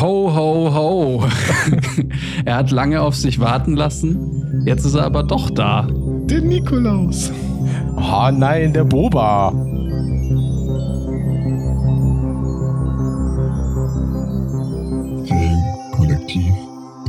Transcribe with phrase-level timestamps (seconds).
[0.00, 1.28] Ho, ho, ho.
[2.44, 4.62] er hat lange auf sich warten lassen.
[4.64, 5.88] Jetzt ist er aber doch da.
[5.90, 7.32] Der Nikolaus.
[7.96, 9.50] Oh nein, der Boba.
[15.26, 16.54] Filmkollektiv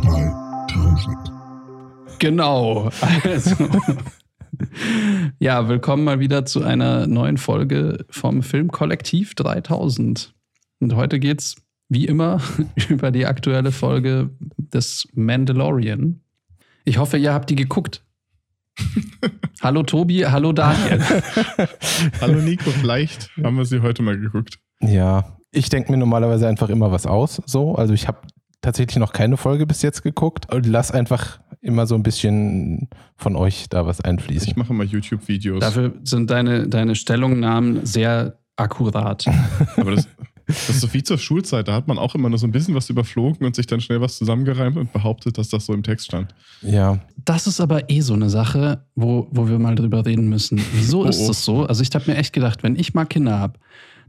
[0.02, 1.18] 3000.
[2.18, 2.90] Genau.
[3.24, 3.56] Also,
[5.40, 10.34] ja, willkommen mal wieder zu einer neuen Folge vom Filmkollektiv 3000.
[10.80, 11.56] Und heute geht's
[11.90, 12.40] wie immer
[12.90, 16.22] über die aktuelle Folge des Mandalorian.
[16.86, 18.04] Ich hoffe, ihr habt die geguckt.
[19.62, 21.02] hallo Tobi, hallo Daniel.
[22.22, 24.58] Hallo Nico, vielleicht haben wir sie heute mal geguckt.
[24.80, 27.41] Ja, ich denke mir normalerweise einfach immer was aus.
[27.46, 28.20] So, also ich habe
[28.62, 33.35] tatsächlich noch keine Folge bis jetzt geguckt und lass einfach immer so ein bisschen von
[33.35, 34.48] euch da was einfließen.
[34.48, 35.60] Ich mache mal YouTube-Videos.
[35.60, 39.26] Dafür sind deine, deine Stellungnahmen sehr akkurat.
[39.76, 40.08] Aber das,
[40.49, 41.67] das ist so wie zur Schulzeit.
[41.67, 44.02] Da hat man auch immer nur so ein bisschen was überflogen und sich dann schnell
[44.02, 46.34] was zusammengereimt und behauptet, dass das so im Text stand.
[46.62, 50.59] Ja, Das ist aber eh so eine Sache, wo, wo wir mal drüber reden müssen.
[50.74, 51.27] Wieso Oh, ist oh.
[51.27, 51.65] das so?
[51.65, 53.59] Also ich habe mir echt gedacht, wenn ich mal Kinder habe,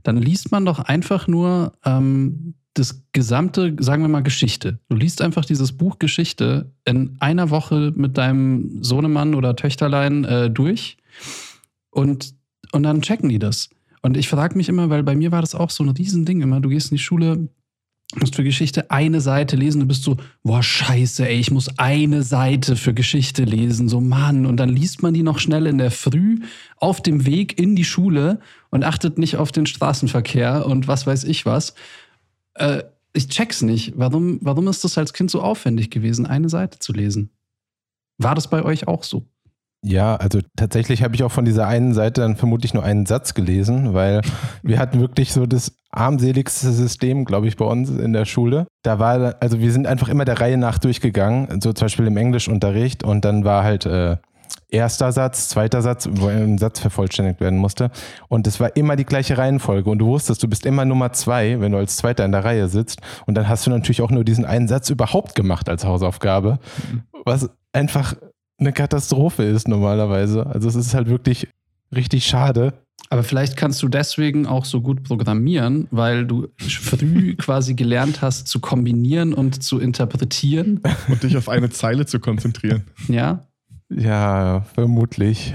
[0.02, 4.78] dann liest man doch einfach nur ähm, das gesamte, sagen wir mal, Geschichte.
[4.88, 10.50] Du liest einfach dieses Buch Geschichte in einer Woche mit deinem Sohnemann oder Töchterlein äh,
[10.50, 10.96] durch
[11.90, 12.34] und,
[12.72, 13.68] und dann checken die das.
[14.02, 16.60] Und ich frage mich immer, weil bei mir war das auch so ein Riesending immer,
[16.60, 17.48] du gehst in die Schule,
[18.16, 22.22] musst für Geschichte eine Seite lesen, du bist so, boah, scheiße, ey, ich muss eine
[22.22, 24.46] Seite für Geschichte lesen, so Mann.
[24.46, 26.40] Und dann liest man die noch schnell in der Früh
[26.76, 28.40] auf dem Weg in die Schule
[28.70, 31.74] und achtet nicht auf den Straßenverkehr und was weiß ich was.
[32.54, 33.94] Äh, ich check's nicht.
[33.96, 37.30] Warum, warum ist das als Kind so aufwendig gewesen, eine Seite zu lesen?
[38.18, 39.26] War das bei euch auch so?
[39.82, 43.32] Ja, also tatsächlich habe ich auch von dieser einen Seite dann vermutlich nur einen Satz
[43.32, 44.20] gelesen, weil
[44.62, 48.66] wir hatten wirklich so das armseligste System, glaube ich, bei uns in der Schule.
[48.82, 52.16] Da war, also wir sind einfach immer der Reihe nach durchgegangen, so zum Beispiel im
[52.16, 54.16] Englischunterricht und dann war halt äh,
[54.68, 57.90] erster Satz, zweiter Satz, wo ein Satz vervollständigt werden musste.
[58.28, 59.90] Und es war immer die gleiche Reihenfolge.
[59.90, 62.68] Und du wusstest, du bist immer Nummer zwei, wenn du als Zweiter in der Reihe
[62.68, 63.00] sitzt.
[63.26, 66.58] Und dann hast du natürlich auch nur diesen einen Satz überhaupt gemacht als Hausaufgabe,
[67.24, 68.14] was einfach
[68.60, 70.46] eine Katastrophe ist normalerweise.
[70.46, 71.48] Also es ist halt wirklich
[71.94, 72.74] richtig schade.
[73.08, 78.46] Aber vielleicht kannst du deswegen auch so gut programmieren, weil du früh quasi gelernt hast
[78.46, 80.80] zu kombinieren und zu interpretieren.
[81.08, 82.84] Und dich auf eine Zeile zu konzentrieren.
[83.08, 83.46] Ja,
[83.88, 85.52] Ja, vermutlich.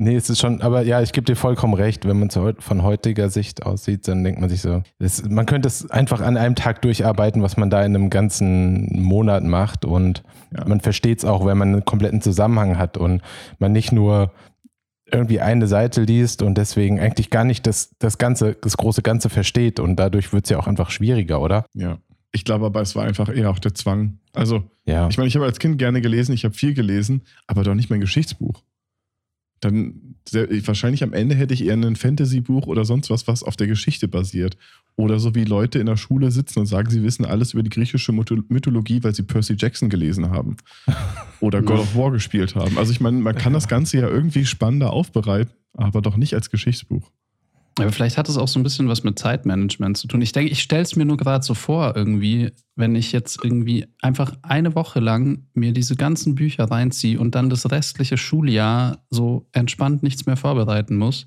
[0.00, 2.06] Nee, es ist schon, aber ja, ich gebe dir vollkommen recht.
[2.06, 5.68] Wenn man es von heutiger Sicht aussieht, dann denkt man sich so, das, man könnte
[5.68, 9.84] es einfach an einem Tag durcharbeiten, was man da in einem ganzen Monat macht.
[9.84, 10.22] Und
[10.56, 10.66] Ja.
[10.66, 13.22] man versteht es auch, wenn man einen kompletten Zusammenhang hat und
[13.58, 14.32] man nicht nur
[15.12, 19.28] irgendwie eine Seite liest und deswegen eigentlich gar nicht das, das Ganze, das große Ganze
[19.28, 19.80] versteht.
[19.80, 21.64] Und dadurch wird es ja auch einfach schwieriger, oder?
[21.74, 21.98] Ja.
[22.32, 24.18] Ich glaube aber, es war einfach eher auch der Zwang.
[24.32, 25.08] Also, Ja.
[25.08, 27.90] ich meine, ich habe als Kind gerne gelesen, ich habe viel gelesen, aber doch nicht
[27.90, 28.62] mein Geschichtsbuch.
[29.60, 30.16] Dann
[30.64, 34.08] wahrscheinlich am Ende hätte ich eher ein Fantasy-Buch oder sonst was, was auf der Geschichte
[34.08, 34.56] basiert.
[34.96, 37.70] Oder so wie Leute in der Schule sitzen und sagen, sie wissen alles über die
[37.70, 40.56] griechische Mytho- Mythologie, weil sie Percy Jackson gelesen haben.
[41.40, 42.76] Oder God of War gespielt haben.
[42.78, 46.50] Also ich meine, man kann das Ganze ja irgendwie spannender aufbereiten, aber doch nicht als
[46.50, 47.10] Geschichtsbuch.
[47.78, 50.20] Aber vielleicht hat es auch so ein bisschen was mit Zeitmanagement zu tun.
[50.20, 53.86] Ich denke, ich stelle es mir nur gerade so vor, irgendwie, wenn ich jetzt irgendwie
[54.02, 59.46] einfach eine Woche lang mir diese ganzen Bücher reinziehe und dann das restliche Schuljahr so
[59.52, 61.26] entspannt nichts mehr vorbereiten muss.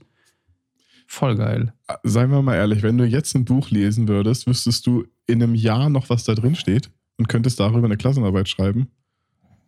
[1.08, 1.74] Voll geil.
[2.03, 5.56] Seien wir mal ehrlich, wenn du jetzt ein Buch lesen würdest, wüsstest du in einem
[5.56, 8.88] Jahr noch, was da drin steht und könntest darüber eine Klassenarbeit schreiben.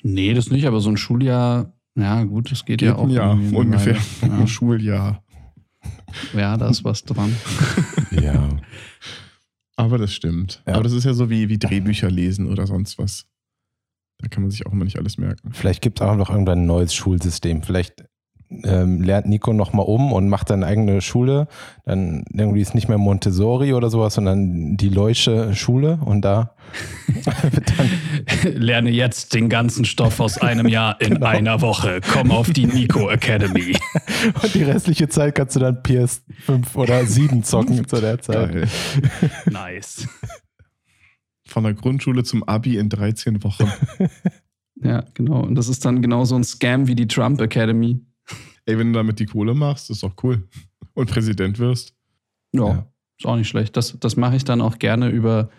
[0.03, 3.03] Nee, das nicht, aber so ein Schuljahr, ja gut, das geht, ja Geht auch.
[3.05, 3.97] ein Jahr ungefähr.
[4.21, 4.33] Weile.
[4.39, 5.23] Ein Schuljahr.
[6.33, 6.57] Ja.
[6.57, 7.35] da ist was dran.
[8.11, 8.49] ja.
[9.75, 10.61] Aber das stimmt.
[10.65, 10.75] Ja.
[10.75, 13.27] Aber das ist ja so wie, wie Drehbücher lesen oder sonst was.
[14.19, 15.51] Da kann man sich auch immer nicht alles merken.
[15.51, 17.63] Vielleicht gibt es auch noch irgendwann ein neues Schulsystem.
[17.63, 18.05] Vielleicht
[18.63, 21.47] ähm, lernt Nico nochmal um und macht dann eigene Schule.
[21.85, 26.55] Dann irgendwie ist nicht mehr Montessori oder sowas, sondern die Leusche Schule und da
[27.51, 31.25] wird dann Lerne jetzt den ganzen Stoff aus einem Jahr in Genau.
[31.27, 32.01] einer Woche.
[32.11, 33.75] Komm auf die Nico Academy.
[34.43, 38.51] und die restliche Zeit kannst du dann PS5 oder 7 zocken zu der Zeit.
[38.53, 38.67] Geil.
[39.51, 40.07] Nice.
[41.47, 43.71] Von der Grundschule zum Abi in 13 Wochen.
[44.83, 45.39] Ja, genau.
[45.41, 48.01] Und das ist dann genau so ein Scam wie die Trump Academy.
[48.65, 50.47] Ey, wenn du damit die Kohle machst, ist doch cool.
[50.93, 51.93] Und Präsident wirst.
[52.53, 52.87] Ja, Ja.
[53.17, 53.75] ist auch nicht schlecht.
[53.77, 55.49] Das, das mache ich dann auch gerne über,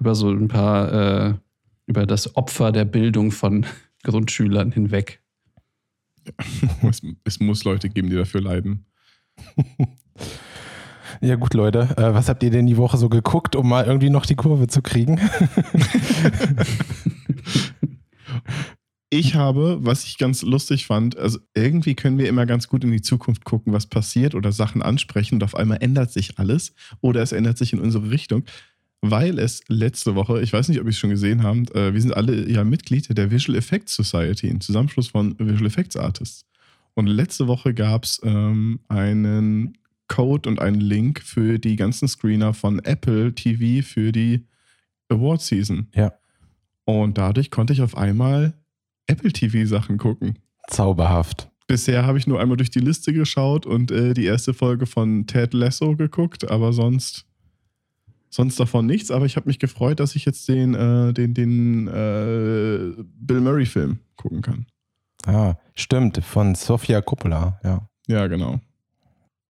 [0.00, 1.34] über so ein paar, äh,
[1.86, 3.66] über das Opfer der Bildung von
[4.04, 5.22] Grundschülern hinweg.
[6.82, 8.86] Es, es muss Leute geben, die dafür leiden.
[11.20, 14.10] Ja gut, Leute, äh, was habt ihr denn die Woche so geguckt, um mal irgendwie
[14.10, 15.20] noch die Kurve zu kriegen?
[19.18, 22.90] Ich habe, was ich ganz lustig fand, also irgendwie können wir immer ganz gut in
[22.90, 27.22] die Zukunft gucken, was passiert oder Sachen ansprechen und auf einmal ändert sich alles oder
[27.22, 28.44] es ändert sich in unsere Richtung,
[29.00, 32.00] weil es letzte Woche, ich weiß nicht, ob ihr es schon gesehen habt, äh, wir
[32.00, 36.44] sind alle ja Mitglied der Visual Effects Society, ein Zusammenschluss von Visual Effects Artists.
[36.94, 39.78] Und letzte Woche gab es ähm, einen
[40.08, 44.46] Code und einen Link für die ganzen Screener von Apple TV für die
[45.08, 45.88] Award Season.
[45.94, 46.12] Ja.
[46.84, 48.54] Und dadurch konnte ich auf einmal
[49.06, 50.38] Apple TV-Sachen gucken.
[50.68, 51.50] Zauberhaft.
[51.66, 55.26] Bisher habe ich nur einmal durch die Liste geschaut und äh, die erste Folge von
[55.26, 57.26] Ted Lasso geguckt, aber sonst,
[58.30, 59.10] sonst davon nichts.
[59.10, 63.98] Aber ich habe mich gefreut, dass ich jetzt den, äh, den, den äh, Bill Murray-Film
[64.16, 64.66] gucken kann.
[65.26, 67.88] Ah, stimmt, von Sofia Coppola, ja.
[68.06, 68.60] Ja, genau.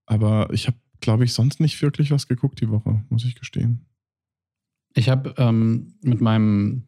[0.06, 3.84] Aber ich habe, glaube ich, sonst nicht wirklich was geguckt die Woche, muss ich gestehen.
[4.94, 6.84] Ich habe ähm, mit meinem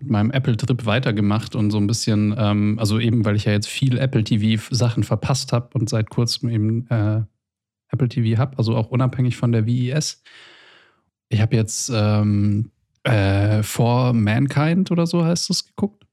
[0.00, 3.68] mit meinem Apple-Trip weitergemacht und so ein bisschen, ähm, also eben, weil ich ja jetzt
[3.68, 7.22] viel Apple TV-Sachen verpasst habe und seit kurzem eben äh,
[7.92, 10.22] Apple TV habe, also auch unabhängig von der VES.
[11.28, 12.70] Ich habe jetzt ähm,
[13.04, 16.06] äh, For Mankind oder so heißt es geguckt.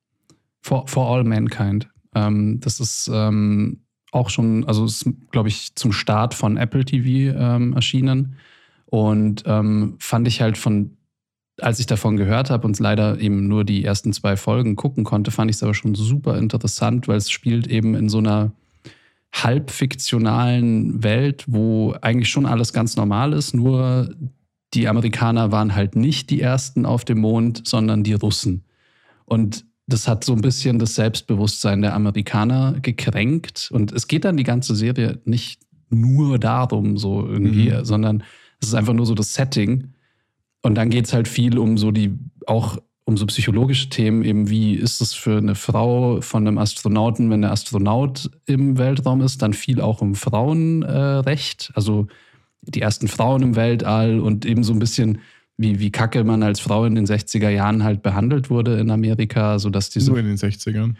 [0.62, 1.89] For, For All Mankind.
[2.13, 3.81] Ähm, das ist ähm,
[4.12, 8.36] auch schon, also ist, glaube ich, zum Start von Apple TV ähm, erschienen.
[8.86, 10.96] Und ähm, fand ich halt von
[11.59, 15.31] als ich davon gehört habe und leider eben nur die ersten zwei Folgen gucken konnte,
[15.31, 18.51] fand ich es aber schon super interessant, weil es spielt eben in so einer
[19.33, 24.15] halbfiktionalen Welt, wo eigentlich schon alles ganz normal ist, nur
[24.74, 28.63] die Amerikaner waren halt nicht die ersten auf dem Mond, sondern die Russen.
[29.25, 33.69] Und das hat so ein bisschen das Selbstbewusstsein der Amerikaner gekränkt.
[33.71, 37.86] Und es geht dann die ganze Serie nicht nur darum, so irgendwie, mhm.
[37.86, 38.24] sondern
[38.60, 39.94] es ist einfach nur so das Setting.
[40.67, 44.49] Und dann geht es halt viel um so die, auch um so psychologische Themen, eben
[44.49, 49.41] wie ist es für eine Frau von einem Astronauten, wenn der Astronaut im Weltraum ist,
[49.41, 52.07] dann viel auch um Frauenrecht, äh, also
[52.63, 55.19] die ersten Frauen im Weltall und eben so ein bisschen,
[55.55, 59.59] wie, wie kacke man als Frau in den 60er Jahren halt behandelt wurde in Amerika,
[59.59, 60.11] sodass diese.
[60.11, 60.95] Nur in den 60ern.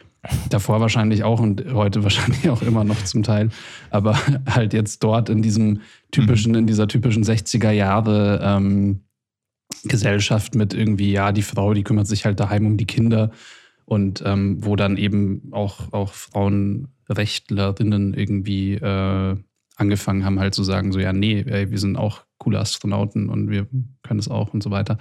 [0.50, 3.50] Davor wahrscheinlich auch und heute wahrscheinlich auch immer noch zum Teil.
[3.90, 4.18] Aber
[4.50, 5.82] halt jetzt dort in diesem
[6.12, 6.60] typischen, mhm.
[6.60, 9.02] in dieser typischen 60er Jahre ähm,
[9.84, 13.32] Gesellschaft mit irgendwie, ja, die Frau, die kümmert sich halt daheim um die Kinder
[13.86, 19.36] und ähm, wo dann eben auch, auch Frauenrechtlerinnen irgendwie äh,
[19.76, 23.50] angefangen haben, halt zu sagen, so, ja, nee, ey, wir sind auch coole Astronauten und
[23.50, 23.68] wir
[24.04, 24.98] können es auch und so weiter.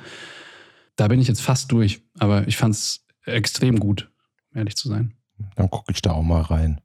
[0.96, 4.10] Da bin ich jetzt fast durch, aber ich fand es extrem gut,
[4.52, 5.14] um ehrlich zu sein.
[5.56, 6.80] Dann gucke ich da auch mal rein.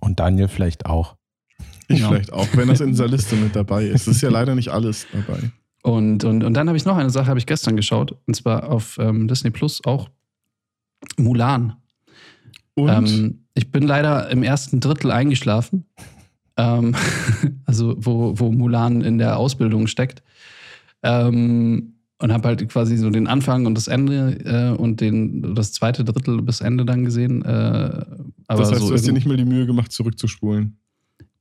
[0.00, 1.16] Und Daniel vielleicht auch.
[1.88, 2.10] Ich genau.
[2.10, 4.06] vielleicht auch, wenn das in dieser Liste mit dabei ist.
[4.06, 5.50] Das ist ja leider nicht alles dabei.
[5.86, 8.70] Und, und, und dann habe ich noch eine Sache, habe ich gestern geschaut, und zwar
[8.70, 10.08] auf ähm, Disney Plus auch
[11.16, 11.76] Mulan.
[12.74, 12.88] Und?
[12.88, 15.84] Ähm, ich bin leider im ersten Drittel eingeschlafen.
[16.56, 16.96] Ähm,
[17.66, 20.24] also, wo, wo Mulan in der Ausbildung steckt.
[21.04, 25.72] Ähm, und habe halt quasi so den Anfang und das Ende äh, und den, das
[25.72, 27.44] zweite Drittel bis Ende dann gesehen.
[27.44, 30.78] Äh, aber das heißt, so du hast dir nicht mal die Mühe gemacht, zurückzuspulen.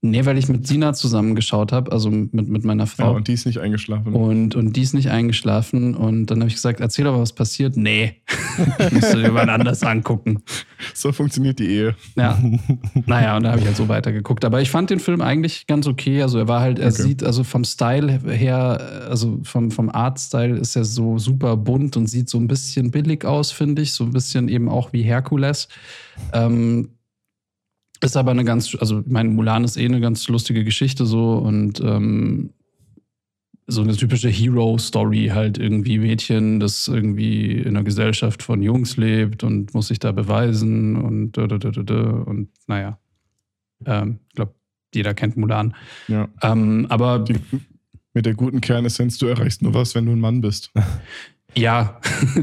[0.09, 3.11] Nee, weil ich mit Sina zusammengeschaut habe, also mit, mit meiner Frau.
[3.11, 4.13] Ja, und die ist nicht eingeschlafen.
[4.13, 5.95] Und, und die ist nicht eingeschlafen.
[5.95, 7.77] Und dann habe ich gesagt, erzähl doch, was passiert.
[7.77, 8.21] Nee,
[8.91, 10.43] musst du dir mal anders angucken.
[10.93, 11.95] So funktioniert die Ehe.
[12.15, 12.41] Ja.
[13.07, 14.45] Naja, und da habe ich halt so weitergeguckt.
[14.45, 16.21] Aber ich fand den Film eigentlich ganz okay.
[16.21, 17.01] Also er war halt, er okay.
[17.01, 22.07] sieht, also vom Style her, also vom, vom Art-Style ist er so super bunt und
[22.07, 23.93] sieht so ein bisschen billig aus, finde ich.
[23.93, 25.67] So ein bisschen eben auch wie Herkules.
[26.33, 26.94] Ähm,
[28.05, 31.81] ist aber eine ganz, also mein Mulan ist eh eine ganz lustige Geschichte so und
[31.81, 32.51] ähm,
[33.67, 39.43] so eine typische Hero-Story halt irgendwie Mädchen, das irgendwie in einer Gesellschaft von Jungs lebt
[39.43, 42.99] und muss sich da beweisen und und naja.
[43.85, 44.53] Ähm, ich glaube,
[44.93, 45.75] jeder kennt Mulan.
[46.07, 46.29] Ja.
[46.43, 47.35] Ähm, aber Die,
[48.13, 50.71] mit der guten Kernessenz, du erreichst nur was, wenn du ein Mann bist.
[51.57, 51.99] Ja.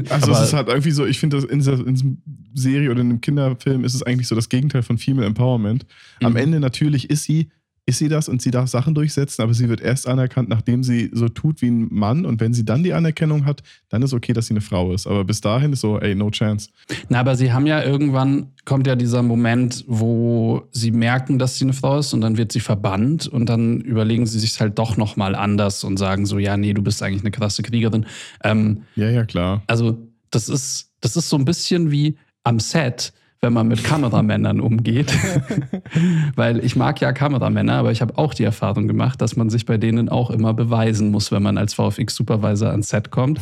[0.09, 2.09] also es ist halt irgendwie so, ich finde, in dieser, in dieser
[2.53, 5.85] Serie oder in einem Kinderfilm ist es eigentlich so das Gegenteil von Female Empowerment.
[6.19, 6.27] Mhm.
[6.27, 7.49] Am Ende natürlich ist sie
[7.85, 11.09] ist sie das und sie darf Sachen durchsetzen, aber sie wird erst anerkannt, nachdem sie
[11.11, 12.25] so tut wie ein Mann.
[12.25, 15.05] Und wenn sie dann die Anerkennung hat, dann ist okay, dass sie eine Frau ist.
[15.05, 16.69] Aber bis dahin ist so, ey, no chance.
[17.09, 21.65] Na, aber sie haben ja irgendwann, kommt ja dieser Moment, wo sie merken, dass sie
[21.65, 24.95] eine Frau ist und dann wird sie verbannt und dann überlegen sie sich halt doch
[24.95, 28.05] nochmal anders und sagen so, ja, nee, du bist eigentlich eine krasse Kriegerin.
[28.43, 29.61] Ähm, ja, ja, klar.
[29.67, 34.59] Also das ist, das ist so ein bisschen wie am Set, wenn man mit Kameramännern
[34.59, 35.13] umgeht.
[36.35, 39.65] Weil ich mag ja Kameramänner, aber ich habe auch die Erfahrung gemacht, dass man sich
[39.65, 43.39] bei denen auch immer beweisen muss, wenn man als VFX-Supervisor ans Set kommt.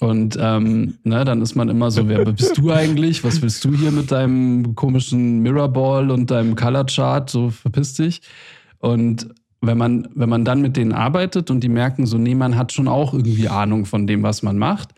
[0.00, 3.22] Und ähm, ne, dann ist man immer so, wer bist du eigentlich?
[3.22, 7.30] Was willst du hier mit deinem komischen Mirrorball und deinem Color Chart?
[7.30, 8.20] So verpiss dich.
[8.80, 9.28] Und
[9.60, 12.72] wenn man, wenn man dann mit denen arbeitet und die merken so, nee, man hat
[12.72, 14.88] schon auch irgendwie Ahnung von dem, was man macht,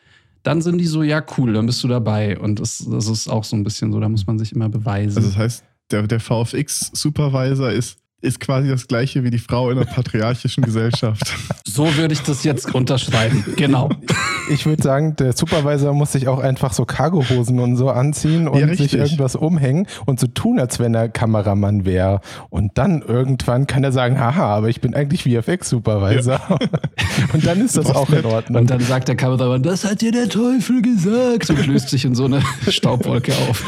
[0.45, 2.39] dann sind die so, ja, cool, dann bist du dabei.
[2.39, 5.17] Und das, das ist auch so ein bisschen so, da muss man sich immer beweisen.
[5.17, 9.79] Also das heißt, der, der VFX-Supervisor ist ist quasi das gleiche wie die Frau in
[9.79, 11.35] einer patriarchischen Gesellschaft.
[11.67, 13.45] So würde ich das jetzt unterschreiben.
[13.57, 13.91] Genau.
[14.51, 18.59] Ich würde sagen, der Supervisor muss sich auch einfach so Cargohosen und so anziehen und
[18.59, 22.21] Ja, sich irgendwas umhängen und so tun, als wenn er Kameramann wäre.
[22.51, 26.41] Und dann irgendwann kann er sagen, haha, aber ich bin eigentlich VFX-Supervisor.
[27.33, 28.63] Und dann ist das auch in Ordnung.
[28.63, 32.15] Und dann sagt der Kameramann, das hat dir der Teufel gesagt und löst sich in
[32.15, 33.65] so eine Staubwolke auf.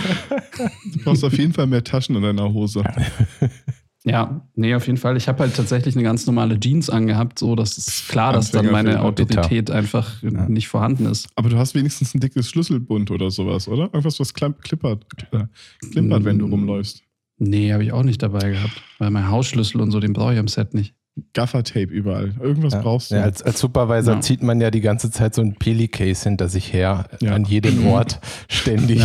[0.93, 2.83] Du brauchst auf jeden Fall mehr Taschen in deiner Hose.
[4.09, 5.17] Ja, nee, auf jeden Fall.
[5.17, 8.71] Ich habe halt tatsächlich eine ganz normale Jeans angehabt, so dass es klar, dass dann
[8.71, 9.03] meine.
[9.03, 11.29] Autorität einfach nicht vorhanden ist.
[11.35, 13.85] Aber du hast wenigstens ein dickes Schlüsselbund oder sowas, oder?
[13.85, 15.45] Irgendwas, was klippert, äh,
[15.91, 16.51] klimpert, wenn du Mm.
[16.53, 17.03] rumläufst.
[17.39, 18.81] Nee, habe ich auch nicht dabei gehabt.
[18.99, 20.95] Weil mein Hausschlüssel und so, den brauche ich am Set nicht.
[21.33, 22.35] Gaffertape überall.
[22.41, 22.83] Irgendwas Ja.
[22.83, 23.17] brauchst du.
[23.17, 24.21] Ja, als, als Supervisor Ja.
[24.21, 27.35] zieht man ja die ganze Zeit so ein Peli-Case hinter sich her, Ja.
[27.35, 29.03] an jedem Ort, ständig.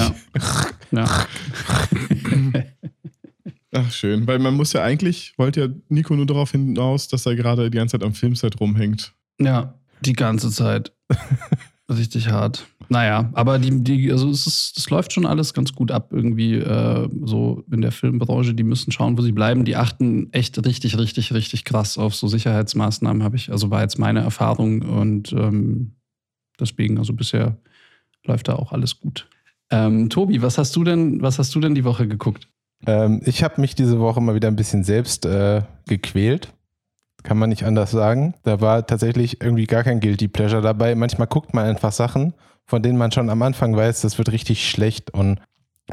[3.73, 4.27] Ach, schön.
[4.27, 7.77] Weil man muss ja eigentlich, wollte ja Nico nur darauf hinaus, dass er gerade die
[7.77, 9.13] ganze Zeit am Filmset rumhängt.
[9.39, 10.93] ja, die ganze Zeit.
[11.89, 12.67] Richtig hart.
[12.89, 16.55] Naja, aber die, die, also es ist, das läuft schon alles ganz gut ab, irgendwie
[16.55, 18.53] äh, so in der Filmbranche.
[18.53, 19.63] Die müssen schauen, wo sie bleiben.
[19.65, 23.99] Die achten echt richtig, richtig, richtig krass auf so Sicherheitsmaßnahmen, habe ich, also war jetzt
[23.99, 25.95] meine Erfahrung und ähm,
[26.59, 27.57] deswegen, also bisher
[28.25, 29.27] läuft da auch alles gut.
[29.69, 32.47] Ähm, Tobi, was hast du denn, was hast du denn die Woche geguckt?
[32.85, 36.53] Ähm, ich habe mich diese Woche mal wieder ein bisschen selbst äh, gequält.
[37.23, 38.33] Kann man nicht anders sagen.
[38.43, 40.95] Da war tatsächlich irgendwie gar kein Guilty Pleasure dabei.
[40.95, 42.33] Manchmal guckt man einfach Sachen,
[42.65, 45.39] von denen man schon am Anfang weiß, das wird richtig schlecht und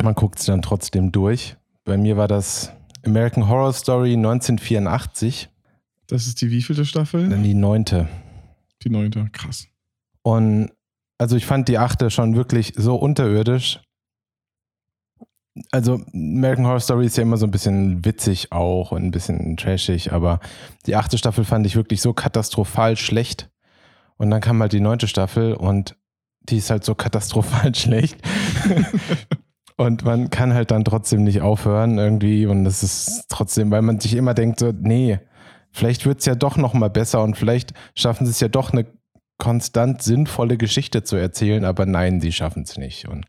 [0.00, 1.56] man guckt es dann trotzdem durch.
[1.84, 2.72] Bei mir war das
[3.04, 5.48] American Horror Story 1984,
[6.06, 7.28] Das ist die wievielte Staffel?
[7.28, 8.08] dann die neunte.
[8.82, 9.28] Die neunte.
[9.32, 9.66] Krass.
[10.22, 10.70] Und
[11.18, 13.80] also ich fand die achte schon wirklich so unterirdisch.
[15.70, 19.56] Also American Horror Story ist ja immer so ein bisschen witzig auch und ein bisschen
[19.56, 20.40] trashig, aber
[20.86, 23.50] die achte Staffel fand ich wirklich so katastrophal schlecht.
[24.16, 25.96] Und dann kam halt die neunte Staffel und
[26.40, 28.16] die ist halt so katastrophal schlecht.
[29.76, 34.00] und man kann halt dann trotzdem nicht aufhören irgendwie und das ist trotzdem, weil man
[34.00, 35.20] sich immer denkt so, nee,
[35.70, 38.72] vielleicht wird es ja doch noch mal besser und vielleicht schaffen sie es ja doch
[38.72, 38.86] eine
[39.38, 43.08] konstant sinnvolle Geschichte zu erzählen, aber nein, sie schaffen es nicht.
[43.08, 43.26] Und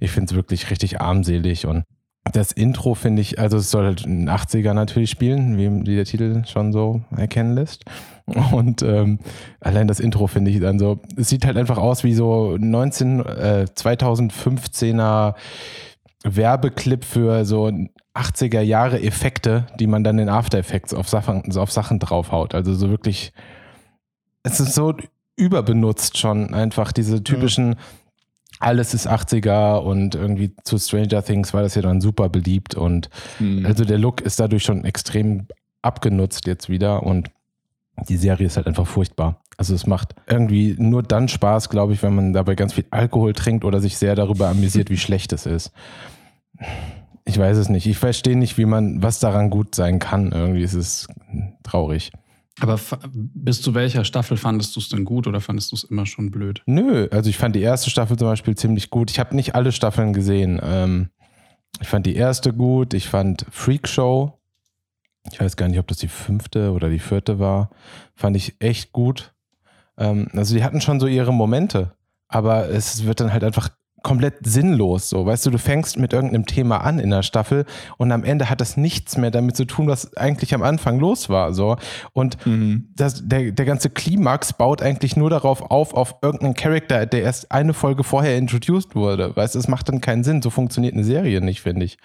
[0.00, 1.66] ich finde es wirklich richtig armselig.
[1.66, 1.84] Und
[2.32, 5.96] das Intro finde ich, also es soll halt in den 80er natürlich spielen, wie wie
[5.96, 7.84] der Titel schon so erkennen lässt.
[8.52, 9.18] Und ähm,
[9.60, 13.20] allein das Intro finde ich dann so, es sieht halt einfach aus wie so 19,
[13.20, 15.34] äh, 2015er
[16.24, 17.70] Werbeclip für so
[18.14, 22.54] 80er Jahre Effekte, die man dann in After Effects auf Sachen, auf Sachen draufhaut.
[22.54, 23.32] Also so wirklich,
[24.44, 24.94] es ist so
[25.36, 27.76] überbenutzt schon einfach diese typischen,
[28.60, 33.08] alles ist 80er und irgendwie zu Stranger Things war das ja dann super beliebt und
[33.38, 33.66] Hm.
[33.66, 35.46] also der Look ist dadurch schon extrem
[35.82, 37.30] abgenutzt jetzt wieder und
[38.08, 39.42] die Serie ist halt einfach furchtbar.
[39.56, 43.32] Also es macht irgendwie nur dann Spaß, glaube ich, wenn man dabei ganz viel Alkohol
[43.32, 45.72] trinkt oder sich sehr darüber amüsiert, wie schlecht es ist.
[47.24, 47.86] Ich weiß es nicht.
[47.86, 50.32] Ich verstehe nicht, wie man, was daran gut sein kann.
[50.32, 51.06] Irgendwie ist es
[51.62, 52.12] traurig.
[52.60, 52.78] Aber
[53.12, 56.30] bis zu welcher Staffel fandest du es denn gut oder fandest du es immer schon
[56.30, 56.62] blöd?
[56.66, 59.10] Nö, also ich fand die erste Staffel zum Beispiel ziemlich gut.
[59.10, 60.60] Ich habe nicht alle Staffeln gesehen.
[60.62, 61.08] Ähm,
[61.80, 62.94] ich fand die erste gut.
[62.94, 64.38] Ich fand Freak Show.
[65.30, 67.70] Ich weiß gar nicht, ob das die fünfte oder die vierte war.
[68.14, 69.34] Fand ich echt gut.
[69.96, 71.92] Ähm, also die hatten schon so ihre Momente,
[72.28, 73.70] aber es wird dann halt einfach
[74.02, 75.08] komplett sinnlos.
[75.08, 77.64] So, weißt du, du fängst mit irgendeinem Thema an in der Staffel
[77.98, 81.28] und am Ende hat das nichts mehr damit zu tun, was eigentlich am Anfang los
[81.28, 81.52] war.
[81.52, 81.76] So
[82.12, 82.88] und Mhm.
[82.96, 87.52] das, der, der ganze Klimax baut eigentlich nur darauf auf, auf irgendeinen Charakter, der erst
[87.52, 89.34] eine Folge vorher introduced wurde.
[89.36, 90.42] Weißt du, es macht dann keinen Sinn.
[90.42, 91.98] So funktioniert eine Serie nicht, finde ich.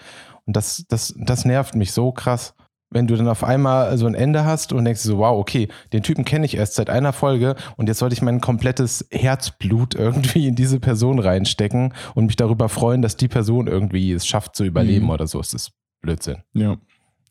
[0.46, 2.54] Und das, das, das nervt mich so krass.
[2.90, 6.04] Wenn du dann auf einmal so ein Ende hast und denkst so, wow, okay, den
[6.04, 10.48] Typen kenne ich erst seit einer Folge und jetzt sollte ich mein komplettes Herzblut irgendwie
[10.48, 14.64] in diese Person reinstecken und mich darüber freuen, dass die Person irgendwie es schafft zu
[14.64, 15.12] überleben Mhm.
[15.12, 15.40] oder so.
[15.40, 16.38] Es ist Blödsinn.
[16.54, 16.78] Ja.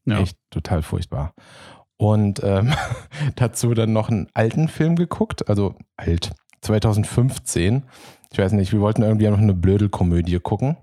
[0.04, 0.20] Ja.
[0.20, 1.34] Echt total furchtbar.
[1.96, 2.74] Und ähm,
[3.36, 7.84] dazu dann noch einen alten Film geguckt, also alt, 2015.
[8.32, 10.76] Ich weiß nicht, wir wollten irgendwie noch eine Blödelkomödie gucken.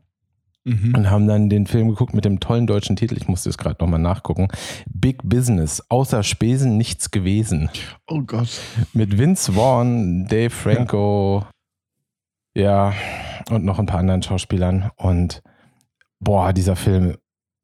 [0.65, 0.95] Mhm.
[0.95, 3.17] und haben dann den Film geguckt mit dem tollen deutschen Titel.
[3.17, 4.47] Ich musste es gerade nochmal nachgucken.
[4.87, 5.83] Big Business.
[5.89, 7.69] Außer Spesen nichts gewesen.
[8.07, 8.61] Oh Gott.
[8.93, 11.45] Mit Vince Vaughn, Dave Franco,
[12.55, 12.93] ja,
[13.49, 14.91] und noch ein paar anderen Schauspielern.
[14.95, 15.41] Und
[16.19, 17.17] boah, dieser Film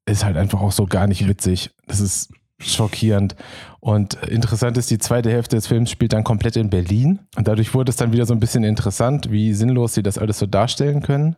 [0.06, 1.72] ist halt einfach auch so gar nicht witzig.
[1.86, 3.36] Das ist schockierend.
[3.80, 7.20] Und interessant ist, die zweite Hälfte des Films spielt dann komplett in Berlin.
[7.38, 10.40] Und dadurch wurde es dann wieder so ein bisschen interessant, wie sinnlos sie das alles
[10.40, 11.36] so darstellen können.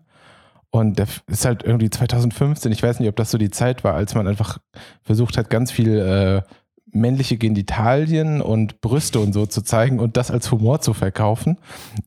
[0.72, 3.94] Und der ist halt irgendwie 2015, ich weiß nicht, ob das so die Zeit war,
[3.94, 4.58] als man einfach
[5.04, 6.42] versucht hat, ganz viel äh,
[6.94, 11.58] männliche Genitalien und Brüste und so zu zeigen und das als Humor zu verkaufen.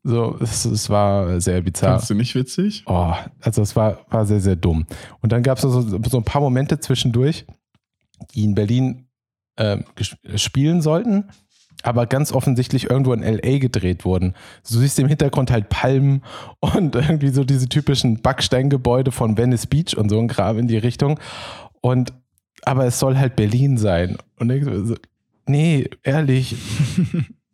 [0.02, 1.90] So, es, es war sehr bizarr.
[1.92, 2.85] Fandest du nicht witzig?
[2.87, 4.87] Oh, also es war, war sehr, sehr dumm.
[5.21, 7.47] Und dann gab es so, so ein paar Momente zwischendurch,
[8.35, 9.06] die in Berlin
[9.59, 11.28] ges- spielen sollten,
[11.83, 14.35] aber ganz offensichtlich irgendwo in LA gedreht wurden.
[14.69, 16.23] Du siehst im Hintergrund halt Palmen
[16.61, 20.78] und irgendwie so diese typischen Backsteingebäude von Venice Beach und so ein Kram in die
[20.78, 21.19] Richtung.
[21.81, 22.12] Und
[22.64, 24.16] aber es soll halt Berlin sein.
[24.38, 24.95] Und ich so,
[25.47, 26.57] nee, ehrlich,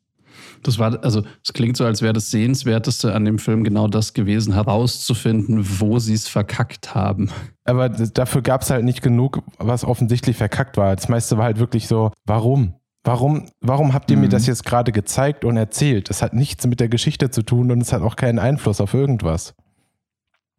[0.62, 4.12] Das war, also es klingt so, als wäre das Sehenswerteste an dem Film genau das
[4.12, 7.30] gewesen, herauszufinden, wo sie es verkackt haben.
[7.64, 10.94] Aber dafür gab es halt nicht genug, was offensichtlich verkackt war.
[10.94, 12.74] Das meiste war halt wirklich so, warum?
[13.04, 14.30] Warum, warum habt ihr mir Mhm.
[14.30, 16.10] das jetzt gerade gezeigt und erzählt?
[16.10, 18.92] Das hat nichts mit der Geschichte zu tun und es hat auch keinen Einfluss auf
[18.92, 19.54] irgendwas.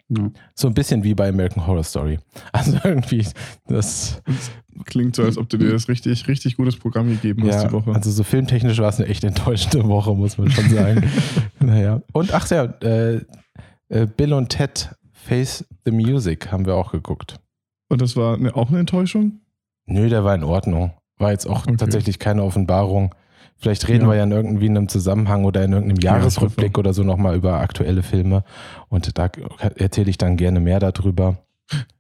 [0.09, 0.29] Ja.
[0.55, 2.19] So ein bisschen wie bei American Horror Story.
[2.51, 3.25] Also irgendwie,
[3.67, 4.21] das,
[4.85, 7.73] Klingt so, als ob du dir das richtig, richtig gutes Programm gegeben hast ja, die
[7.73, 7.93] Woche.
[7.93, 11.03] also so filmtechnisch war es eine echt enttäuschende Woche, muss man schon sagen.
[11.59, 12.01] naja.
[12.13, 13.21] Und ach ja, äh,
[13.89, 17.39] äh, Bill und Ted Face the Music haben wir auch geguckt.
[17.89, 19.41] Und das war eine, auch eine Enttäuschung?
[19.85, 20.91] Nö, der war in Ordnung.
[21.21, 21.77] War jetzt auch Okay.
[21.77, 23.15] tatsächlich keine Offenbarung.
[23.57, 24.09] Vielleicht reden Ja.
[24.09, 27.35] wir ja in irgendwie einem Zusammenhang oder in irgendeinem Ja, Jahresrückblick das oder so nochmal
[27.35, 28.43] über aktuelle Filme.
[28.89, 29.29] Und da
[29.75, 31.37] erzähle ich dann gerne mehr darüber.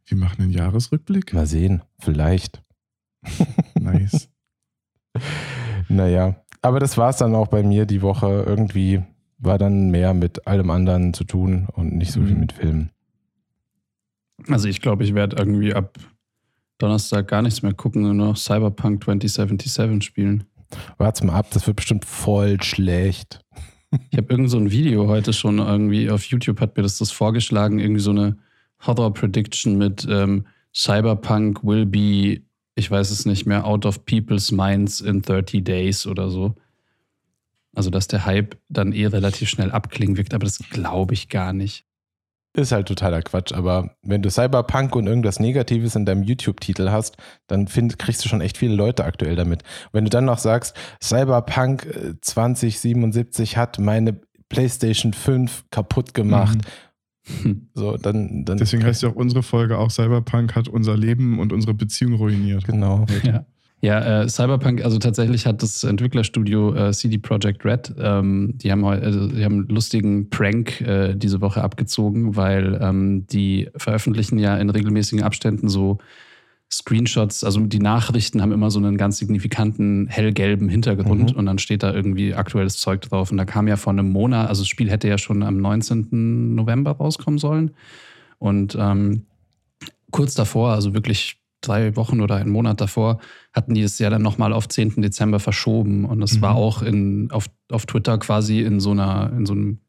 [0.07, 1.33] Wir machen einen Jahresrückblick.
[1.33, 2.61] Mal sehen, vielleicht.
[3.79, 4.27] Nice.
[5.87, 8.43] Naja, aber das war es dann auch bei mir die Woche.
[8.47, 9.03] Irgendwie
[9.37, 12.39] war dann mehr mit allem anderen zu tun und nicht so viel Mhm.
[12.39, 12.89] mit Filmen.
[14.47, 15.97] Also ich glaube, ich werde irgendwie ab
[16.81, 20.45] Donnerstag gar nichts mehr gucken, nur noch Cyberpunk 2077 spielen.
[20.97, 23.39] Wart's mal ab, das wird bestimmt voll schlecht.
[24.09, 27.11] Ich habe irgend so ein Video heute schon irgendwie auf YouTube hat mir das, das
[27.11, 28.37] vorgeschlagen, irgendwie so eine
[28.85, 32.41] Horror Prediction mit ähm, Cyberpunk will be,
[32.75, 36.55] ich weiß es nicht mehr, out of people's minds in 30 days oder so.
[37.73, 41.53] Also, dass der Hype dann eh relativ schnell abklingen wirkt, aber das glaube ich gar
[41.53, 41.85] nicht.
[42.53, 47.15] Ist halt totaler Quatsch, aber wenn du Cyberpunk und irgendwas Negatives in deinem YouTube-Titel hast,
[47.47, 49.63] dann find, kriegst du schon echt viele Leute aktuell damit.
[49.93, 56.57] Wenn du dann noch sagst, Cyberpunk äh, 2077 hat meine PlayStation 5 kaputt gemacht,
[57.43, 57.69] Hm.
[57.73, 58.57] so, dann, dann.
[58.57, 62.65] Deswegen heißt ja auch unsere Folge auch Cyberpunk hat unser Leben und unsere Beziehung ruiniert.
[62.65, 63.05] Genau.
[63.23, 63.45] Ja.
[63.83, 68.85] Ja, äh, Cyberpunk, also tatsächlich hat das Entwicklerstudio äh, CD Projekt Red, ähm, die haben
[68.85, 74.55] also, die haben einen lustigen Prank äh, diese Woche abgezogen, weil ähm, die veröffentlichen ja
[74.57, 75.97] in regelmäßigen Abständen so
[76.71, 81.37] Screenshots, also die Nachrichten haben immer so einen ganz signifikanten hellgelben Hintergrund Mhm.
[81.37, 83.29] und dann steht da irgendwie aktuelles Zeug drauf.
[83.31, 86.55] Und da kam ja vor einem Monat, also das Spiel hätte ja schon am 19.
[86.55, 87.71] November rauskommen sollen.
[88.39, 89.25] Und ähm,
[90.11, 93.19] kurz davor, also wirklich drei Wochen oder einen Monat davor,
[93.53, 95.01] hatten die es ja dann nochmal auf 10.
[95.01, 96.05] Dezember verschoben.
[96.05, 96.41] Und das Mhm.
[96.41, 99.79] war auch in, auf, auf Twitter quasi in so einer, in so einem,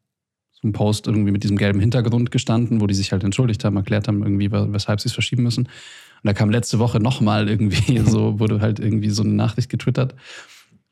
[0.51, 3.75] so einem Post irgendwie mit diesem gelben Hintergrund gestanden, wo die sich halt entschuldigt haben,
[3.75, 5.63] erklärt haben, irgendwie, weshalb sie es verschieben müssen.
[5.65, 10.15] Und da kam letzte Woche nochmal irgendwie so, wurde halt irgendwie so eine Nachricht getwittert.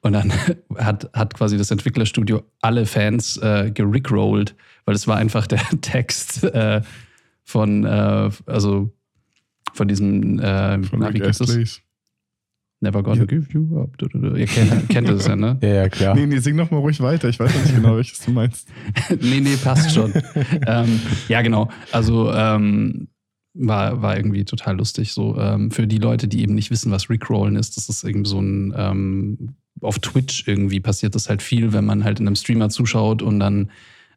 [0.01, 0.33] Und dann
[0.77, 6.43] hat, hat quasi das Entwicklerstudio alle Fans äh, gerickrollt, weil es war einfach der Text
[6.43, 6.81] äh,
[7.43, 8.91] von, äh, also
[9.73, 11.81] von diesem, äh, Von na, wie geht das?
[12.83, 13.25] Never gonna Ja.
[13.25, 13.95] give you up.
[13.99, 14.35] Du, du, du.
[14.35, 15.57] Ihr kennt, kennt das ja, ne?
[15.61, 16.15] Ja, ja, klar.
[16.15, 17.29] Nee, nee, sing noch mal ruhig weiter.
[17.29, 18.67] Ich weiß noch nicht genau, welches du meinst.
[19.21, 20.11] nee, nee, passt schon.
[20.67, 21.69] ähm, ja, genau.
[21.91, 23.07] Also ähm,
[23.53, 25.13] war, war irgendwie total lustig.
[25.13, 28.29] So ähm, für die Leute, die eben nicht wissen, was Rickrollen ist, das ist irgendwie
[28.29, 32.35] so ein ähm, auf Twitch irgendwie passiert das halt viel, wenn man halt in einem
[32.35, 33.69] Streamer zuschaut und dann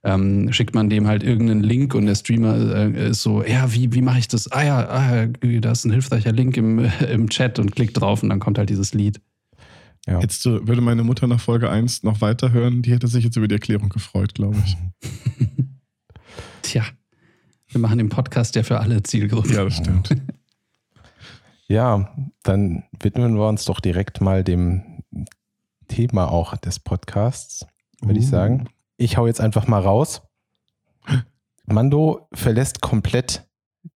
[0.05, 3.93] ähm, schickt man dem halt irgendeinen Link und der Streamer äh, ist so, ja, wie,
[3.95, 4.53] wie mache ich das?
[4.53, 6.79] Ah ja, ah, da ist ein hilfreicher Link im,
[7.11, 9.21] im Chat und klickt drauf und dann kommt halt dieses Lied.
[10.07, 10.21] Ja.
[10.21, 12.83] Jetzt äh, würde meine Mutter nach Folge 1 noch weiterhören.
[12.83, 14.77] Die hätte sich jetzt über die Erklärung gefreut, glaube ich.
[16.63, 16.85] Tja,
[17.69, 19.53] wir machen den Podcast ja für alle Zielgruppen.
[19.53, 20.11] Ja, das stimmt.
[21.67, 24.83] Ja, dann widmen wir uns doch direkt mal dem
[25.89, 27.67] Thema auch des Podcasts,
[28.03, 28.31] würde ich Uh.
[28.31, 28.69] sagen.
[28.97, 30.23] Ich hau jetzt einfach mal raus.
[31.67, 33.49] Mando verlässt komplett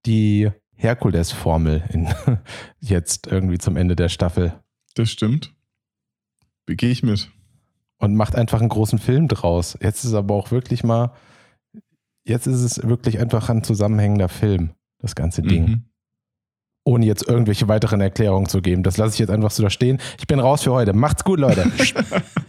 [0.06, 1.82] die Herkules-Formel
[2.80, 4.54] jetzt irgendwie zum Ende der Staffel
[4.94, 5.54] Das stimmt.
[6.66, 7.30] Gehe ich mit.
[7.98, 9.76] und macht einfach einen großen Film draus.
[9.80, 11.12] Jetzt ist aber auch wirklich mal,
[12.24, 15.66] jetzt ist es wirklich einfach ein zusammenhängender Film, das ganze Ding.
[15.66, 15.84] Mhm.
[16.84, 18.82] Ohne jetzt irgendwelche weiteren Erklärungen zu geben.
[18.82, 19.98] Das lasse ich jetzt einfach so da stehen.
[20.18, 20.92] Ich bin raus für heute.
[20.92, 21.70] Macht's gut, Leute.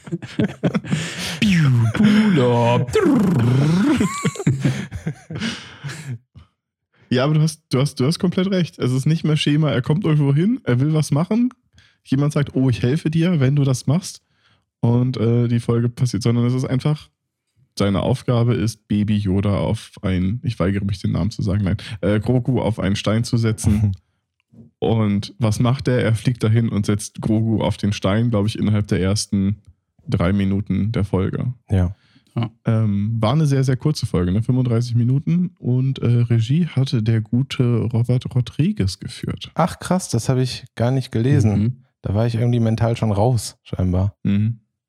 [7.10, 8.78] Ja, aber du hast, du, hast, du hast komplett recht.
[8.78, 11.50] Es ist nicht mehr Schema, er kommt irgendwo hin, er will was machen.
[12.04, 14.22] Jemand sagt, oh, ich helfe dir, wenn du das machst.
[14.80, 17.10] Und äh, die Folge passiert, sondern es ist einfach,
[17.78, 21.78] seine Aufgabe ist, Baby Yoda auf ein, ich weigere mich den Namen zu sagen, nein,
[22.02, 23.94] äh, Grogu auf einen Stein zu setzen.
[24.80, 26.02] Und was macht er?
[26.02, 29.58] Er fliegt dahin und setzt Grogu auf den Stein, glaube ich, innerhalb der ersten
[30.08, 31.54] drei Minuten der Folge.
[31.70, 31.96] ja.
[32.64, 34.42] Ähm, war eine sehr, sehr kurze Folge, ne?
[34.42, 35.52] 35 Minuten.
[35.60, 39.52] Und äh, Regie hatte der gute Robert Rodriguez geführt.
[39.56, 41.60] Ach krass, das habe ich gar nicht gelesen.
[41.60, 41.84] Mhm.
[42.02, 44.16] Da war ich irgendwie mental schon raus, scheinbar.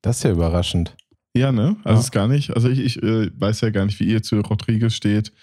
[0.01, 0.95] Das ist ja überraschend.
[1.35, 1.75] Ja, ne?
[1.83, 1.99] Also Ja.
[1.99, 2.55] ist gar nicht.
[2.55, 5.33] Also ich, ich äh, weiß ja gar nicht, wie ihr zu Rodriguez steht.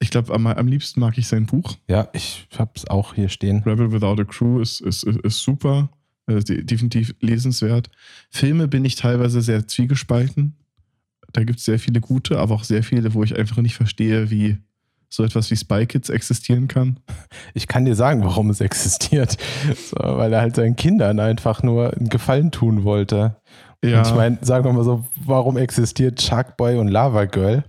[0.00, 1.76] Ich glaube, am, am liebsten mag ich sein Buch.
[1.88, 3.62] Ja, ich habe es auch hier stehen.
[3.62, 5.88] Rebel Without a Crew ist, ist, ist, ist super.
[6.28, 7.90] De- definitiv lesenswert.
[8.30, 10.54] Filme bin ich teilweise sehr zwiegespalten.
[11.32, 14.30] Da gibt es sehr viele gute, aber auch sehr viele, wo ich einfach nicht verstehe,
[14.30, 14.58] wie
[15.08, 16.98] so etwas wie Spy Kids existieren kann.
[17.54, 19.36] Ich kann dir sagen, warum es existiert.
[19.90, 23.36] So, weil er halt seinen Kindern einfach nur einen Gefallen tun wollte.
[23.84, 23.98] Ja.
[24.02, 27.64] Und ich meine, sagen wir mal so, warum existiert Shark Boy und Lava Girl?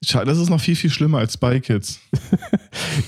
[0.00, 2.00] Das ist noch viel, viel schlimmer als Spy Kids.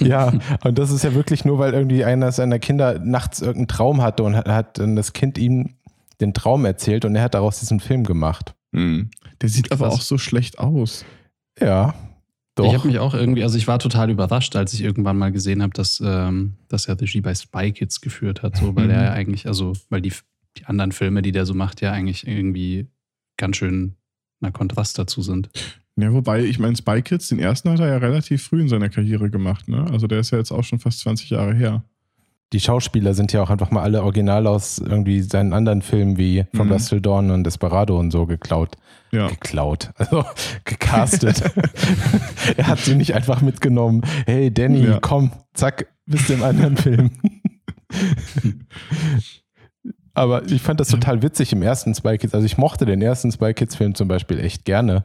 [0.01, 0.33] Ja,
[0.65, 4.23] und das ist ja wirklich nur, weil irgendwie einer seiner Kinder nachts irgendeinen Traum hatte
[4.23, 5.75] und hat, hat dann das Kind ihm
[6.21, 8.55] den Traum erzählt und er hat daraus diesen Film gemacht.
[8.73, 9.11] Mhm.
[9.43, 11.05] Der sieht aber auch so schlecht aus.
[11.61, 11.95] Ja,
[12.55, 12.67] doch.
[12.67, 15.63] Ich habe mich auch irgendwie, also ich war total überrascht, als ich irgendwann mal gesehen
[15.63, 18.91] habe, dass, ähm, dass er Regie bei Spy Kids geführt hat, so, weil Mhm.
[18.91, 20.13] er ja eigentlich, also, weil die,
[20.59, 22.87] die anderen Filme, die der so macht, ja eigentlich irgendwie
[23.37, 23.97] ganz schön
[24.41, 25.49] na Kontrast dazu sind.
[25.97, 28.91] Ja, wobei, ich meine, Spy Kids, den ersten hat er ja relativ früh in seiner
[28.91, 29.87] Karriere gemacht, ne?
[29.91, 31.85] Also der ist ja jetzt auch schon fast 20 Jahre her.
[32.53, 36.45] die Schauspieler sind ja auch einfach mal alle original aus irgendwie seinen anderen Filmen wie
[36.55, 36.73] From Mhm.
[36.73, 38.77] Dusk Till Dawn und Desperado und so geklaut.
[39.11, 39.27] Ja.
[39.29, 40.25] Geklaut, also
[40.65, 41.43] gecastet.
[42.57, 44.03] er hat sie nicht einfach mitgenommen.
[44.27, 44.99] Hey Danny, Ja.
[45.01, 47.11] komm, zack, bist du im anderen Film.
[50.17, 52.35] Aber ich fand das total witzig im ersten Spy Kids.
[52.35, 55.05] Also ich mochte den ersten Spy Kids Film zum Beispiel echt gerne.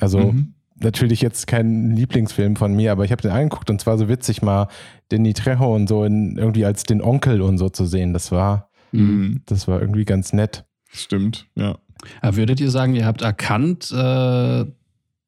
[0.00, 0.54] Also Mhm.
[0.76, 4.42] natürlich jetzt kein Lieblingsfilm von mir, aber ich habe den angeguckt und zwar so witzig
[4.42, 4.68] mal
[5.08, 8.12] Danny Trejo und so in, irgendwie als den Onkel und so zu sehen.
[8.12, 9.42] Das war, Mhm.
[9.46, 10.64] das war irgendwie ganz nett.
[10.88, 11.76] Stimmt, ja.
[12.20, 14.64] Aber würdet ihr sagen, ihr habt erkannt, äh,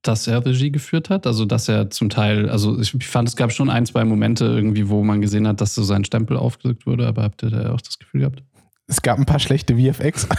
[0.02, 1.26] dass er Regie geführt hat?
[1.26, 4.88] Also, dass er zum Teil, also ich fand, es gab schon ein, zwei Momente irgendwie,
[4.88, 7.80] wo man gesehen hat, dass so sein Stempel aufgedrückt wurde, aber habt ihr da auch
[7.80, 8.44] das Gefühl gehabt?
[8.86, 10.28] Es gab ein paar schlechte VFX.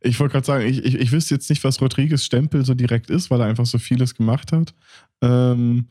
[0.00, 3.10] Ich wollte gerade sagen, ich, ich, ich wüsste jetzt nicht, was Rodriguez Stempel so direkt
[3.10, 4.72] ist, weil er einfach so vieles gemacht hat.
[5.20, 5.86] Ähm,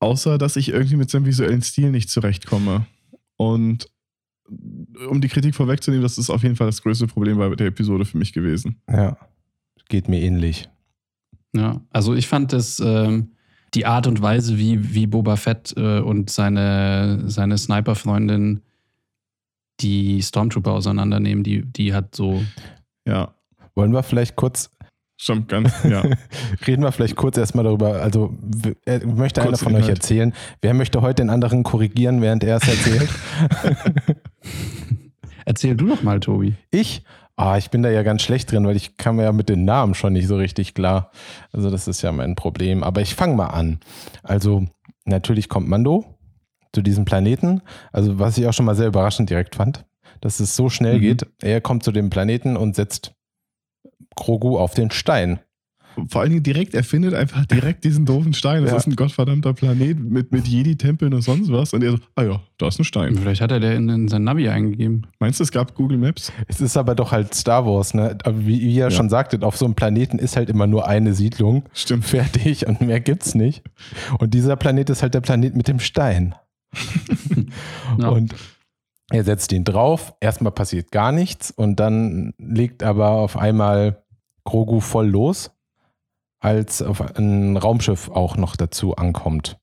[0.00, 2.86] außer, dass ich irgendwie mit seinem visuellen Stil nicht zurechtkomme.
[3.36, 3.88] Und
[5.08, 8.04] um die Kritik vorwegzunehmen, das ist auf jeden Fall das größte Problem bei der Episode
[8.04, 8.82] für mich gewesen.
[8.88, 9.16] ja,
[9.88, 10.68] geht mir ähnlich.
[11.54, 13.32] Ja, also ich fand das, ähm,
[13.74, 18.62] die Art und Weise, wie, wie Boba Fett äh, und seine, seine Sniper-Freundin
[19.82, 22.42] die Stormtrooper auseinandernehmen, die, die hat so.
[23.06, 23.34] Ja,
[23.74, 24.70] Wollen wir vielleicht kurz,
[25.16, 26.02] schon ganz, ja.
[26.66, 29.98] reden wir vielleicht kurz erstmal darüber, also w- äh, möchte einer Kurz von euch Inhalt.
[29.98, 33.08] erzählen, wer möchte heute den anderen korrigieren, während er es erzählt?
[35.44, 36.54] Erzähl du doch mal, Tobi.
[36.70, 37.02] Ich?
[37.36, 39.94] Ah, ich bin da ja ganz schlecht drin, weil ich kam ja mit den Namen
[39.94, 41.10] schon nicht so richtig klar.
[41.50, 42.82] Also das ist ja mein Problem.
[42.84, 43.80] Aber ich fange mal an.
[44.22, 44.66] Also
[45.04, 46.18] natürlich kommt Mando
[46.74, 47.60] zu diesem Planeten.
[47.92, 49.84] Also was ich auch schon mal sehr überraschend direkt fand,
[50.20, 51.00] dass es so schnell Mhm.
[51.02, 51.26] geht.
[51.42, 53.12] Er kommt zu dem Planeten und setzt
[54.16, 55.40] Grogu auf den Stein.
[56.08, 58.62] Vor allen Dingen direkt, er findet einfach direkt diesen doofen Stein.
[58.62, 58.78] Das Ja.
[58.78, 61.74] ist ein gottverdammter Planet mit, mit Jedi-Tempeln und sonst was.
[61.74, 63.14] Und er so, ah ja, da ist ein Stein.
[63.16, 65.06] Vielleicht hat er der in, in sein Navi eingegeben.
[65.18, 66.32] Meinst du, es gab Google Maps?
[66.48, 68.16] Es ist aber doch halt Star Wars, ne?
[68.24, 68.90] Aber wie, wie ihr Ja.
[68.90, 71.64] schon sagtet, auf so einem Planeten ist halt immer nur eine Siedlung.
[71.74, 72.06] Stimmt.
[72.06, 73.62] Fertig und mehr gibt's nicht.
[74.18, 76.34] Und dieser Planet ist halt der Planet mit dem Stein.
[77.98, 78.08] Ja.
[78.08, 78.34] Und
[79.10, 80.14] er setzt ihn drauf.
[80.20, 84.02] Erstmal passiert gar nichts und dann legt aber auf einmal
[84.44, 85.50] Grogu voll los,
[86.40, 89.58] als auf ein Raumschiff auch noch dazu ankommt.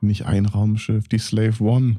[0.00, 1.96] Nicht ein Raumschiff, die Slave One.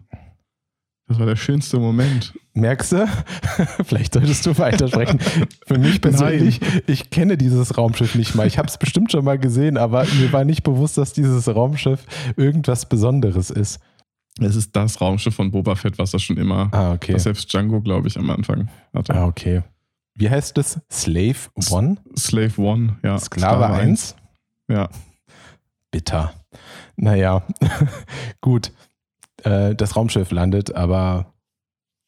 [1.10, 2.34] Das war der schönste Moment.
[2.54, 3.08] Merkst du?
[3.84, 5.20] Vielleicht solltest du weitersprechen.
[5.66, 8.46] Für mich persönlich, ich kenne dieses Raumschiff nicht mal.
[8.46, 12.06] Ich habe es bestimmt schon mal gesehen, aber mir war nicht bewusst, dass dieses Raumschiff
[12.38, 13.80] irgendwas Besonderes ist.
[14.40, 17.14] Es ist das Raumschiff von Boba Fett, was er schon immer, Ah, okay.
[17.14, 19.14] was selbst Django, glaube ich, am Anfang hatte.
[19.14, 19.64] Ah, okay.
[20.16, 20.80] Wie heißt es?
[20.92, 21.98] Slave One?
[22.18, 23.18] Slave One, ja.
[23.18, 24.16] Sklave 1?
[24.70, 24.90] Ja.
[25.92, 26.34] Bitter.
[26.96, 27.44] Naja,
[28.42, 28.72] gut.
[29.44, 31.34] Äh, das Raumschiff landet, aber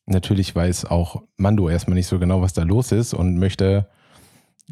[0.06, 3.90] natürlich weiß auch Mando erstmal nicht so genau, was da los ist und möchte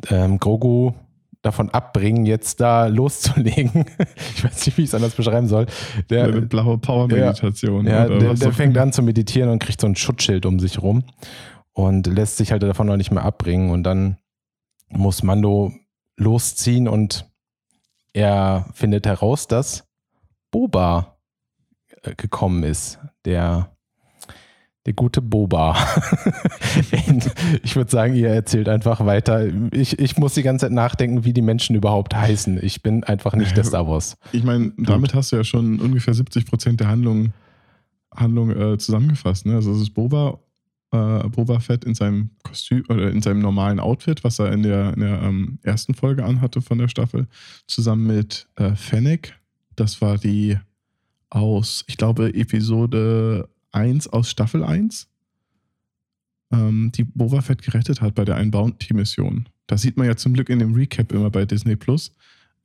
[0.10, 0.94] ähm, Grogu
[1.42, 3.86] davon abbringen, jetzt da loszulegen.
[4.36, 5.68] ich weiß nicht, wie ich es anders beschreiben soll.
[6.10, 7.86] Der, Eine blaue Power-Meditation.
[7.88, 11.04] ja, der, der fängt an zu meditieren und kriegt so ein Schutzschild um sich rum
[11.74, 13.72] und lässt sich halt davon noch nicht mehr abbringen.
[13.72, 14.18] Und dann
[14.90, 15.72] muss Mando
[16.18, 17.26] losziehen und
[18.14, 19.88] er findet heraus, dass
[20.52, 21.18] Boba
[22.02, 23.00] äh, gekommen ist.
[23.26, 23.76] Der,
[24.86, 25.76] der gute Boba.
[27.64, 29.48] ich würde sagen, ihr erzählt einfach weiter.
[29.72, 32.60] Ich, ich muss die ganze Zeit nachdenken, wie die Menschen überhaupt heißen.
[32.64, 34.18] Ich bin einfach nicht der Star Wars.
[34.32, 37.34] Ich meine, damit hast du ja schon ungefähr 70 Prozent der Handlung,
[38.16, 39.46] Handlung äh, zusammengefasst.
[39.46, 39.56] Ne?
[39.56, 40.40] Also es ist Boba,
[40.92, 44.94] äh, Boba Fett in seinem Kostüm oder in seinem normalen Outfit, was er in der,
[44.94, 47.28] in der ähm, ersten Folge anhatte von der Staffel,
[47.68, 49.38] zusammen mit äh, Fennec.
[49.76, 50.58] Das war die
[51.30, 55.10] aus, ich glaube, Episode 1 aus Staffel 1,
[56.52, 59.48] ähm, die Boba Fett gerettet hat bei der einen Bounty-Mission.
[59.68, 62.12] Das sieht man ja zum Glück in dem Recap immer bei Disney Plus.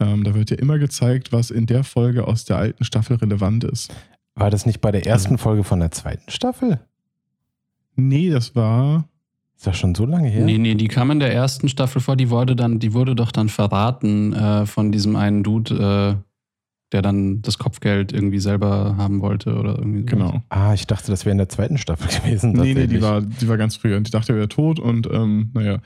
[0.01, 3.65] Ähm, da wird ja immer gezeigt, was in der Folge aus der alten Staffel relevant
[3.65, 3.95] ist.
[4.35, 6.81] War das nicht bei der ersten Folge von der zweiten Staffel?
[7.95, 9.09] Nee, das war.
[9.57, 10.45] Ist das schon so lange her?
[10.45, 13.31] Nee, nee, die kam in der ersten Staffel vor, die wurde dann, die wurde doch
[13.31, 16.34] dann verraten äh, von diesem einen Dude, äh,
[16.95, 20.07] der dann das Kopfgeld irgendwie selber haben wollte oder irgendwie so.
[20.07, 20.43] Genau.
[20.49, 22.53] Ah, ich dachte, das wäre in der zweiten Staffel gewesen.
[22.53, 25.09] Nee, nee, die war, die war ganz früh und ich dachte, er wäre tot und
[25.13, 25.81] ähm, naja,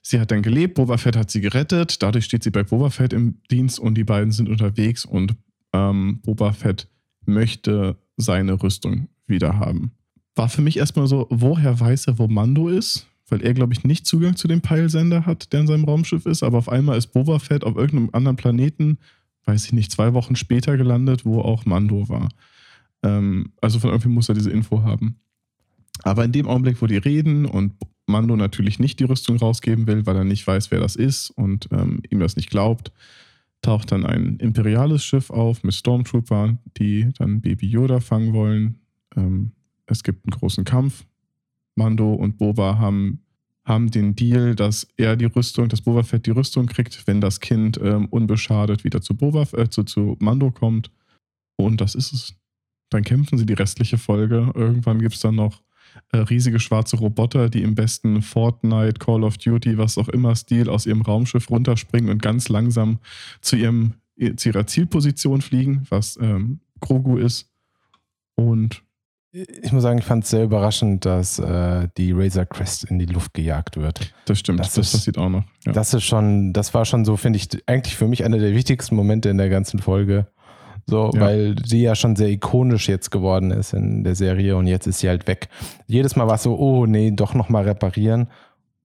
[0.00, 3.12] sie hat dann gelebt, Boba Fett hat sie gerettet, dadurch steht sie bei Boba Fett
[3.12, 5.34] im Dienst und die beiden sind unterwegs und
[5.74, 6.88] ähm, Boba Fett
[7.26, 9.92] möchte seine Rüstung wieder haben.
[10.34, 13.06] War für mich erstmal so, woher weiß er, wo Mando ist?
[13.28, 16.42] Weil er, glaube ich, nicht Zugang zu dem Peilsender hat, der in seinem Raumschiff ist,
[16.42, 18.96] aber auf einmal ist Boba Fett auf irgendeinem anderen Planeten,
[19.44, 22.28] weiß ich nicht, zwei Wochen später gelandet, wo auch Mando war.
[23.02, 25.20] Ähm, also von irgendwie muss er diese Info haben.
[26.02, 27.74] Aber in dem Augenblick, wo die reden und
[28.06, 31.68] Mando natürlich nicht die Rüstung rausgeben will, weil er nicht weiß, wer das ist und
[31.72, 32.92] ähm, ihm das nicht glaubt,
[33.62, 38.78] taucht dann ein imperiales Schiff auf mit Stormtrooper, die dann Baby Yoda fangen wollen.
[39.16, 39.52] Ähm,
[39.86, 41.06] es gibt einen großen Kampf.
[41.76, 43.23] Mando und Boba haben,
[43.64, 47.40] haben den Deal, dass er die Rüstung, dass Boba Fett die Rüstung kriegt, wenn das
[47.40, 50.90] Kind ähm, unbeschadet wieder zu Boba, äh, zu, zu Mando kommt.
[51.56, 52.34] Und das ist es.
[52.90, 54.52] Dann kämpfen sie die restliche Folge.
[54.54, 55.62] Irgendwann gibt es dann noch
[56.12, 60.68] äh, riesige schwarze Roboter, die im besten Fortnite, Call of Duty, was auch immer Stil
[60.68, 62.98] aus ihrem Raumschiff runterspringen und ganz langsam
[63.40, 63.94] zu, ihrem,
[64.36, 67.50] zu ihrer Zielposition fliegen, was ähm, Grogu ist.
[68.34, 68.82] Und
[69.62, 73.06] Ich muss sagen, ich fand es sehr überraschend, dass äh, die Razor Crest in die
[73.06, 74.14] Luft gejagt wird.
[74.26, 75.42] das stimmt, Das das, ist- passiert auch noch.
[75.66, 75.72] Ja.
[75.72, 78.94] Das ist schon, das war schon so, finde ich, eigentlich für mich einer der wichtigsten
[78.94, 80.28] Momente in der ganzen Folge.
[80.86, 81.20] So, Ja.
[81.20, 85.00] weil sie ja schon sehr ikonisch jetzt geworden ist in der Serie und jetzt ist
[85.00, 85.48] sie halt weg.
[85.88, 88.28] Jedes Mal war es so, oh nee, doch nochmal reparieren.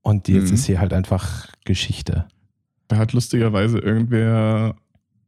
[0.01, 0.53] Und jetzt Mhm.
[0.55, 2.25] ist sie halt einfach Geschichte.
[2.87, 4.75] Da hat lustigerweise irgendwer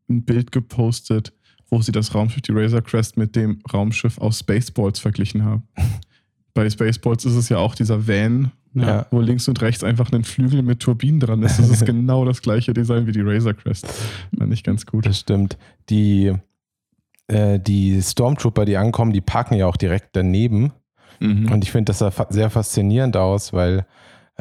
[0.09, 1.33] ein Bild gepostet,
[1.71, 5.63] wo sie das Raumschiff, die Razor Crest, mit dem Raumschiff aus Spaceballs verglichen haben.
[6.53, 9.07] Bei Spaceballs ist es ja auch dieser Van, Ja.
[9.09, 11.57] wo links und rechts einfach ein Flügel mit Turbinen dran ist.
[11.59, 13.87] Das ist genau das gleiche Design wie die Razor Crest.
[14.37, 15.05] Fand ich ganz gut.
[15.05, 15.57] Das stimmt.
[15.89, 16.33] Die,
[17.27, 20.73] äh, die Stormtrooper, die ankommen, die parken ja auch direkt daneben.
[21.21, 21.49] Mhm.
[21.51, 23.85] Und ich finde das sah fa sehr faszinierend aus, weil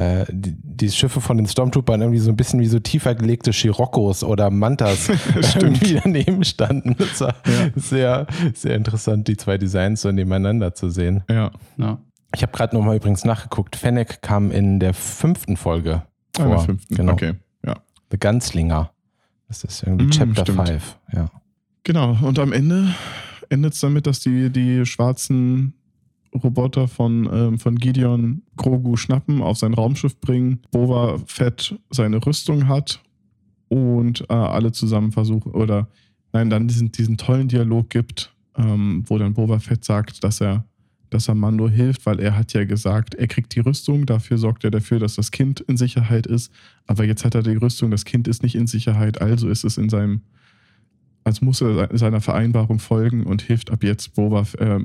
[0.00, 3.50] äh, die, die Schiffe von den Stormtroopern irgendwie so ein bisschen wie so tiefer gelegte
[3.52, 5.08] Chiroccos oder Mantas
[5.56, 6.96] irgendwie daneben standen.
[6.98, 7.70] Das war Ja.
[7.76, 11.22] sehr, sehr interessant, die zwei Designs so nebeneinander zu sehen.
[11.28, 11.98] ja, Ja.
[12.34, 13.74] Ich habe gerade nochmal übrigens nachgeguckt.
[13.74, 16.02] Fennec kam in der fünften Folge
[16.38, 16.64] Ah, in der vor.
[16.66, 16.94] fünften.
[16.94, 17.12] Genau.
[17.14, 17.34] Okay,
[17.66, 17.74] ja.
[18.12, 18.92] The Gunslinger.
[19.48, 20.68] Das ist irgendwie Mm, Chapter stimmt.
[20.68, 20.98] 5.
[21.12, 21.28] Ja.
[21.82, 22.94] Genau, und am Ende
[23.48, 25.74] endet es damit, dass die, die schwarzen
[26.34, 32.68] Roboter von, ähm, von Gideon Grogu schnappen, auf sein Raumschiff bringen, Boba Fett seine Rüstung
[32.68, 33.02] hat
[33.68, 35.88] und äh, alle zusammen versuchen, oder
[36.32, 40.64] nein, dann diesen, diesen tollen Dialog gibt, ähm, wo dann Boba Fett sagt, dass er,
[41.10, 44.62] dass er Mando hilft, weil er hat ja gesagt, er kriegt die Rüstung, dafür sorgt
[44.62, 46.52] er dafür, dass das Kind in Sicherheit ist,
[46.86, 49.78] aber jetzt hat er die Rüstung, das Kind ist nicht in Sicherheit, also ist es
[49.78, 50.22] in seinem
[51.22, 54.80] als muss er seiner Vereinbarung folgen und hilft ab jetzt Boba, äh,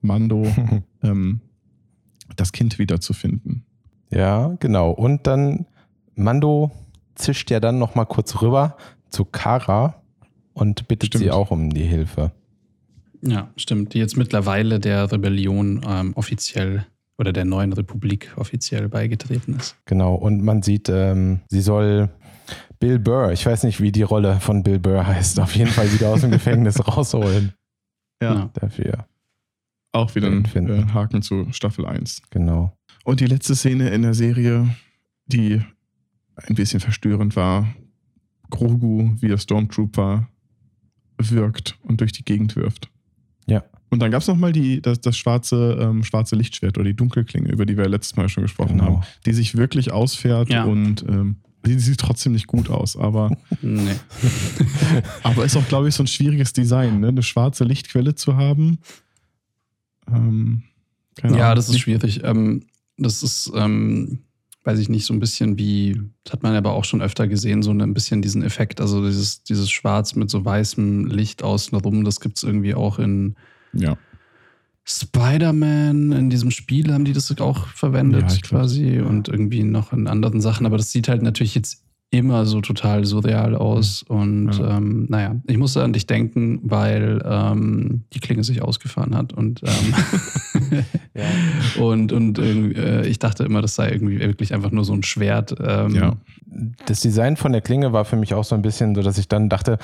[0.00, 0.46] Mando
[1.02, 1.40] ähm,
[2.36, 3.64] das Kind wiederzufinden.
[4.10, 4.90] Ja, genau.
[4.90, 5.66] Und dann
[6.14, 6.70] Mando
[7.14, 8.76] zischt ja dann nochmal kurz rüber
[9.10, 10.02] zu Kara
[10.52, 11.24] und bittet Stimmt.
[11.24, 12.32] sie auch um die Hilfe.
[13.22, 13.94] Ja, stimmt.
[13.94, 16.86] Die jetzt mittlerweile der Rebellion ähm, offiziell
[17.18, 19.76] oder der neuen Republik offiziell beigetreten ist.
[19.86, 20.14] Genau.
[20.14, 22.10] Und man sieht, ähm, sie soll
[22.78, 25.90] Bill Burr, ich weiß nicht, wie die Rolle von Bill Burr heißt, auf jeden Fall
[25.92, 27.54] wieder aus dem Gefängnis rausholen
[28.22, 28.50] Ja.
[28.52, 29.06] dafür.
[29.96, 30.88] Auch wieder ein Finden.
[30.88, 32.22] äh, Haken zu Staffel 1.
[32.30, 32.76] Genau.
[33.04, 34.68] Und die letzte Szene in der Serie,
[35.26, 35.60] die
[36.36, 37.66] ein bisschen verstörend war,
[38.50, 40.28] Grogu, wie der Stormtrooper
[41.18, 42.90] wirkt und durch die Gegend wirft.
[43.46, 43.64] Ja.
[43.90, 47.64] Und dann gab es nochmal das, das schwarze, ähm, schwarze Lichtschwert oder die Dunkelklinge, über
[47.64, 48.96] die wir letztes Mal schon gesprochen Genau.
[48.98, 50.64] haben, die sich wirklich ausfährt Ja.
[50.64, 53.30] und ähm, die sieht trotzdem nicht gut aus, aber,
[53.62, 53.94] Nee.
[55.22, 57.08] aber ist auch, glaube ich, so ein schwieriges Design, ne?
[57.08, 58.78] eine schwarze Lichtquelle zu haben.
[60.12, 60.62] Ähm,
[61.22, 61.56] Ja, Ahnung.
[61.56, 62.22] das ist schwierig.
[62.24, 62.64] Ähm,
[62.98, 64.20] das ist, ähm,
[64.64, 67.62] weiß ich nicht, so ein bisschen wie, das hat man aber auch schon öfter gesehen,
[67.62, 68.80] so ein bisschen diesen Effekt.
[68.80, 73.36] Also dieses, dieses Schwarz mit so weißem Licht außenrum, das gibt es irgendwie auch in
[73.72, 73.96] Ja.
[74.88, 80.06] Spider-Man, in diesem Spiel haben die das auch verwendet Ja, quasi und irgendwie noch in
[80.06, 80.64] anderen Sachen.
[80.64, 81.82] Aber das sieht halt natürlich jetzt
[82.16, 84.02] immer so total surreal aus.
[84.02, 84.76] Und Ja.
[84.78, 89.62] ähm, naja, ich musste an dich denken, weil ähm, die Klinge sich ausgefahren hat und
[89.64, 91.82] ähm, Ja.
[91.82, 95.54] und, und äh, ich dachte immer, das sei irgendwie wirklich einfach nur so ein Schwert.
[95.64, 96.16] Ähm, Ja.
[96.86, 99.28] Das Design von der Klinge war für mich auch so ein bisschen so, dass ich
[99.28, 99.78] dann dachte,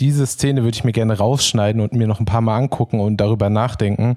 [0.00, 3.16] diese Szene würde ich mir gerne rausschneiden und mir noch ein paar Mal angucken und
[3.18, 4.16] darüber nachdenken,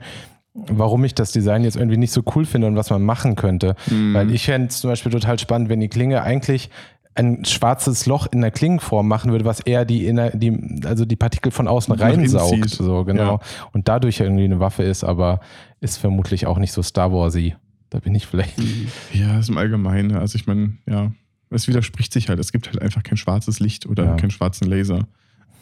[0.54, 3.76] warum ich das Design jetzt irgendwie nicht so cool finde und was man machen könnte.
[3.90, 4.14] Mhm.
[4.14, 6.70] Weil ich fände es zum Beispiel total spannend, wenn die Klinge eigentlich
[7.16, 11.16] ein schwarzes Loch in der Klingenform machen würde, was eher die, inner, die also die
[11.16, 12.70] Partikel von außen reinsaugt.
[12.70, 13.36] So, genau.
[13.36, 13.68] Ja.
[13.72, 15.40] Und dadurch irgendwie eine Waffe ist, aber
[15.80, 17.56] ist vermutlich auch nicht so Star Warsy.
[17.90, 18.58] Da bin ich vielleicht.
[18.58, 18.88] Mhm.
[19.14, 20.16] Ja, ist im Allgemeinen.
[20.16, 21.12] Also ich meine, ja,
[21.50, 22.40] es widerspricht sich halt.
[22.40, 24.16] Es gibt halt einfach kein schwarzes Licht oder Ja.
[24.16, 25.08] keinen schwarzen Laser.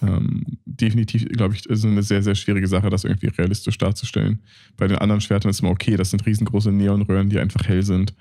[0.01, 4.41] Ähm, definitiv, glaube ich, ist eine sehr, sehr schwierige Sache, das irgendwie realistisch darzustellen.
[4.75, 8.13] Bei den anderen Schwertern ist immer okay, das sind riesengroße Neonröhren, die einfach hell sind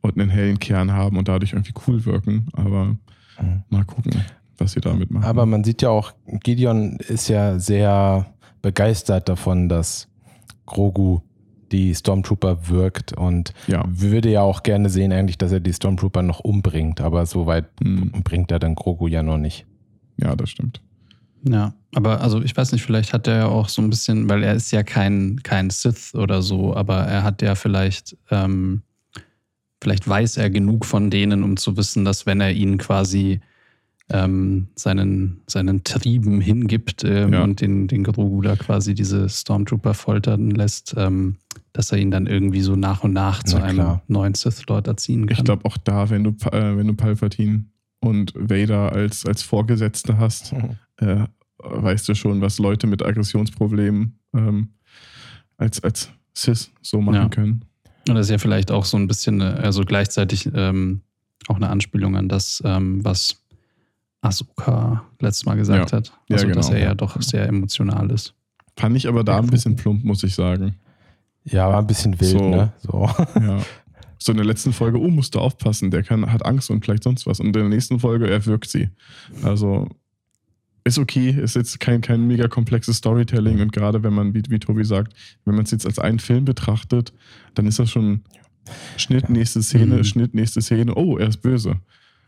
[0.00, 2.46] und einen hellen Kern haben und dadurch irgendwie cool wirken.
[2.52, 2.96] Aber
[3.40, 3.62] Mhm.
[3.70, 4.12] mal gucken,
[4.58, 5.24] was sie damit machen.
[5.24, 8.26] Aber man sieht ja auch, Gideon ist ja sehr
[8.62, 10.08] begeistert davon, dass
[10.66, 11.20] Grogu
[11.70, 16.22] die Stormtrooper wirkt und ja, würde ja auch gerne sehen eigentlich, dass er die Stormtrooper
[16.22, 19.66] noch umbringt, aber so weit hm, bringt er dann Grogu ja noch nicht.
[20.16, 20.80] ja, das stimmt.
[21.44, 24.42] Ja, aber also ich weiß nicht, vielleicht hat er ja auch so ein bisschen, weil
[24.42, 28.82] er ist ja kein, kein Sith oder so, aber er hat ja vielleicht, ähm,
[29.82, 33.40] vielleicht weiß er genug von denen, um zu wissen, dass wenn er ihnen quasi
[34.10, 37.44] ähm, seinen, seinen Trieben hingibt ähm, Ja.
[37.44, 41.36] und den, den Grogu da quasi diese Stormtrooper foltern lässt, ähm,
[41.74, 44.02] dass er ihn dann irgendwie so nach und nach zu Na einem klar.
[44.08, 45.36] neuen Sith-Lord erziehen kann.
[45.36, 47.66] Ich glaube auch da, wenn du, äh, wenn du Palpatine
[48.00, 50.54] und Vader als, als Vorgesetzte hast,
[50.96, 51.24] äh,
[51.58, 54.68] weißt du schon, was Leute mit Aggressionsproblemen ähm,
[55.58, 57.28] als, als Cis so machen Ja.
[57.28, 57.64] können.
[58.08, 61.02] Und das ist ja vielleicht auch so ein bisschen, also gleichzeitig ähm,
[61.48, 63.42] auch eine Anspielung an das, ähm, was
[64.20, 66.12] Asuka letztes Mal gesagt hat.
[66.28, 66.78] Ja, Also, dass genau.
[66.78, 68.34] er ja doch sehr emotional ist.
[68.76, 70.74] Fand ich aber da ein bisschen plump, muss ich sagen.
[71.44, 72.48] Ja, war ein bisschen wild, So.
[72.50, 72.72] ne?
[72.78, 73.08] So.
[73.40, 73.58] Ja.
[74.20, 77.04] So in der letzten Folge, oh, musst du aufpassen, der kann, hat Angst und vielleicht
[77.04, 77.38] sonst was.
[77.38, 78.90] Und in der nächsten Folge, er wirkt sie.
[79.44, 79.88] Also
[80.88, 84.58] ist okay, ist jetzt kein, kein mega komplexes Storytelling und gerade wenn man, wie, wie
[84.58, 85.12] Tobi sagt,
[85.44, 87.12] wenn man es jetzt als einen Film betrachtet,
[87.54, 88.22] dann ist das schon
[88.96, 90.04] Schnitt, nächste Szene, Mhm.
[90.04, 91.76] Schnitt, nächste Szene, oh, er ist böse.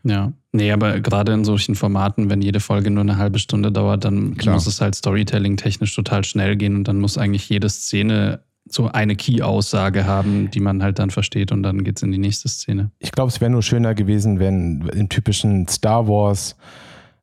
[0.03, 0.33] Ja.
[0.51, 4.35] Nee, aber gerade in solchen Formaten, wenn jede Folge nur eine halbe Stunde dauert, dann
[4.35, 4.55] Klar.
[4.55, 9.15] muss es halt Storytelling-technisch total schnell gehen und dann muss eigentlich jede Szene so eine
[9.15, 12.91] Key-Aussage haben, die man halt dann versteht und dann geht's in die nächste Szene.
[12.99, 16.55] Ich glaube, es wäre nur schöner gewesen, wenn im typischen Star Wars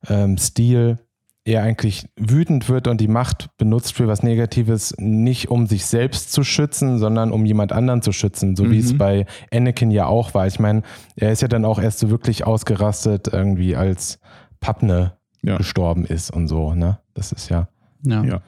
[0.08, 0.98] ähm, Stil
[1.48, 6.32] er eigentlich wütend wird und die Macht benutzt für was Negatives, nicht um sich selbst
[6.32, 8.84] zu schützen, sondern um jemand anderen zu schützen, so wie Mhm.
[8.84, 10.46] es bei Anakin ja auch war.
[10.46, 10.82] Ich meine,
[11.16, 14.18] er ist ja dann auch erst so wirklich ausgerastet, irgendwie als
[14.60, 15.56] Papne Ja.
[15.56, 16.98] gestorben ist und so, ne?
[17.14, 17.68] Das ist ja.
[18.04, 18.22] Ja.
[18.24, 18.40] Ja.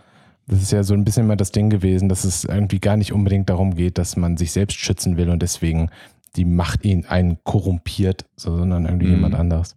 [0.46, 3.12] Das ist ja so ein bisschen mal das Ding gewesen, dass es irgendwie gar nicht
[3.12, 5.90] unbedingt darum geht, dass man sich selbst schützen will und deswegen
[6.36, 9.12] die Macht ihn einen korrumpiert, so, sondern irgendwie Mhm.
[9.14, 9.76] jemand anderes.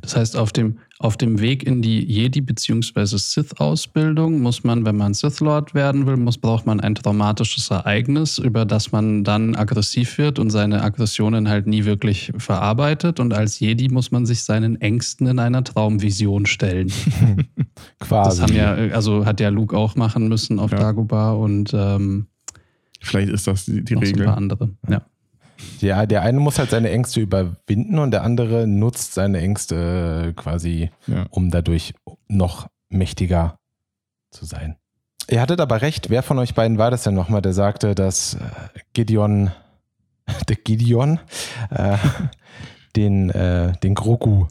[0.00, 3.16] Das heißt, auf dem, auf dem Weg in die Jedi- bzw.
[3.16, 8.64] Sith-Ausbildung muss man, wenn man Sith-Lord werden will, muss, braucht man ein traumatisches Ereignis, über
[8.64, 13.20] das man dann aggressiv wird und seine Aggressionen halt nie wirklich verarbeitet.
[13.20, 16.92] Und als Jedi muss man sich seinen Ängsten in einer Traumvision stellen.
[17.98, 18.42] Das Quasi.
[18.42, 20.78] haben ja, also hat ja Luke auch machen müssen auf Ja.
[20.78, 22.26] Dagobah und ähm,
[23.00, 24.26] Vielleicht ist das die, die noch so ein Regel.
[24.26, 24.70] paar andere.
[24.88, 25.02] Ja.
[25.80, 30.32] Ja, der eine muss halt seine Ängste überwinden und der andere nutzt seine Ängste äh,
[30.32, 31.26] quasi, Ja.
[31.30, 31.94] um dadurch
[32.28, 33.58] noch mächtiger
[34.30, 34.76] zu sein.
[35.28, 38.34] Ihr hattet aber recht, wer von euch beiden war das denn nochmal, der sagte, dass
[38.34, 38.38] äh,
[38.92, 39.50] Gideon,
[40.48, 41.20] der Gideon,
[41.70, 41.96] äh,
[42.96, 44.46] den, äh, den Grogu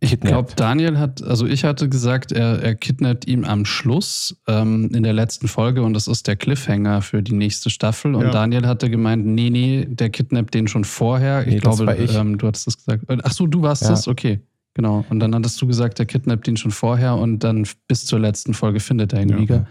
[0.00, 4.90] Ich glaube, Daniel hat, also ich hatte gesagt, er, er kidnappt ihn am Schluss ähm,
[4.94, 8.14] in der letzten Folge und das ist der Cliffhanger für die nächste Staffel.
[8.14, 8.30] Und Ja.
[8.30, 11.46] Daniel hatte gemeint, nee, nee, der kidnappt den schon vorher.
[11.46, 12.14] Ich Nee, glaube, ich.
[12.14, 13.04] Ähm, du hattest das gesagt.
[13.08, 13.88] Ach so, du warst Ja.
[13.90, 14.06] das?
[14.06, 14.38] Okay.
[14.74, 15.04] Genau.
[15.10, 18.54] Und dann hattest du gesagt, der kidnappt ihn schon vorher und dann bis zur letzten
[18.54, 19.38] Folge findet er ihn Ja.
[19.40, 19.66] wieder.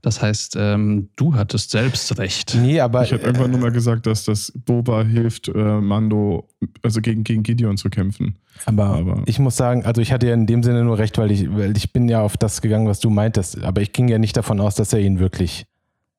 [0.00, 2.54] Das heißt, ähm, du hattest selbst recht.
[2.60, 6.46] Nee, aber Ich habe irgendwann nur mal gesagt, dass das Boba hilft, äh, Mando,
[6.82, 8.36] also gegen, gegen Gideon zu kämpfen.
[8.64, 11.30] Aber, Aber- ich muss sagen, also ich hatte ja in dem Sinne nur recht, weil
[11.32, 13.62] ich, weil ich bin ja auf das gegangen, was du meintest.
[13.64, 15.66] Aber ich ging ja nicht davon aus, dass er ihn wirklich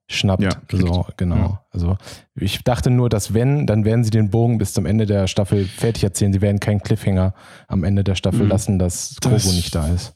[0.07, 0.43] schnappt.
[0.43, 1.35] Ja, so, genau.
[1.35, 1.61] Ja.
[1.71, 1.97] Also
[2.35, 5.65] ich dachte nur, dass wenn, dann werden sie den Bogen bis zum Ende der Staffel
[5.65, 6.33] fertig erzählen.
[6.33, 7.33] Sie werden keinen Cliffhanger
[7.67, 8.49] am Ende der Staffel Mhm.
[8.49, 10.13] lassen, dass Das- Grogu nicht da ist.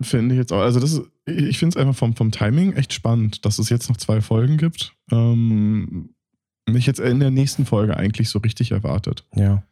[0.00, 0.60] Finde ich jetzt auch.
[0.62, 3.88] Also, das ist, ich finde es einfach vom, vom Timing echt spannend, dass es jetzt
[3.88, 4.94] noch zwei Folgen gibt.
[5.10, 6.10] Ähm,
[6.68, 9.62] mich jetzt in der nächsten Folge eigentlich so richtig erwartet, Ja.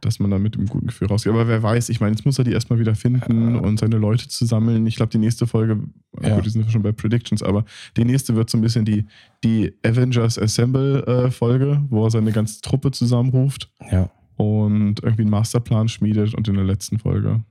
[0.00, 1.32] dass man da mit einem guten Gefühl rausgeht.
[1.32, 3.60] Aber wer weiß, ich meine, jetzt muss er die erstmal wieder finden Ja.
[3.60, 4.86] und seine Leute zu sammeln.
[4.86, 5.78] Ich glaube, die nächste Folge,
[6.22, 6.34] Ja.
[6.36, 7.64] gut, die sind schon bei Predictions, aber
[7.96, 9.04] die nächste wird so ein bisschen die,
[9.44, 14.10] die Avengers Assemble-Folge, wo er seine ganze Truppe zusammenruft Ja.
[14.36, 17.44] und irgendwie einen Masterplan schmiedet und in der letzten Folge.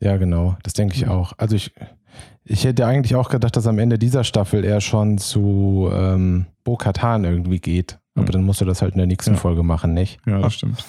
[0.00, 0.56] Ja, genau.
[0.62, 1.32] Das denke ich auch.
[1.38, 1.72] Also ich,
[2.44, 6.76] ich hätte eigentlich auch gedacht, dass am Ende dieser Staffel er schon zu ähm, Bo
[6.76, 7.98] Katan irgendwie geht.
[8.14, 8.32] Aber Ja.
[8.32, 9.36] dann musst du das halt in der nächsten Ja.
[9.38, 10.18] Folge machen, nicht?
[10.26, 10.84] Ja, das stimmt.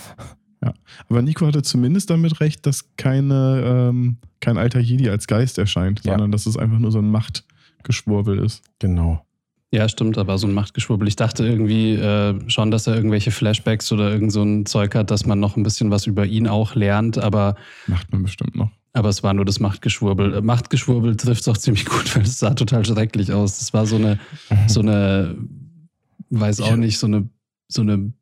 [0.64, 0.74] Ja.
[1.10, 6.02] Aber Nico hatte zumindest damit recht, dass keine, ähm, kein alter Jedi als Geist erscheint,
[6.04, 6.12] Ja.
[6.14, 8.62] sondern dass es einfach nur so ein Machtgeschwurbel ist.
[8.80, 9.24] Genau.
[9.72, 11.08] Ja, stimmt, aber so ein Machtgeschwurbel.
[11.08, 15.12] Ich dachte irgendwie äh, schon, dass er irgendwelche Flashbacks oder irgend so ein Zeug hat,
[15.12, 17.56] dass man noch ein bisschen was über ihn auch lernt, aber,
[17.86, 18.72] Macht man bestimmt noch.
[18.94, 20.34] Aber es war nur das Machtgeschwurbel.
[20.36, 23.62] Äh, Machtgeschwurbel trifft es auch ziemlich gut, weil es sah total schrecklich aus.
[23.62, 24.20] Es war so eine,
[24.68, 25.36] so eine,
[26.30, 27.30] weiß auch nicht, so eine,
[27.68, 28.14] so eine,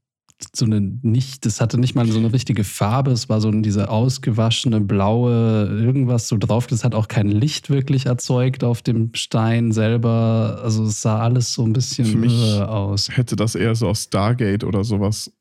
[0.54, 3.12] so eine nicht, das hatte nicht mal so eine richtige Farbe.
[3.12, 6.68] Es war so diese ausgewaschene blaue irgendwas so drauf.
[6.68, 10.60] Das hat auch kein Licht wirklich erzeugt auf dem Stein selber.
[10.64, 13.10] Also es sah alles so ein bisschen Für mich- aus.
[13.16, 15.32] Hätte das eher so aus Stargate oder sowas,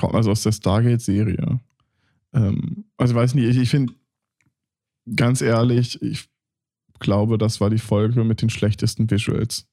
[0.00, 1.60] also aus der Stargate-Serie.
[2.32, 3.92] Ähm, also weiß nicht, ich, ich finde,
[5.16, 6.28] ganz ehrlich, ich
[7.00, 9.66] glaube, das war die Folge mit den schlechtesten Visuals.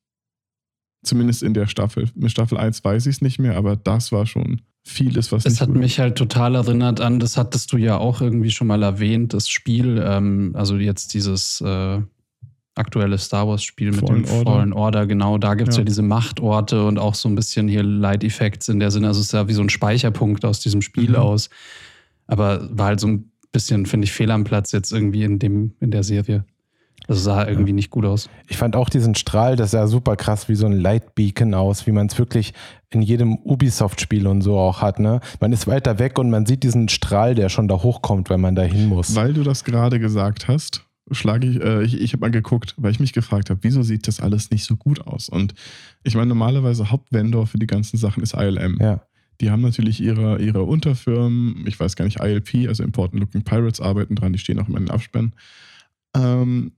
[1.04, 2.10] Zumindest in der Staffel.
[2.16, 5.62] Mit Staffel 1 weiß ich es nicht mehr, aber das war schon vieles, was Es
[5.62, 9.34] hat mich halt total erinnert an, das hattest du ja auch irgendwie schon mal erwähnt,
[9.34, 12.02] das Spiel, ähm, also jetzt dieses äh,
[12.76, 14.52] aktuelle Star Wars-Spiel mit Fallen dem Order.
[14.52, 15.82] Fallen Order, genau, da gibt es ja.
[15.82, 15.86] Ja.
[15.86, 19.28] diese Machtorte und auch so ein bisschen hier Light Effects in der Sinne, also es
[19.28, 21.16] ist ja wie so ein Speicherpunkt aus diesem Spiel Mhm.
[21.16, 21.50] aus.
[22.28, 25.74] Aber war halt so ein bisschen, finde ich, fehl am Platz jetzt irgendwie in dem,
[25.80, 26.46] in der Serie.
[27.08, 28.30] Also sah irgendwie nicht gut aus.
[28.48, 31.92] Ich fand auch diesen Strahl, das sah super krass wie so ein Lightbeacon aus, wie
[31.92, 32.54] man es wirklich
[32.92, 35.00] in jedem Ubisoft-Spiel und so auch hat.
[35.00, 35.20] Ne?
[35.40, 38.56] Man ist weiter weg und man sieht diesen Strahl, der schon da hochkommt, wenn man
[38.56, 39.16] da hin muss.
[39.16, 42.92] Weil du das gerade gesagt hast, schlage ich, äh, ich, ich habe mal geguckt, weil
[42.92, 45.30] ich mich gefragt habe, wieso sieht das alles nicht so gut aus?
[45.30, 45.56] Und
[46.04, 48.78] ich meine, normalerweise Hauptvendor für die ganzen Sachen ist ILM.
[48.80, 49.02] Ja,
[49.42, 53.80] Die haben natürlich ihre, ihre Unterfirmen, ich weiß gar nicht, ILP, also Important Looking Pirates,
[53.80, 55.34] arbeiten dran, die stehen auch immer in den Abspannen.
[56.16, 56.74] Ähm,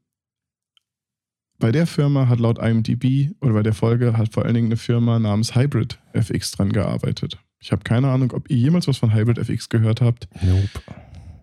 [1.57, 4.77] bei der Firma hat laut IMDb oder bei der Folge hat vor allen Dingen eine
[4.77, 7.37] Firma namens Hybrid FX dran gearbeitet.
[7.59, 10.27] Ich habe keine Ahnung, ob ihr jemals was von Hybrid FX gehört habt.
[10.43, 10.67] nope.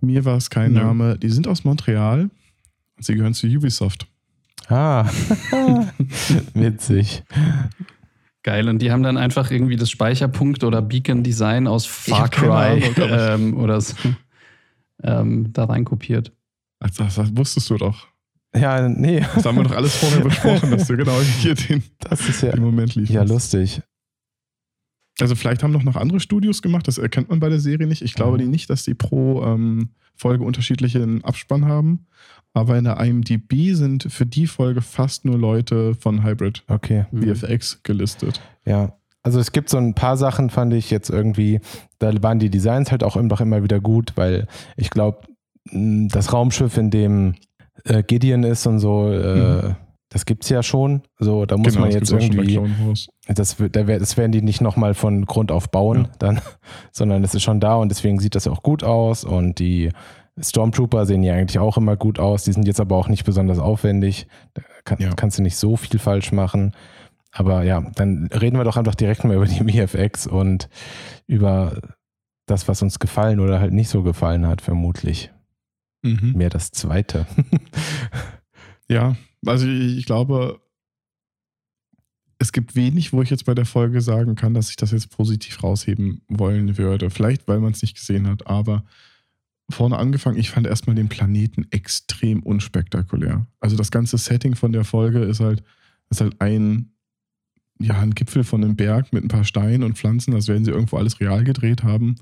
[0.00, 0.80] Mir war es kein Nö.
[0.80, 1.18] Name.
[1.18, 2.30] Die sind aus Montreal
[2.96, 4.06] und sie gehören zu Ubisoft.
[4.68, 5.08] Ah,
[6.54, 7.22] witzig.
[8.48, 13.54] Geil, und die haben dann einfach irgendwie das Speicherpunkt oder Beacon-Design aus Far Cry ähm,
[13.58, 13.94] oder so,
[15.02, 16.32] ähm, da reinkopiert.
[16.80, 18.06] Also, das, das wusstest du doch.
[18.56, 22.26] Ja, nee, Das haben wir doch alles vorher besprochen, dass du genau hier den, das
[22.26, 23.14] ist ja, den Moment lieferst.
[23.14, 23.82] ja lustig.
[25.20, 28.00] Also vielleicht haben noch noch andere Studios gemacht, das erkennt man bei der Serie nicht.
[28.02, 28.42] Ich glaube Mhm.
[28.42, 32.06] die nicht, dass die pro ähm, Folge unterschiedlichen Abspann haben.
[32.58, 37.06] Aber in der IMDb sind für die Folge fast nur Leute von Hybrid Okay.
[37.10, 37.34] Mhm.
[37.34, 38.40] VFX gelistet.
[38.64, 38.92] Ja,
[39.22, 41.60] also es gibt so ein paar Sachen, fand ich jetzt irgendwie,
[41.98, 44.46] da waren die Designs halt auch immer, immer wieder gut, weil
[44.76, 45.18] ich glaube,
[45.72, 47.34] das Raumschiff, in dem
[47.84, 49.74] äh, Gideon ist und so, äh,
[50.10, 51.02] das gibt es ja schon.
[51.18, 51.98] So, da muss man Mhm.
[51.98, 52.58] das jetzt irgendwie,
[53.26, 56.10] das, da wär, das werden die nicht nochmal von Grund auf bauen, Ja.
[56.18, 56.40] dann,
[56.92, 59.90] sondern es ist schon da und deswegen sieht das auch gut aus und die
[60.42, 63.58] Stormtrooper sehen ja eigentlich auch immer gut aus, die sind jetzt aber auch nicht besonders
[63.58, 65.14] aufwendig, da kann, Ja.
[65.14, 66.72] kannst du nicht so viel falsch machen.
[67.32, 70.68] Aber ja, dann reden wir doch einfach direkt mal über die VFX und
[71.26, 71.80] über
[72.46, 75.30] das, was uns gefallen oder halt nicht so gefallen hat, vermutlich.
[76.02, 76.32] Mhm.
[76.36, 77.26] Mehr das Zweite.
[78.88, 80.60] ja, also ich, ich glaube,
[82.38, 85.10] es gibt wenig, wo ich jetzt bei der Folge sagen kann, dass ich das jetzt
[85.10, 87.10] positiv rausheben wollen würde.
[87.10, 88.84] Vielleicht, weil man es nicht gesehen hat, aber
[89.70, 93.46] vorne angefangen, ich fand erstmal den Planeten extrem unspektakulär.
[93.60, 95.62] Also das ganze Setting von der Folge ist halt,
[96.10, 96.92] ist halt ein,
[97.78, 100.70] ja, ein Gipfel von einem Berg mit ein paar Steinen und Pflanzen, als werden sie
[100.70, 102.16] irgendwo alles real gedreht haben.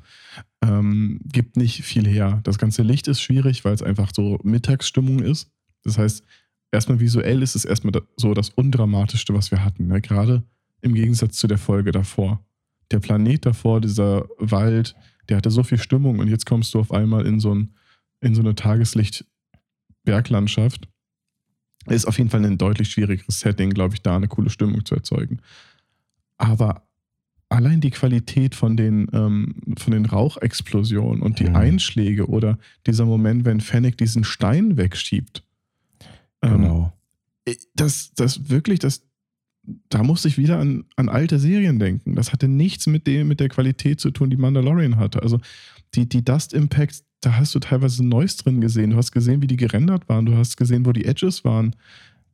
[0.60, 2.40] Ähm, gibt nicht viel her.
[2.42, 5.50] Das ganze Licht ist schwierig, weil es einfach so Mittagsstimmung ist.
[5.84, 6.24] Das heißt,
[6.72, 9.86] erstmal visuell ist es erstmal so das Undramatischste, was wir hatten.
[9.86, 10.00] Ne?
[10.00, 10.42] Gerade
[10.80, 12.44] im Gegensatz zu der Folge davor.
[12.90, 14.94] Der Planet davor, dieser Wald,
[15.28, 17.74] der hatte so viel Stimmung und jetzt kommst du auf einmal in so, ein,
[18.20, 20.88] in so eine Tageslicht-Berglandschaft.
[21.86, 24.96] Ist auf jeden Fall ein deutlich schwierigeres Setting, glaube ich, da eine coole Stimmung zu
[24.96, 25.40] erzeugen.
[26.36, 26.86] Aber
[27.48, 31.56] allein die Qualität von den, ähm, von den Rauchexplosionen und die mhm.
[31.56, 35.44] Einschläge oder dieser Moment, wenn Fennec diesen Stein wegschiebt,
[36.42, 36.92] ähm, genau.
[37.46, 39.02] Ähm, das, das wirklich, das,
[39.88, 42.14] da musste ich wieder an, an alte Serien denken.
[42.14, 45.22] Das hatte nichts mit dem, mit der Qualität zu tun, die Mandalorian hatte.
[45.22, 45.40] Also
[45.94, 48.90] die, die Dust Impacts, da hast du teilweise Neues drin gesehen.
[48.90, 50.26] Du hast gesehen, wie die gerendert waren.
[50.26, 51.74] Du hast gesehen, wo die Edges waren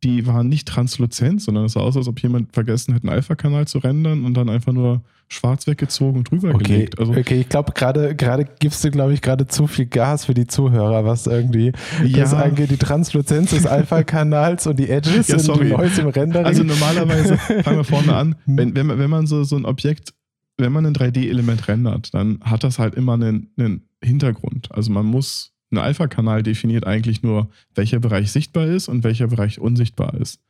[0.04, 3.68] die waren nicht transluzent, sondern es sah aus, als ob jemand vergessen hätte, einen Alpha-Kanal
[3.68, 6.98] zu rendern und dann einfach nur schwarz weggezogen und drüber okay, gelegt.
[6.98, 10.34] Also, okay, ich glaube, gerade gerade gibst du, glaube ich, gerade zu viel Gas für
[10.34, 11.72] die Zuhörer, was irgendwie
[12.04, 12.18] ja.
[12.18, 15.72] das angeht, die Transluzenz des Alpha-Kanals und die Edges ja, sorry.
[15.72, 16.46] und Neues im Rendering.
[16.46, 18.58] Also normalerweise, fangen wir vorne an, hm.
[18.58, 20.12] wenn, wenn, wenn man so, so ein Objekt,
[20.58, 24.70] wenn man ein 3D-Element rendert, dann hat das halt immer einen, einen Hintergrund.
[24.72, 29.58] Also man muss ein Alpha-Kanal definiert eigentlich nur, welcher Bereich sichtbar ist und welcher Bereich
[29.58, 30.40] unsichtbar ist.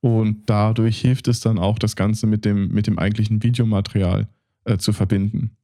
[0.00, 4.28] Und dadurch hilft es dann auch, das Ganze mit dem, mit dem eigentlichen Videomaterial
[4.64, 5.56] äh, zu verbinden.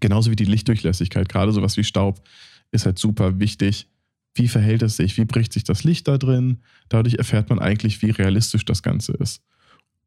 [0.00, 2.22] Genauso wie die Lichtdurchlässigkeit, gerade sowas wie Staub,
[2.70, 3.88] ist halt super wichtig.
[4.34, 5.18] Wie verhält es sich?
[5.18, 6.62] Wie bricht sich das Licht da drin?
[6.88, 9.42] Dadurch erfährt man eigentlich, wie realistisch das Ganze ist.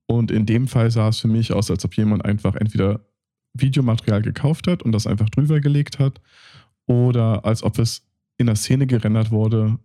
[0.07, 3.01] Und in dem Fall sah es für mich aus, als ob jemand einfach entweder
[3.53, 6.19] Videomaterial gekauft hat und das einfach drüber gelegt hat
[6.87, 8.04] oder als ob es
[8.37, 9.77] in einer Szene gerendert wurde,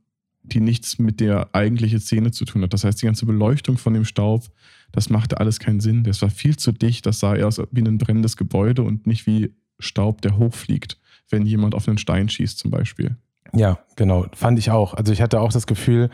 [0.42, 2.72] die nichts mit der eigentlichen Szene zu tun hat.
[2.72, 4.44] Das heißt, die ganze Beleuchtung von dem Staub,
[4.92, 6.04] das machte alles keinen Sinn.
[6.04, 7.06] Das war viel zu dicht.
[7.06, 10.98] Das sah eher aus wie ein brennendes Gebäude und nicht wie Staub, der hochfliegt,
[11.28, 13.16] wenn jemand auf einen Stein schießt zum Beispiel.
[13.52, 14.26] Ja, genau.
[14.32, 14.94] Fand ich auch.
[14.94, 16.10] Also ich hatte auch das Gefühl,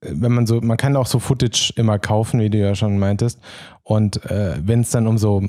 [0.00, 3.40] wenn man so, man kann auch so Footage immer kaufen, wie du ja schon meintest.
[3.82, 5.42] Und äh, wenn es dann um so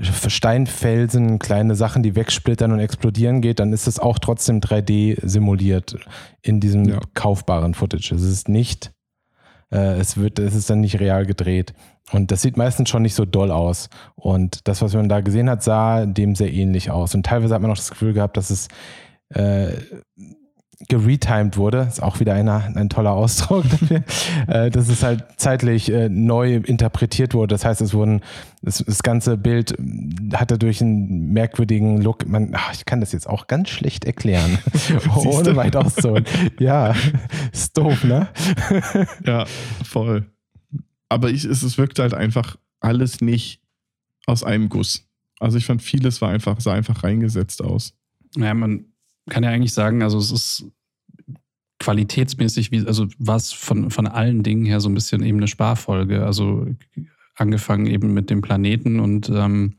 [0.00, 5.96] Steinfelsen, kleine Sachen, die wegsplittern und explodieren geht, dann ist es auch trotzdem 3D simuliert
[6.42, 7.00] in diesem ja.
[7.14, 8.14] kaufbaren Footage.
[8.14, 8.92] Es ist nicht,
[9.72, 11.74] äh, es wird, es ist dann nicht real gedreht.
[12.12, 13.88] Und das sieht meistens schon nicht so doll aus.
[14.14, 17.14] Und das, was man da gesehen hat, sah dem sehr ähnlich aus.
[17.14, 18.68] Und teilweise hat man auch das Gefühl gehabt, dass es
[19.30, 19.72] äh,
[20.88, 24.02] geretimed wurde, ist auch wieder einer, ein toller Ausdruck dafür,
[24.46, 27.54] äh, dass es halt zeitlich äh, neu interpretiert wurde.
[27.54, 28.20] Das heißt, es wurden,
[28.62, 29.74] das, das ganze Bild
[30.34, 34.58] hatte durch einen merkwürdigen Look, man, ach, ich kann das jetzt auch ganz schlecht erklären,
[35.16, 36.26] ohne weit auszuholen.
[36.58, 36.94] Ja,
[37.52, 38.28] ist doof, ne?
[39.24, 39.46] ja,
[39.82, 40.26] voll.
[41.08, 43.62] Aber ich, es, es wirkte halt einfach alles nicht
[44.26, 45.08] aus einem Guss.
[45.38, 47.94] Also ich fand vieles war einfach, sah einfach reingesetzt aus.
[48.36, 48.86] Naja, man
[49.28, 50.66] kann ja eigentlich sagen, also es ist
[51.78, 56.24] qualitätsmäßig, wie, also was von, von allen Dingen her so ein bisschen eben eine Sparfolge.
[56.24, 56.66] Also
[57.36, 59.74] angefangen eben mit dem Planeten und ähm,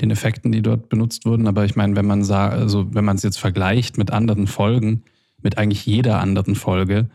[0.00, 1.46] den Effekten, die dort benutzt wurden.
[1.46, 5.02] Aber ich meine, wenn man sah, also wenn man es jetzt vergleicht mit anderen Folgen,
[5.42, 7.08] mit eigentlich jeder anderen Folge,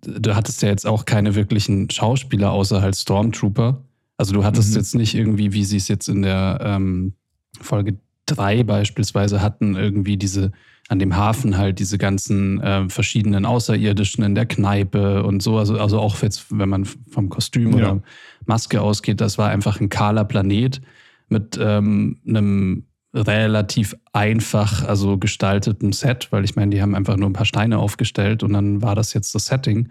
[0.00, 3.82] du hattest ja jetzt auch keine wirklichen Schauspieler außer halt Stormtrooper.
[4.16, 4.76] Also du hattest mhm.
[4.76, 7.14] jetzt nicht irgendwie, wie sie es jetzt in der ähm,
[7.60, 10.52] Folge 3 beispielsweise hatten, irgendwie diese
[10.88, 15.58] an dem Hafen halt diese ganzen äh, verschiedenen Außerirdischen in der Kneipe und so.
[15.58, 17.76] Also, also auch jetzt, wenn man vom Kostüm ja.
[17.76, 18.02] oder
[18.46, 20.80] Maske ausgeht, das war einfach ein kahler Planet
[21.28, 22.84] mit ähm, einem
[23.14, 27.78] relativ einfach also gestalteten Set, weil ich meine, die haben einfach nur ein paar Steine
[27.78, 29.90] aufgestellt und dann war das jetzt das Setting.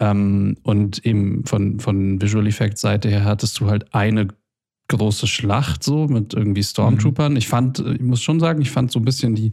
[0.00, 4.28] Ähm, und eben von, von Visual Effects Seite her hattest du halt eine
[4.88, 7.32] große Schlacht so mit irgendwie Stormtroopern.
[7.32, 7.38] Mhm.
[7.38, 9.52] Ich fand, ich muss schon sagen, ich fand so ein bisschen die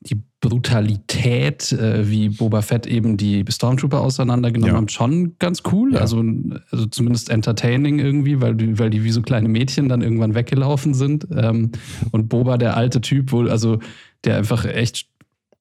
[0.00, 4.76] die Brutalität, äh, wie Boba Fett eben die Stormtrooper auseinandergenommen ja.
[4.76, 5.94] haben, schon ganz cool.
[5.94, 6.00] Ja.
[6.00, 6.22] Also,
[6.70, 10.94] also zumindest entertaining irgendwie, weil die, weil die wie so kleine Mädchen dann irgendwann weggelaufen
[10.94, 11.26] sind.
[11.34, 11.72] Ähm,
[12.12, 13.78] und Boba, der alte Typ, wohl, also
[14.24, 15.08] der einfach echt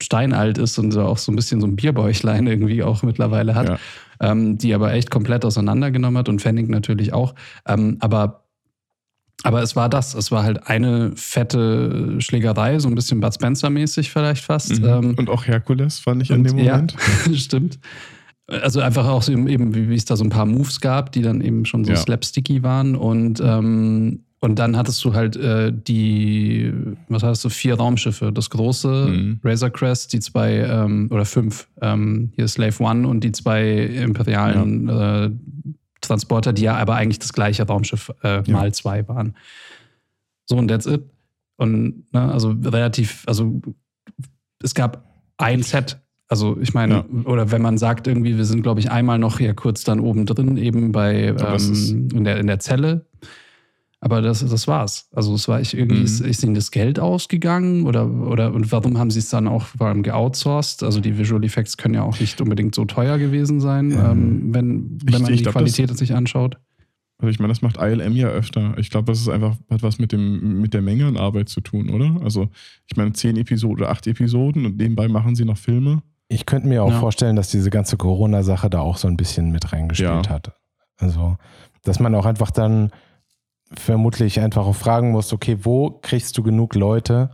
[0.01, 3.69] steinalt ist und so auch so ein bisschen so ein Bierbäuchlein irgendwie auch mittlerweile hat,
[3.69, 3.77] Ja.
[4.19, 7.33] ähm, die aber echt komplett auseinandergenommen hat und Fanning natürlich auch.
[7.65, 8.44] Ähm, aber
[9.43, 14.09] aber es war das, es war halt eine fette Schlägerei, so ein bisschen Bud Spencer-mäßig
[14.11, 14.79] vielleicht fast.
[14.81, 14.85] Mhm.
[14.87, 16.73] Ähm, und auch Herkules fand ich in und- dem ja.
[16.73, 16.95] Moment.
[17.35, 17.79] Stimmt.
[18.47, 21.41] Also einfach auch so eben, wie es da so ein paar Moves gab, die dann
[21.41, 21.97] eben schon so Ja.
[21.97, 22.95] slapsticky waren.
[22.95, 26.71] Und, ähm, und dann hattest du halt äh, die,
[27.09, 28.31] was heißt so, vier Raumschiffe.
[28.31, 29.39] Das große Mhm.
[29.43, 34.89] Razor Crest, die zwei, ähm, oder fünf, ähm, hier Slave One und die zwei imperialen
[34.89, 35.31] äh,
[36.07, 38.53] Transporter, die ja aber eigentlich das gleiche Raumschiff äh, Ja.
[38.53, 39.35] mal zwei waren.
[40.45, 41.03] So, und that's it.
[41.57, 43.61] Und ne, also relativ, also
[44.61, 45.03] es gab
[45.37, 45.97] ein Set.
[46.27, 47.05] Also ich meine, Ja.
[47.25, 50.25] oder wenn man sagt irgendwie, wir sind, glaube ich, einmal noch hier kurz dann oben
[50.25, 53.05] drin, eben bei ähm, in, der, in der Zelle.
[54.05, 55.09] Aber das, das war's.
[55.15, 56.03] Also es war ich irgendwie, Mhm.
[56.05, 59.63] ist, ist ihnen das Geld ausgegangen oder, oder und warum haben sie es dann auch
[59.63, 60.83] vor allem geoutsourced?
[60.83, 63.93] Also die Visual Effects können ja auch nicht unbedingt so teuer gewesen sein, Mhm.
[63.93, 66.57] ähm, wenn, wenn Ich- man ich die glaub, Qualität sich anschaut.
[67.17, 68.77] Also ich meine, das macht ILM ja öfter.
[68.77, 71.61] Ich glaube, das ist einfach hat was mit dem mit der Menge an Arbeit zu
[71.61, 72.19] tun, oder?
[72.23, 72.49] Also
[72.87, 76.03] ich meine, zehn Episoden oder acht Episoden und nebenbei machen sie noch Filme.
[76.27, 76.99] Ich könnte mir auch Ja.
[76.99, 80.29] vorstellen, dass diese ganze Corona-Sache da auch so ein bisschen mit reingespielt Ja.
[80.29, 80.51] hat.
[80.97, 81.37] Also,
[81.83, 82.91] dass man auch einfach dann
[83.73, 87.31] vermutlich einfach auch fragen muss, okay, wo kriegst du genug Leute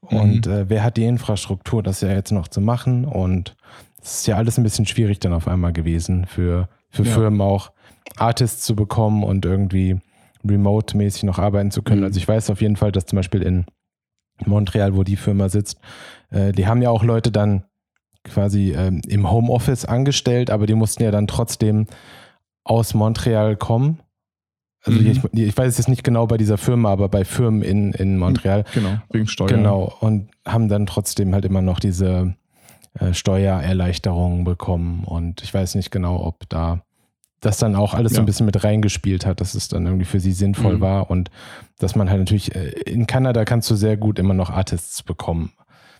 [0.00, 3.04] und äh, wer hat die Infrastruktur, das ja jetzt noch zu machen?
[3.04, 3.56] Und
[4.02, 7.12] es ist ja alles ein bisschen schwierig dann auf einmal gewesen für, für Ja.
[7.12, 7.72] Firmen auch
[8.16, 9.98] Artists zu bekommen und irgendwie
[10.46, 12.00] remote-mäßig noch arbeiten zu können.
[12.00, 12.06] Mhm.
[12.06, 13.64] Also ich weiß auf jeden Fall, dass zum Beispiel in
[14.44, 15.78] Montreal, wo die Firma sitzt,
[16.30, 17.64] äh, die haben ja auch Leute dann
[18.24, 21.86] quasi ähm, im Homeoffice angestellt, aber die mussten ja dann trotzdem
[22.64, 24.00] aus Montreal kommen.
[24.84, 25.06] Also Mhm.
[25.06, 28.18] ich, ich weiß es jetzt nicht genau bei dieser Firma, aber bei Firmen in, in
[28.18, 28.64] Montreal.
[28.74, 29.48] Genau, wegen Steuer.
[29.48, 29.92] Genau.
[30.00, 32.34] Und haben dann trotzdem halt immer noch diese
[33.00, 35.04] äh, Steuererleichterungen bekommen.
[35.04, 36.82] Und ich weiß nicht genau, ob da
[37.40, 38.22] das dann auch alles so Ja.
[38.22, 40.80] ein bisschen mit reingespielt hat, dass es dann irgendwie für sie sinnvoll Mhm.
[40.80, 41.30] war und
[41.78, 45.52] dass man halt natürlich, äh, in Kanada kannst du sehr gut immer noch Artists bekommen.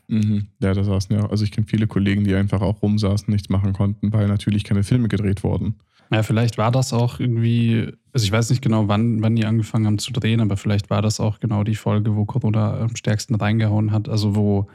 [0.08, 0.48] Mhm.
[0.60, 1.28] Ja, da saßen ja.
[1.30, 4.82] Also ich kenne viele Kollegen, die einfach auch rumsaßen, nichts machen konnten, weil natürlich keine
[4.84, 5.76] Filme gedreht wurden.
[6.14, 9.84] Ja, vielleicht war das auch irgendwie, also ich weiß nicht genau, wann, wann die angefangen
[9.86, 13.34] haben zu drehen, aber vielleicht war das auch genau die Folge, wo Corona am stärksten
[13.34, 14.08] reingehauen hat.
[14.08, 14.68] Also wo,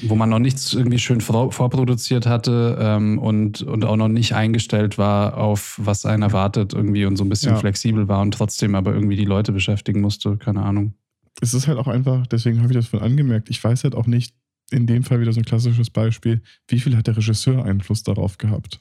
[0.00, 4.34] wo man noch nichts irgendwie schön vor, vorproduziert hatte ähm, und, und auch noch nicht
[4.34, 7.58] eingestellt war auf was einen erwartet irgendwie und so ein bisschen Ja.
[7.58, 10.94] flexibel war und trotzdem aber irgendwie die Leute beschäftigen musste, keine Ahnung.
[11.42, 14.06] Es ist halt auch einfach, deswegen habe ich das von angemerkt, ich weiß halt auch
[14.06, 14.34] nicht,
[14.70, 18.38] in dem Fall wieder so ein klassisches Beispiel, wie viel hat der Regisseur Einfluss darauf
[18.38, 18.80] gehabt?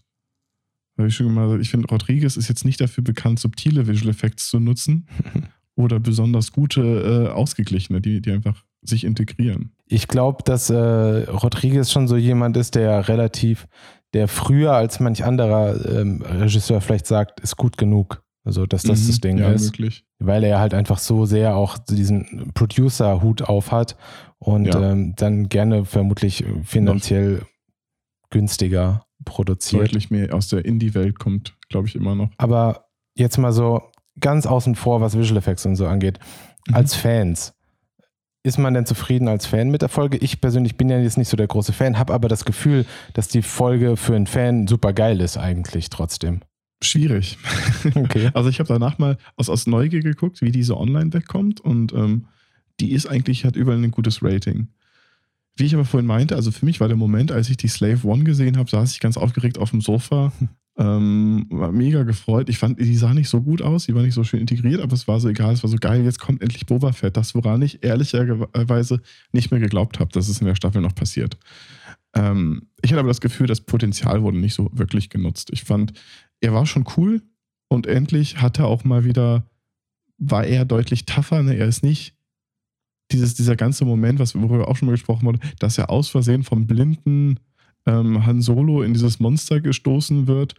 [0.99, 4.49] Weil ich schon mal, ich finde, Rodriguez ist jetzt nicht dafür bekannt, subtile Visual Effects
[4.49, 5.07] zu nutzen
[5.77, 9.71] oder besonders gute, äh, ausgeglichene, die, die einfach sich integrieren.
[9.87, 13.67] Ich glaube, dass äh, Rodriguez schon so jemand ist, der relativ,
[14.13, 18.21] der früher als manch anderer ähm, Regisseur vielleicht sagt, ist gut genug.
[18.43, 19.07] Also, dass das Mhm.
[19.07, 19.65] das Ding ja, ist.
[19.67, 20.03] möglich.
[20.19, 23.95] weil er halt einfach so sehr auch diesen Producer-Hut auf hat
[24.37, 24.91] und Ja.
[24.91, 27.43] ähm, dann gerne vermutlich finanziell
[28.29, 29.83] günstiger produziert.
[29.83, 32.29] Deutlich mehr aus der Indie-Welt kommt, glaube ich, immer noch.
[32.37, 33.81] Aber jetzt mal so
[34.19, 36.19] ganz außen vor, was Visual Effects und so angeht.
[36.67, 36.75] Mhm.
[36.75, 37.53] Als Fans,
[38.43, 40.17] ist man denn zufrieden als Fan mit der Folge?
[40.17, 43.27] Ich persönlich bin ja jetzt nicht so der große Fan, habe aber das Gefühl, dass
[43.27, 46.41] die Folge für einen Fan super geil ist eigentlich trotzdem.
[46.81, 47.37] Schwierig.
[47.95, 48.31] Okay.
[48.33, 52.27] Also ich habe danach mal aus, aus Neugier geguckt, wie diese online wegkommt und ähm,
[52.79, 54.69] die ist eigentlich, hat überall ein gutes Rating.
[55.59, 58.07] Wie ich aber vorhin meinte, also für mich war der Moment, als ich die Slave
[58.07, 60.31] One gesehen habe, saß ich ganz aufgeregt auf dem Sofa,
[60.77, 62.47] ähm, war mega gefreut.
[62.47, 64.93] Ich fand, die sah nicht so gut aus, die war nicht so schön integriert, aber
[64.93, 67.17] es war so egal, es war so geil, jetzt kommt endlich Boba Fett.
[67.17, 69.01] Das, woran ich ehrlicherweise
[69.33, 71.37] nicht mehr geglaubt habe, dass es in der Staffel noch passiert.
[72.15, 75.49] Ähm, ich hatte aber das Gefühl, das Potenzial wurde nicht so wirklich genutzt.
[75.51, 75.91] Ich fand,
[76.39, 77.21] er war schon cool
[77.67, 79.45] und endlich hat er auch mal wieder,
[80.17, 81.43] war er deutlich tougher.
[81.43, 81.55] Ne?
[81.55, 82.15] Er ist nicht
[83.11, 86.43] dieses, dieser ganze Moment, was worüber auch schon mal gesprochen wurde, dass er aus Versehen
[86.43, 87.39] vom blinden
[87.85, 90.55] ähm, Han Solo in dieses Monster gestoßen wird,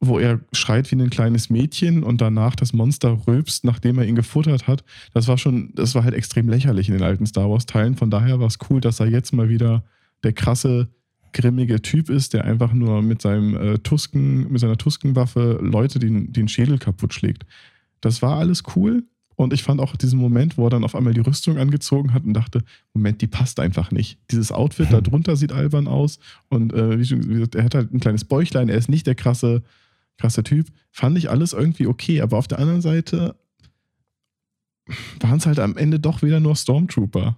[0.00, 4.14] wo er schreit wie ein kleines Mädchen und danach das Monster rülpst, nachdem er ihn
[4.14, 4.84] gefuttert hat.
[5.12, 7.96] Das war schon, das war halt extrem lächerlich in den alten Star Wars-Teilen.
[7.96, 9.84] Von daher war es cool, dass er jetzt mal wieder
[10.22, 10.88] der krasse,
[11.32, 16.32] grimmige Typ ist, der einfach nur mit seinem äh, Tusken, mit seiner Tuskenwaffe Leute den,
[16.32, 17.44] den Schädel kaputt schlägt.
[18.00, 19.04] Das war alles cool.
[19.36, 22.24] Und ich fand auch diesen Moment, wo er dann auf einmal die Rüstung angezogen hat
[22.24, 22.62] und dachte,
[22.92, 24.18] Moment, die passt einfach nicht.
[24.30, 26.18] Dieses Outfit da drunter sieht albern aus.
[26.48, 29.14] Und äh, wie schon gesagt, er hat halt ein kleines Bäuchlein, er ist nicht der
[29.14, 29.62] krasse,
[30.18, 30.68] krasse Typ.
[30.92, 32.20] Fand ich alles irgendwie okay.
[32.20, 33.36] Aber auf der anderen Seite
[35.20, 37.36] waren es halt am Ende doch wieder nur Stormtrooper.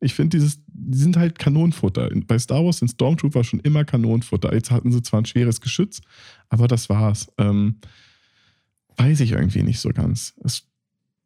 [0.00, 2.10] Ich finde, dieses, die sind halt Kanonenfutter.
[2.26, 4.52] Bei Star Wars sind Stormtrooper schon immer Kanonenfutter.
[4.52, 6.02] Jetzt hatten sie zwar ein schweres Geschütz,
[6.50, 7.32] aber das war's.
[7.38, 7.76] Ähm,
[8.96, 10.34] weiß ich irgendwie nicht so ganz.
[10.44, 10.66] Es,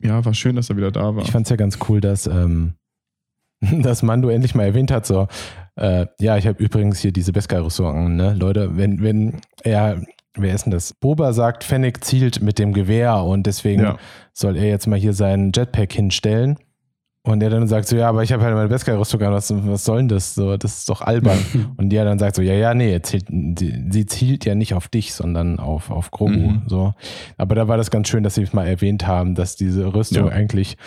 [0.02, 1.22] ja, war schön, dass er wieder da war.
[1.22, 2.74] Ich fand es ja ganz cool, dass, ähm,
[3.82, 5.28] dass Mando endlich mal erwähnt hat, so,
[5.76, 8.34] äh, ja, ich habe übrigens hier diese Beskar-Rüstung an, ne?
[8.34, 10.02] Leute, wenn, wenn er,
[10.36, 10.94] wer ist denn das?
[10.94, 13.98] Boba sagt, Fennec zielt mit dem Gewehr und deswegen Ja.
[14.32, 16.58] soll er jetzt mal hier seinen Jetpack hinstellen.
[17.22, 19.84] Und er dann sagt so, ja, aber ich habe halt meine Beskar-Rüstung an, was, was
[19.84, 20.34] soll denn das?
[20.34, 21.38] So, das ist doch albern.
[21.76, 24.88] und der dann sagt so, ja, ja, nee, zielt, sie, sie zielt ja nicht auf
[24.88, 26.32] dich, sondern auf, auf Grogu.
[26.32, 26.62] Mhm.
[26.66, 26.94] So.
[27.36, 30.28] Aber da war das ganz schön, dass sie es mal erwähnt haben, dass diese Rüstung
[30.28, 30.32] Ja.
[30.32, 30.78] eigentlich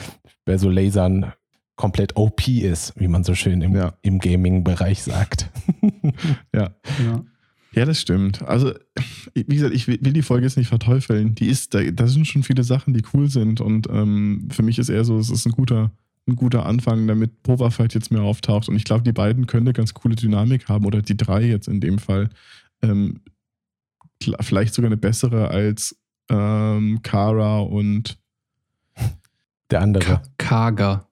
[0.46, 1.34] bei so Lasern
[1.76, 3.94] komplett OP ist, wie man so schön im, Ja.
[4.02, 5.52] im Gaming-Bereich sagt.
[6.54, 6.72] ja.
[7.06, 7.24] Ja.
[7.76, 8.44] Ja, das stimmt.
[8.48, 8.72] Also,
[9.34, 11.34] wie gesagt, ich will will die Folge jetzt nicht verteufeln.
[11.34, 13.62] Die ist, da, da sind schon viele Sachen, die cool sind.
[13.62, 15.92] Und ähm, für mich ist eher so, es ist ein guter,
[16.28, 18.69] ein guter Anfang, damit Boba Fett jetzt mehr auftaucht.
[18.69, 21.67] Und ich glaube, die beiden können eine ganz coole Dynamik haben, oder die drei jetzt
[21.67, 22.30] in dem Fall.
[22.82, 23.21] Ähm,
[24.39, 25.97] vielleicht sogar eine bessere als
[26.30, 28.17] ähm, Kara und
[29.69, 30.21] Der andere.
[30.38, 31.07] Ka Kaga.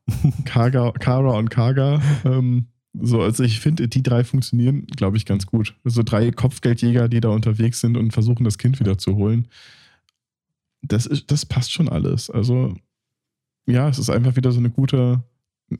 [0.45, 2.01] Kaga, Kara und Kaga.
[2.23, 5.75] Ähm, so, also ich finde, die drei funktionieren, glaube ich, ganz gut.
[5.83, 9.47] So drei Kopfgeldjäger, die da unterwegs sind und versuchen, das Kind wieder zu holen.
[10.81, 12.29] Das, ist, das passt schon alles.
[12.29, 12.75] Also,
[13.71, 15.23] ja, es ist einfach wieder so eine gute,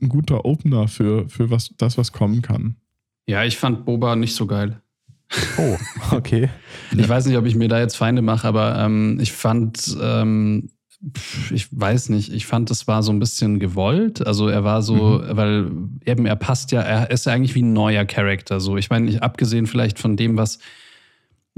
[0.00, 2.76] ein guter Opener für, für was, das, was kommen kann.
[3.26, 4.80] Ja, ich fand Boba nicht so geil.
[5.58, 5.76] Oh,
[6.10, 6.48] okay.
[6.96, 10.68] Ich weiß nicht, ob ich mir da jetzt Feinde mache, aber ähm, ich fand, ähm,
[11.50, 14.26] ich weiß nicht, ich fand, es war so ein bisschen gewollt.
[14.26, 15.70] Also er war so, weil
[16.04, 18.60] eben er passt ja, er ist ja eigentlich wie ein neuer Charakter.
[18.60, 20.58] So, ich meine, nicht abgesehen vielleicht von dem, was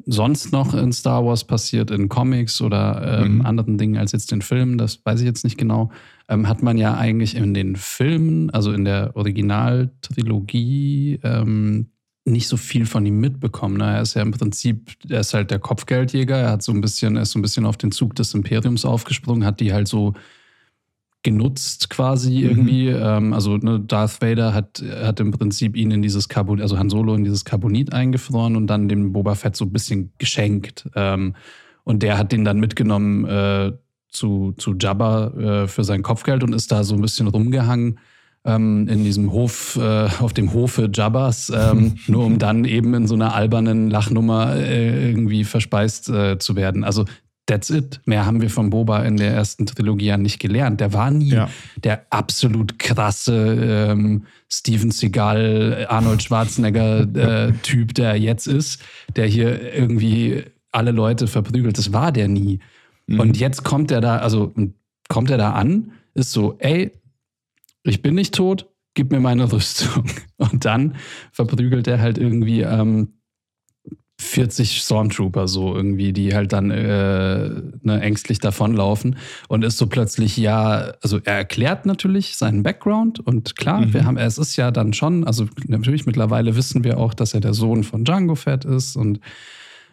[0.06, 3.46] sonst noch in Star Wars passiert, in Comics oder ähm, Mhm.
[3.46, 5.90] anderen Dingen als jetzt den Filmen, das weiß ich jetzt nicht genau,
[6.28, 11.88] ähm, hat man ja eigentlich in den Filmen, also in der Originaltrilogie, ähm,
[12.26, 13.76] nicht so viel von ihm mitbekommen.
[13.76, 13.84] Ne?
[13.84, 17.16] Er ist ja im Prinzip, er ist halt der Kopfgeldjäger, er hat so ein bisschen,
[17.16, 20.14] er ist so ein bisschen auf den Zug des Imperiums aufgesprungen, hat die halt so
[21.22, 22.48] genutzt quasi Mhm.
[22.48, 22.88] irgendwie.
[22.88, 26.90] Ähm, also ne, Darth Vader hat, hat im Prinzip ihn in dieses Carbonit, also Han
[26.90, 30.88] Solo in dieses Carbonit eingefroren und dann dem Boba Fett so ein bisschen geschenkt.
[30.94, 31.34] Ähm,
[31.82, 33.72] und der hat den dann mitgenommen äh,
[34.14, 35.26] zu, zu Jabba
[35.64, 37.98] äh, für sein Kopfgeld und ist da so ein bisschen rumgehangen
[38.46, 43.06] ähm, in diesem Hof, äh, auf dem Hofe Jabbas, ähm, nur um dann eben in
[43.06, 46.84] so einer albernen Lachnummer äh, irgendwie verspeist äh, zu werden.
[46.84, 47.04] Also
[47.46, 48.00] that's it.
[48.04, 50.80] Mehr haben wir von Boba in der ersten Trilogie ja nicht gelernt.
[50.80, 51.48] Der war nie Ja.
[51.76, 58.80] der absolut krasse ähm, Steven Seagal, Arnold Schwarzenegger-Typ, der jetzt ist,
[59.16, 61.78] der hier irgendwie alle Leute verprügelt.
[61.78, 62.60] Das war der nie.
[63.06, 63.20] Mhm.
[63.20, 64.52] Und jetzt kommt er da, also
[65.08, 66.92] kommt er da an, ist so, ey,
[67.82, 70.04] ich bin nicht tot, gib mir meine Rüstung.
[70.36, 70.96] Und dann
[71.32, 73.08] verprügelt er halt irgendwie ähm,
[74.20, 77.48] 40 Stormtrooper so irgendwie, die halt dann äh,
[77.82, 79.16] ne, ängstlich davonlaufen
[79.48, 83.92] und ist so plötzlich ja, also er erklärt natürlich seinen Background und klar, Mhm.
[83.92, 87.40] wir haben, es ist ja dann schon, also natürlich mittlerweile wissen wir auch, dass er
[87.40, 89.18] der Sohn von Django Fett ist und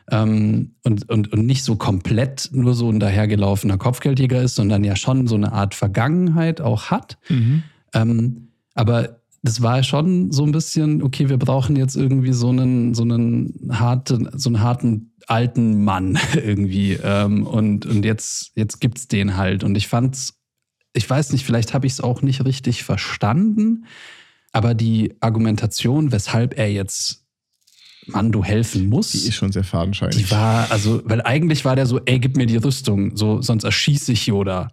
[0.10, 4.96] ähm, und, und, und nicht so komplett nur so ein dahergelaufener Kopfgeldjäger ist, sondern ja
[4.96, 7.18] schon so eine Art Vergangenheit auch hat.
[7.30, 7.64] Mhm.
[7.94, 12.94] Ähm, aber das war schon so ein bisschen, okay, wir brauchen jetzt irgendwie so einen,
[12.94, 16.94] so einen harten, so einen harten alten Mann irgendwie.
[16.94, 19.64] Ähm, und, und jetzt, jetzt gibt's den halt.
[19.64, 20.40] Und ich fand's,
[20.94, 23.86] ich weiß nicht, vielleicht habe ich es auch nicht richtig verstanden,
[24.52, 27.21] aber die Argumentation, weshalb er jetzt
[28.08, 29.12] Mando helfen muss.
[29.12, 30.18] Die ist schon sehr fadenscheinig.
[30.18, 33.64] Die war, also, weil eigentlich war der so, ey, gib mir die Rüstung, so, sonst
[33.64, 34.70] erschieße ich Yoda.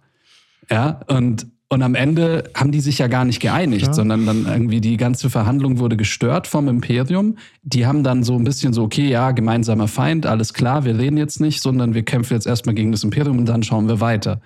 [0.69, 3.93] Ja, und, und am Ende haben die sich ja gar nicht geeinigt, Klar.
[3.93, 7.37] sondern dann irgendwie die ganze Verhandlung wurde gestört vom Imperium.
[7.63, 11.17] Die haben dann so ein bisschen so, okay, ja, gemeinsamer Feind, alles klar, wir reden
[11.17, 14.41] jetzt nicht, sondern wir kämpfen jetzt erstmal gegen das Imperium und dann schauen wir weiter.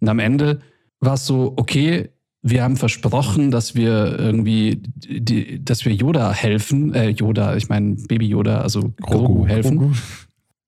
[0.00, 0.60] Und am Ende
[1.00, 2.10] war es so, okay,
[2.42, 7.96] wir haben versprochen, dass wir irgendwie, die, dass wir Yoda helfen, äh, Yoda, ich meine
[8.08, 9.46] Baby Yoda, also Grogu, Grogu.
[9.46, 9.78] helfen.
[9.78, 9.94] Grogu.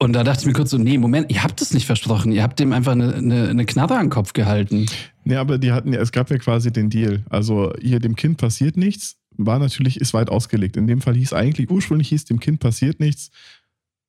[0.01, 2.31] Und da dachte ich mir kurz so, nee, Moment, ihr habt es nicht versprochen.
[2.31, 4.87] Ihr habt dem einfach eine, eine, eine Knarre an den Kopf gehalten.
[5.25, 7.25] Nee, aber die hatten ja, es gab ja quasi den Deal.
[7.31, 10.77] Also hier dem Kind passiert nichts, war natürlich, ist weit ausgelegt.
[10.77, 13.31] In dem Fall hieß eigentlich, ursprünglich hieß, dem Kind passiert nichts.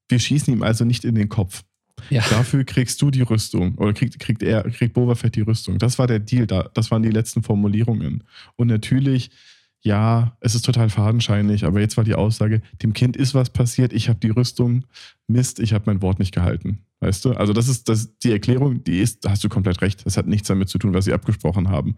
[0.08, 1.64] Wir schießen ihm also nicht in den Kopf.
[2.10, 2.24] Ja.
[2.30, 5.78] Dafür kriegst du die Rüstung oder kriegt, kriegt er, kriegt Boba Fett die Rüstung.
[5.78, 8.24] Das war der Deal, da, das waren die letzten Formulierungen.
[8.56, 9.32] Und natürlich,
[9.82, 13.94] ja, es ist total fadenscheinig, aber jetzt war die Aussage, dem Kind ist was passiert,
[13.94, 14.86] ich habe die Rüstung,
[15.28, 16.80] Mist, ich habe mein Wort nicht gehalten.
[17.02, 17.32] Weißt du?
[17.32, 20.06] Also das ist das, die Erklärung, die ist, da hast du komplett recht.
[20.06, 21.96] Das hat nichts damit zu tun, was sie abgesprochen haben.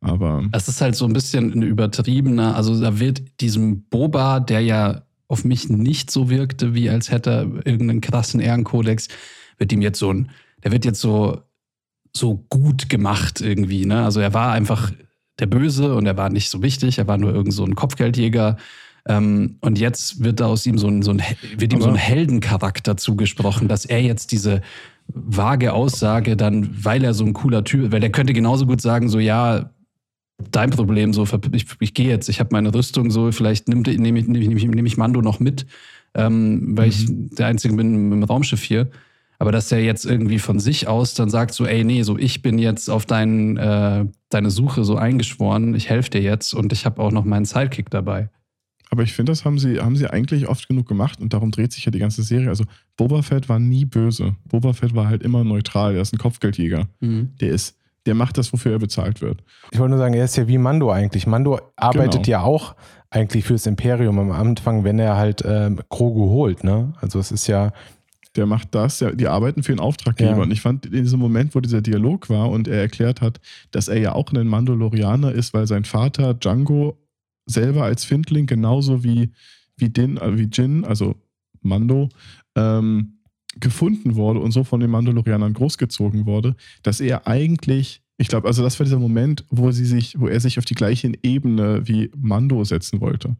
[0.00, 4.60] Aber Es ist halt so ein bisschen ein übertriebener, also da wird diesem Boba, der
[4.60, 9.08] ja auf mich nicht so wirkte, wie als hätte er irgendeinen krassen Ehrenkodex,
[9.58, 10.30] wird ihm jetzt so ein,
[10.64, 11.42] der wird jetzt so,
[12.16, 14.04] so gut gemacht irgendwie, ne?
[14.04, 14.90] Also er war einfach
[15.38, 18.56] der Böse und er war nicht so wichtig, er war nur irgend so ein Kopfgeldjäger.
[19.06, 21.22] Ähm, und jetzt wird da aus ihm so ein, so ein,
[21.56, 24.62] wird ihm so ein Heldencharakter zugesprochen, dass er jetzt diese
[25.06, 29.08] vage Aussage dann, weil er so ein cooler Typ, weil der könnte genauso gut sagen,
[29.08, 29.70] so ja,
[30.50, 34.16] dein Problem, so ich, ich gehe jetzt, ich habe meine Rüstung, so vielleicht nehme nehm
[34.16, 35.66] ich, nehm ich, nehm ich Mando noch mit,
[36.14, 38.88] ähm, weil ich der Einzige bin im Raumschiff hier.
[39.40, 42.42] Aber dass er jetzt irgendwie von sich aus dann sagt, so, ey, nee, so ich
[42.42, 46.86] bin jetzt auf dein, äh, deine Suche so eingeschworen, ich helfe dir jetzt und ich
[46.86, 48.30] habe auch noch meinen Sidekick dabei.
[48.90, 51.72] Aber ich finde, das haben sie, haben sie eigentlich oft genug gemacht und darum dreht
[51.72, 52.48] sich ja die ganze Serie.
[52.48, 52.64] Also
[52.96, 54.34] Boba Fett war nie böse.
[54.48, 55.94] Boba Fett war halt immer neutral.
[55.94, 56.88] Er ist ein Kopfgeldjäger.
[57.40, 57.76] Der ist,
[58.08, 59.44] der macht das, wofür er bezahlt wird.
[59.70, 61.26] Ich wollte nur sagen, er ist ja wie Mando eigentlich.
[61.28, 62.28] Mando arbeitet Genau.
[62.28, 62.74] ja auch
[63.10, 66.92] eigentlich fürs Imperium am Anfang, wenn er halt ähm, Grogu holt, ne?
[67.00, 67.72] Also es ist ja,
[68.36, 70.36] Der macht das, der, die arbeiten für den Auftraggeber.
[70.36, 70.42] Ja.
[70.42, 73.40] Und ich fand in diesem Moment, wo dieser Dialog war und er erklärt hat,
[73.72, 76.96] dass er ja auch ein Mandalorianer ist, weil sein Vater Django
[77.46, 79.32] selber als Findling genauso wie,
[79.76, 81.14] wie, Din, äh, wie Jin, also
[81.62, 82.10] Mando,
[82.54, 83.17] ähm,
[83.60, 88.62] gefunden wurde und so von den Mandalorianern großgezogen wurde, dass er eigentlich, ich glaube, also
[88.62, 92.10] das war dieser Moment, wo sie sich, wo er sich auf die gleiche Ebene wie
[92.16, 93.36] Mando setzen wollte.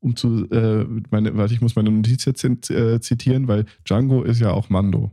[0.00, 4.40] Um zu, äh, meine, warte, ich muss meine Notiz jetzt äh, zitieren, weil Django ist
[4.40, 5.12] ja auch Mando.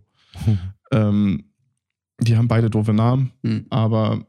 [0.92, 1.44] Ähm,
[2.22, 3.66] die haben beide doofe Namen, Hm.
[3.70, 4.26] aber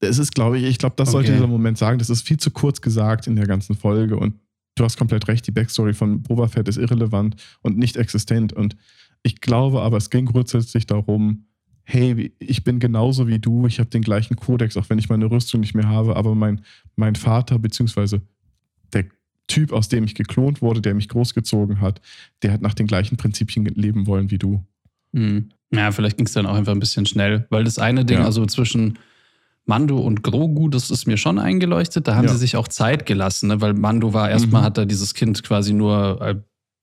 [0.00, 1.36] es ist, glaube ich, ich glaube, das sollte Okay.
[1.38, 1.98] dieser Moment sagen.
[1.98, 4.34] Das ist viel zu kurz gesagt in der ganzen Folge und
[4.78, 8.52] du hast komplett recht, die Backstory von Boba Fett ist irrelevant und nicht existent.
[8.52, 8.76] Und
[9.22, 11.46] ich glaube aber, es ging grundsätzlich darum,
[11.84, 15.30] hey, ich bin genauso wie du, ich habe den gleichen Kodex, auch wenn ich meine
[15.30, 16.60] Rüstung nicht mehr habe, aber mein,
[16.96, 18.20] mein Vater, beziehungsweise
[18.92, 19.06] der
[19.46, 22.02] Typ, aus dem ich geklont wurde, der mich großgezogen hat,
[22.42, 24.62] der hat nach den gleichen Prinzipien leben wollen wie du.
[25.14, 25.48] Hm.
[25.72, 28.24] Ja, vielleicht ging es dann auch einfach ein bisschen schnell, weil das eine Ding, Ja.
[28.24, 28.98] also zwischen
[29.68, 32.08] Mando und Grogu, das ist mir schon eingeleuchtet.
[32.08, 32.32] Da haben Ja.
[32.32, 33.60] sie sich auch Zeit gelassen, ne?
[33.60, 34.66] weil Mando war erstmal, Mhm.
[34.66, 36.34] hat er dieses Kind quasi nur äh,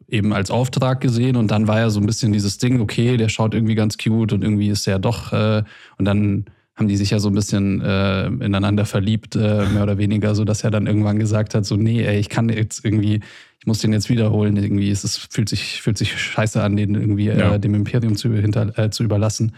[0.07, 3.27] eben als Auftrag gesehen und dann war ja so ein bisschen dieses Ding, okay, der
[3.29, 5.63] schaut irgendwie ganz cute und irgendwie ist er doch, äh,
[5.97, 9.97] und dann haben die sich ja so ein bisschen äh, ineinander verliebt, äh, mehr oder
[9.97, 13.21] weniger, so dass er dann irgendwann gesagt hat, so, nee, ey, ich kann jetzt irgendwie,
[13.59, 16.93] ich muss den jetzt wiederholen, irgendwie ist es, fühlt sich, fühlt sich scheiße an, den
[16.93, 17.55] irgendwie Ja.
[17.55, 19.53] äh, dem Imperium zu, hinter, zu überlassen.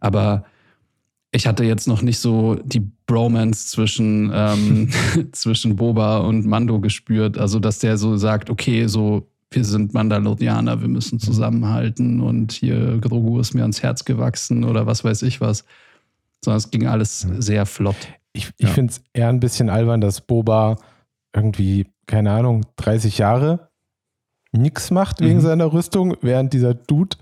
[0.00, 0.44] Aber
[1.34, 4.90] ich hatte jetzt noch nicht so die Bromance zwischen, ähm,
[5.32, 7.38] zwischen Boba und Mando gespürt.
[7.38, 12.98] Also, dass der so sagt, okay, so, wir sind Mandalorianer, wir müssen zusammenhalten und hier
[12.98, 15.64] Grogu ist mir ans Herz gewachsen oder was weiß ich was.
[16.44, 17.96] Sondern es ging alles sehr flott.
[18.32, 18.72] ich, ich Ja.
[18.72, 20.76] finde es eher ein bisschen albern, dass Boba
[21.34, 23.68] irgendwie, keine Ahnung, 30 Jahre
[24.52, 25.40] nichts macht wegen Mhm.
[25.42, 27.16] seiner Rüstung, während dieser Dude,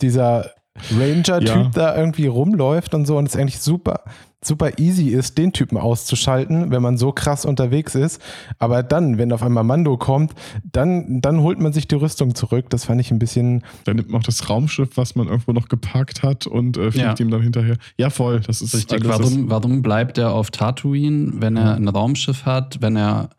[0.00, 0.50] dieser
[0.98, 1.70] Ranger-Typ Ja.
[1.72, 4.00] da irgendwie rumläuft und so und es eigentlich super,
[4.44, 8.20] super easy ist, den Typen auszuschalten, wenn man so krass unterwegs ist.
[8.58, 10.34] Aber dann, wenn auf einmal Mando kommt,
[10.70, 12.66] dann, dann holt man sich die Rüstung zurück.
[12.70, 15.68] Das fand ich ein bisschen, Dann nimmt man auch das Raumschiff, was man irgendwo noch
[15.68, 17.24] geparkt hat und äh, fliegt Ja.
[17.24, 17.76] ihm dann hinterher.
[17.98, 18.40] Ja, voll.
[18.46, 19.02] Das ist Richtig.
[19.08, 23.30] Warum, warum bleibt er auf Tatooine, wenn er ein Raumschiff hat, wenn er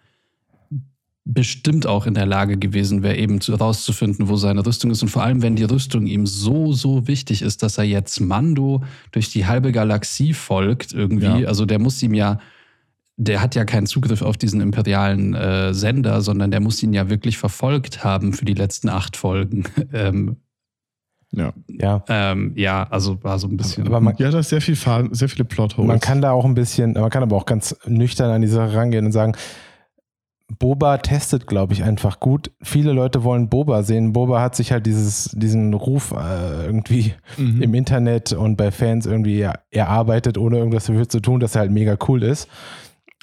[1.34, 5.01] bestimmt auch in der Lage gewesen wäre, eben zu, rauszufinden, wo seine Rüstung ist.
[5.01, 8.84] Und vor allem, wenn die Rüstung ihm so, so wichtig ist, dass er jetzt Mando
[9.11, 11.41] durch die halbe Galaxie folgt, irgendwie.
[11.41, 11.47] Ja.
[11.47, 12.39] Also der muss ihm ja,
[13.17, 17.09] der hat ja keinen Zugriff auf diesen imperialen äh, Sender, sondern der muss ihn ja
[17.09, 19.63] wirklich verfolgt haben für die letzten acht Folgen.
[19.93, 20.38] ähm,
[21.32, 21.51] ja.
[21.67, 22.03] ja.
[22.07, 23.86] ähm, ja, also war so ein bisschen.
[23.86, 25.88] Aber man, ja, da ist sehr viel Faden, sehr viele Plotholes.
[25.88, 28.73] Man kann da auch ein bisschen, man kann aber auch ganz nüchtern an die Sache
[28.73, 29.34] rangehen und sagen,
[30.60, 32.52] Boba testet, glaube ich, einfach gut.
[32.62, 34.14] Viele Leute wollen Boba sehen.
[34.14, 37.62] Boba hat sich halt dieses, diesen Ruf äh, irgendwie Mhm.
[37.62, 41.72] im Internet und bei Fans irgendwie erarbeitet, ohne irgendwas dafür zu tun, dass er halt
[41.72, 42.48] mega cool ist.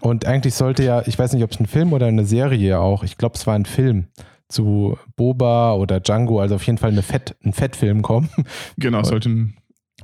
[0.02, 3.02] Und eigentlich sollte ja, ich weiß nicht, ob es ein Film oder eine Serie auch,
[3.04, 4.08] ich glaube, es war ein Film
[4.48, 8.28] zu Boba oder Django, also auf jeden Fall eine Fett, ein Fettfilm kommen.
[8.76, 9.54] Genau, sollte ein-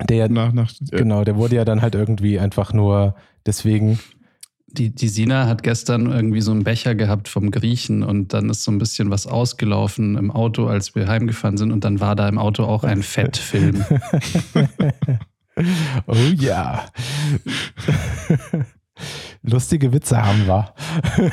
[0.09, 3.15] Der nach, nach äh, genau, der wurde ja dann halt irgendwie einfach nur
[3.45, 3.99] deswegen
[4.73, 8.63] Die, die Sina hat gestern irgendwie so einen Becher gehabt vom Griechen und dann ist
[8.63, 12.29] so ein bisschen was ausgelaufen im Auto, als wir heimgefahren sind und dann war da
[12.29, 13.85] im Auto auch ein Fettfilm.
[16.07, 16.87] Oh ja.
[19.43, 20.75] Lustige Witze haben wir.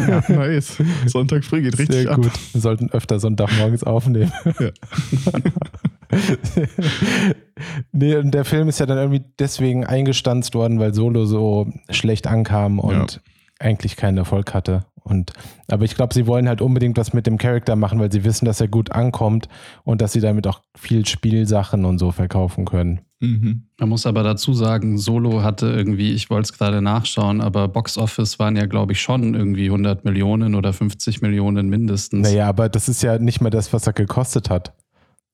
[0.08, 0.78] ja, nice.
[1.06, 2.18] Sonntag früh geht richtig Sehr ab.
[2.22, 2.32] gut.
[2.54, 4.32] Wir sollten öfter Sonntagmorgens aufnehmen.
[4.60, 4.70] Ja.
[7.91, 12.28] nee, und der Film ist ja dann irgendwie deswegen eingestanzt worden, weil Solo so schlecht
[12.28, 13.22] ankam und ja.
[13.60, 14.86] eigentlich keinen Erfolg hatte.
[15.03, 15.32] Und,
[15.70, 18.45] aber ich glaube, sie wollen halt unbedingt was mit dem Charakter machen, weil sie wissen,
[18.45, 19.47] dass er gut ankommt
[19.86, 23.01] und dass sie damit auch viel Spielsachen und so verkaufen können.
[23.20, 23.64] Mhm.
[23.80, 27.97] Man muss aber dazu sagen, Solo hatte irgendwie, ich wollte es gerade nachschauen, aber Box
[27.97, 32.28] Office waren ja, glaube ich, schon irgendwie 100 Millionen oder 50 Millionen mindestens.
[32.28, 34.74] Naja, aber das ist ja nicht mehr das, was er gekostet hat.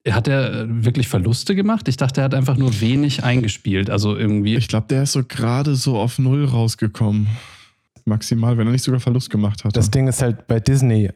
[0.09, 1.87] Hat er wirklich Verluste gemacht?
[1.87, 3.89] Ich dachte, er hat einfach nur wenig eingespielt.
[3.89, 4.55] Also irgendwie.
[4.55, 7.27] Ich glaube, der ist so gerade so auf Null rausgekommen.
[8.05, 9.77] Maximal, wenn er nicht sogar Verlust gemacht hat.
[9.77, 11.09] Das Ding ist halt bei Disney,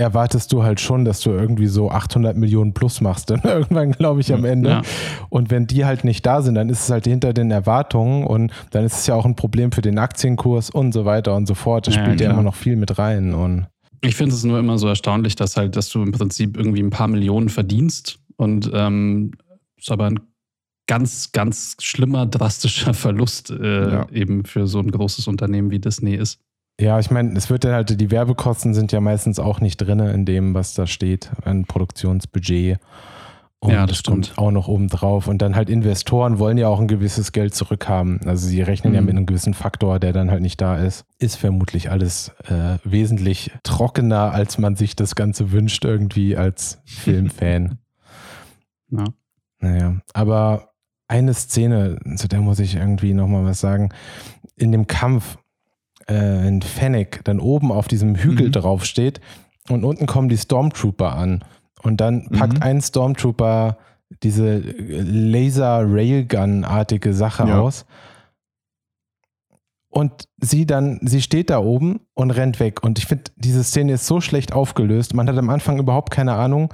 [0.00, 4.20] erwartest du halt schon, dass du irgendwie so 800 Millionen plus machst, dann irgendwann, glaube
[4.20, 4.70] ich, am Ende.
[4.70, 4.82] Ja.
[5.28, 8.52] Und wenn die halt nicht da sind, dann ist es halt hinter den Erwartungen und
[8.70, 11.54] dann ist es ja auch ein Problem für den Aktienkurs und so weiter und so
[11.54, 11.86] fort.
[11.86, 13.34] Das ja, spielt ja immer noch viel mit rein.
[13.34, 13.66] Und
[14.00, 16.90] ich finde es nur immer so erstaunlich, dass halt, dass du im Prinzip irgendwie ein
[16.90, 19.32] paar Millionen verdienst und ähm,
[19.76, 20.20] ist aber ein
[20.86, 24.08] ganz, ganz schlimmer, drastischer Verlust äh, ja.
[24.10, 26.40] eben für so ein großes Unternehmen wie Disney ist.
[26.80, 30.00] Ja, ich meine, es wird ja halt, die Werbekosten sind ja meistens auch nicht drin
[30.00, 32.78] in dem, was da steht, ein Produktionsbudget.
[33.62, 34.32] Und ja, das stimmt.
[34.36, 35.28] auch noch oben drauf.
[35.28, 38.20] Und dann halt Investoren wollen ja auch ein gewisses Geld zurückhaben.
[38.24, 38.96] Also sie rechnen mhm.
[38.96, 41.04] ja mit einem gewissen Faktor, der dann halt nicht da ist.
[41.18, 47.76] Ist vermutlich alles äh, wesentlich trockener, als man sich das Ganze wünscht, irgendwie als Filmfan.
[48.90, 49.04] ja.
[49.60, 50.72] Naja, aber
[51.08, 53.90] eine Szene, zu der muss ich irgendwie nochmal was sagen.
[54.56, 55.38] In dem Kampf,
[56.06, 58.52] äh, wenn Fennec dann oben auf diesem Hügel mhm.
[58.52, 59.20] draufsteht
[59.68, 61.44] und unten kommen die Stormtrooper an.
[61.82, 62.62] Und dann packt mhm.
[62.62, 63.76] ein Stormtrooper
[64.22, 67.60] diese Laser-Railgun-artige Sache ja.
[67.60, 67.86] aus.
[69.88, 72.84] Und sie dann, sie steht da oben und rennt weg.
[72.84, 75.14] Und ich finde, diese Szene ist so schlecht aufgelöst.
[75.14, 76.72] Man hat am Anfang überhaupt keine Ahnung,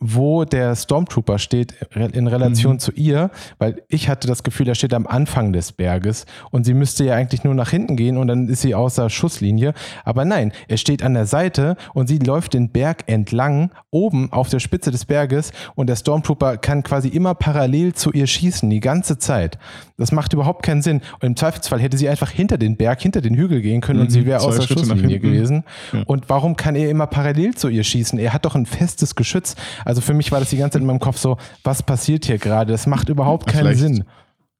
[0.00, 2.78] wo der Stormtrooper steht in Relation mhm.
[2.78, 6.74] zu ihr, weil ich hatte das Gefühl, er steht am Anfang des Berges und sie
[6.74, 9.74] müsste ja eigentlich nur nach hinten gehen und dann ist sie außer Schusslinie.
[10.04, 14.48] Aber nein, er steht an der Seite und sie läuft den Berg entlang, oben auf
[14.48, 18.80] der Spitze des Berges und der Stormtrooper kann quasi immer parallel zu ihr schießen, die
[18.80, 19.58] ganze Zeit.
[19.96, 21.00] Das macht überhaupt keinen Sinn.
[21.14, 24.04] Und im Zweifelsfall hätte sie einfach hinter den Berg, hinter den Hügel gehen können mhm.
[24.06, 25.64] und sie wäre außer Schritte Schusslinie gewesen.
[25.92, 26.04] Ja.
[26.06, 28.18] Und warum kann er immer parallel zu ihr schießen?
[28.20, 29.56] Er hat doch ein festes Geschütz.
[29.88, 32.36] Also für mich war das die ganze Zeit in meinem Kopf so, was passiert hier
[32.36, 32.72] gerade?
[32.72, 34.04] Das macht überhaupt keinen vielleicht, Sinn.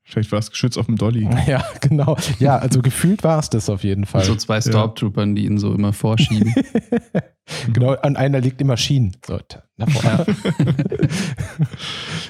[0.03, 1.29] Vielleicht war es Geschütz auf dem Dolly.
[1.47, 2.16] Ja, genau.
[2.39, 4.24] Ja, also gefühlt war es das auf jeden Fall.
[4.24, 6.55] So zwei Stormtroopern, die ihn so immer vorschieben.
[7.74, 9.18] genau, an einer liegt immer Schienen.
[9.26, 9.39] So,
[9.76, 10.26] ja.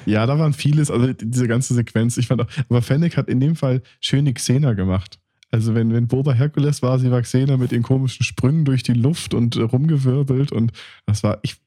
[0.07, 3.39] ja, da waren vieles, also diese ganze Sequenz, ich fand auch, aber Fennec hat in
[3.39, 5.21] dem Fall schöne Xena gemacht.
[5.53, 8.93] Also wenn, wenn Boba Herkules war, sie war Xena mit den komischen Sprüngen durch die
[8.93, 10.73] Luft und äh, rumgewirbelt und
[11.07, 11.59] das war, ich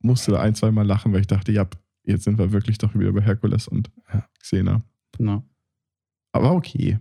[0.00, 1.66] musste da ein, zwei Mal lachen, weil ich dachte, ja,
[2.04, 3.90] jetzt sind wir wirklich doch wieder bei Herkules und
[4.40, 4.82] Xena.
[5.16, 5.42] Genau.
[6.32, 6.98] Aber okay.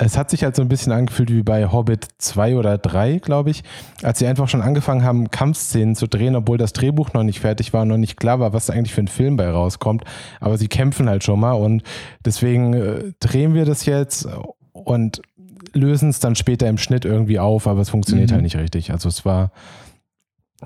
[0.00, 3.50] Es hat sich halt so ein bisschen angefühlt wie bei Hobbit 2 oder 3, glaube
[3.50, 3.64] ich,
[4.02, 7.72] als sie einfach schon angefangen haben, Kampfszenen zu drehen, obwohl das Drehbuch noch nicht fertig
[7.72, 10.04] war und noch nicht klar war, was da eigentlich für ein Film bei rauskommt.
[10.40, 11.82] Aber sie kämpfen halt schon mal und
[12.24, 14.28] deswegen äh, drehen wir das jetzt
[14.72, 15.20] und
[15.72, 18.34] lösen es dann später im Schnitt irgendwie auf, aber es funktioniert mhm.
[18.34, 18.92] halt nicht richtig.
[18.92, 19.50] Also es war,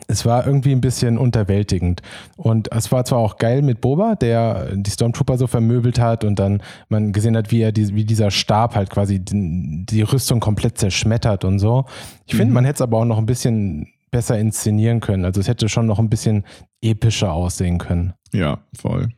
[0.07, 2.01] es war irgendwie ein bisschen unterwältigend.
[2.37, 6.39] Und es war zwar auch geil mit Boba, der die Stormtrooper so vermöbelt hat und
[6.39, 10.41] dann man gesehen hat, wie er die, wie dieser Stab halt quasi die, die Rüstung
[10.41, 11.85] komplett zerschmettert und so.
[12.27, 12.39] Ich mhm.
[12.39, 15.25] finde, man hätte es aber auch noch ein bisschen besser inszenieren können.
[15.25, 16.45] Also es hätte schon noch ein bisschen
[16.81, 18.15] epischer aussehen können.
[18.33, 19.09] Ja, voll.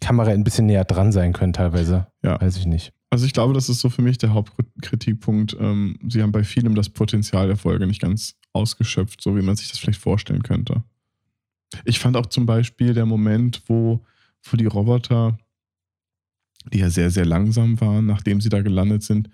[0.00, 2.06] Kamera ein bisschen näher dran sein können teilweise.
[2.22, 2.40] Ja.
[2.40, 2.92] Weiß ich nicht.
[3.10, 5.56] Also ich glaube, das ist so für mich der Hauptkritikpunkt.
[5.58, 9.56] Ähm, sie haben bei vielem das Potenzial der Folge nicht ganz ausgeschöpft, so wie man
[9.56, 10.82] sich das vielleicht vorstellen könnte.
[11.84, 14.04] Ich fand auch zum Beispiel der Moment, wo,
[14.42, 15.38] wo die Roboter,
[16.72, 19.28] die ja sehr, sehr langsam waren, nachdem sie da gelandet sind,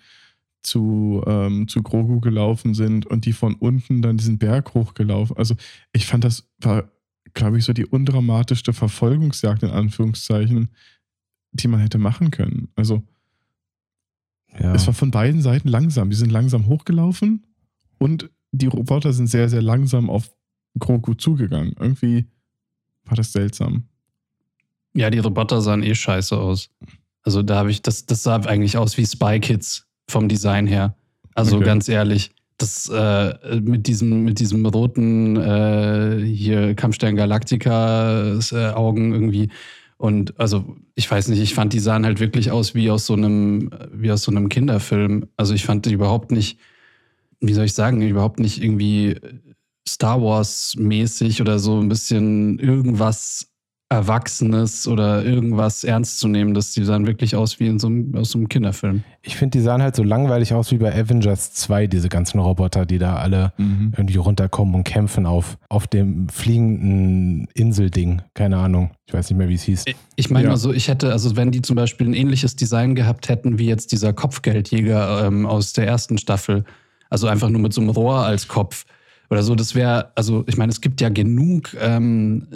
[0.62, 5.36] zu, ähm, zu Grogu gelaufen sind und die von unten dann diesen Berg hochgelaufen.
[5.36, 5.54] Also
[5.92, 6.90] ich fand, das war,
[7.34, 10.70] glaube ich, so die undramatischste Verfolgungsjagd in Anführungszeichen,
[11.52, 12.68] die man hätte machen können.
[12.74, 13.02] Also
[14.58, 14.74] ja.
[14.74, 16.10] es war von beiden Seiten langsam.
[16.10, 17.44] Die sind langsam hochgelaufen
[17.98, 20.30] und die Roboter sind sehr, sehr langsam auf
[20.78, 21.74] Grogu zugegangen.
[21.78, 22.26] Irgendwie
[23.04, 23.84] war das seltsam.
[24.94, 26.70] Ja, die Roboter sahen eh scheiße aus.
[27.22, 30.96] Also da habe ich, das, das sah eigentlich aus wie Spy Kids vom Design her.
[31.34, 31.64] Also okay.
[31.64, 39.12] ganz ehrlich, das äh, mit diesem, mit diesem roten äh, hier Kampfstern Galactica äh, Augen
[39.12, 39.48] irgendwie.
[39.96, 43.14] Und also, ich weiß nicht, ich fand, die sahen halt wirklich aus wie aus so
[43.14, 45.26] einem, wie aus so einem Kinderfilm.
[45.36, 46.58] Also ich fand die überhaupt nicht
[47.40, 49.16] wie soll ich sagen, überhaupt nicht irgendwie
[49.88, 53.48] Star Wars-mäßig oder so ein bisschen irgendwas
[53.90, 56.72] Erwachsenes oder irgendwas Ernstzunehmendes.
[56.72, 59.04] Die sahen wirklich aus wie in so einem, aus so einem Kinderfilm.
[59.22, 62.86] Ich finde, die sahen halt so langweilig aus wie bei Avengers 2, diese ganzen Roboter,
[62.86, 63.92] die da alle Mhm.
[63.96, 68.22] irgendwie runterkommen und kämpfen auf, auf dem fliegenden Inselding.
[68.34, 68.90] Keine Ahnung.
[69.06, 69.84] Ich weiß nicht mehr, wie es hieß.
[70.16, 70.56] Ich meine Ja.
[70.56, 73.92] so, ich hätte, also wenn die zum Beispiel ein ähnliches Design gehabt hätten wie jetzt
[73.92, 76.64] dieser Kopfgeldjäger ähm, aus der ersten Staffel,
[77.10, 78.84] also einfach nur mit so einem Rohr als Kopf
[79.30, 82.46] oder so, das wäre, also ich meine, es gibt ja genug ähm,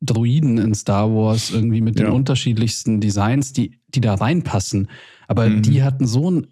[0.00, 2.12] Droiden in Star Wars irgendwie mit den Ja.
[2.12, 4.88] unterschiedlichsten Designs, die, die da reinpassen.
[5.28, 5.62] Aber Mhm.
[5.62, 6.46] die hatten so ein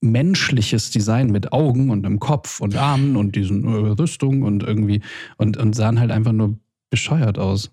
[0.00, 5.00] menschliches Design mit Augen und einem Kopf und Armen und diesen äh, Rüstung und irgendwie
[5.36, 6.58] und, und sahen halt einfach nur
[6.90, 7.70] bescheuert aus.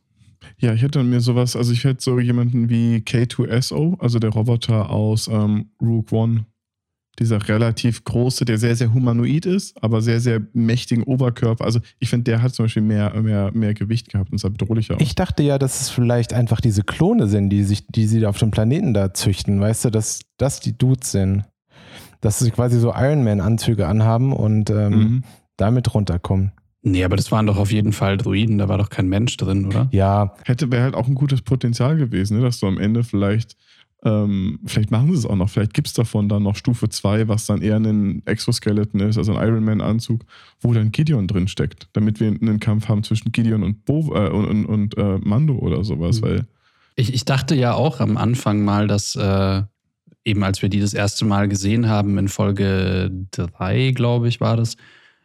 [0.59, 4.89] Ja, ich hätte mir sowas, also ich hätte so jemanden wie K2SO, also der Roboter
[4.89, 6.45] aus ähm, Rogue One.
[7.19, 11.65] Dieser relativ große, der sehr, sehr humanoid ist, aber sehr, sehr mächtigen Oberkörper.
[11.65, 14.95] Also ich finde, der hat zum Beispiel mehr, mehr, mehr Gewicht gehabt und sah bedrohlicher
[14.95, 15.01] aus.
[15.01, 18.37] Ich dachte ja, dass es vielleicht einfach diese Klone sind, die sich, die sie auf
[18.37, 19.59] dem Planeten da züchten.
[19.59, 21.43] Weißt du, dass das die Dudes sind.
[22.21, 25.23] Dass sie quasi so Iron Man-Anzüge anhaben und ähm, Mhm.
[25.57, 26.51] damit runterkommen.
[26.81, 29.65] Nee, aber das waren doch auf jeden Fall Druiden, da war doch kein Mensch drin,
[29.65, 29.89] oder?
[29.91, 32.43] Ja, Hätte, wäre halt auch ein gutes Potenzial gewesen, ne?
[32.43, 33.57] dass du am Ende vielleicht,
[34.03, 37.27] ähm, vielleicht machen sie es auch noch, vielleicht gibt es davon dann noch Stufe 2,
[37.27, 40.23] was dann eher ein Exoskeleton ist, also ein Iron Man-Anzug,
[40.61, 44.29] wo dann Gideon drin steckt, damit wir einen Kampf haben zwischen Gideon und, Bo äh,
[44.29, 46.25] und, und, und äh, Mando oder sowas, Mhm.
[46.25, 46.47] weil
[46.95, 49.63] Ich, ich dachte ja auch am Anfang mal, dass äh,
[50.23, 54.55] eben als wir die das erste Mal gesehen haben, in Folge 3, glaube ich, war
[54.57, 54.77] das,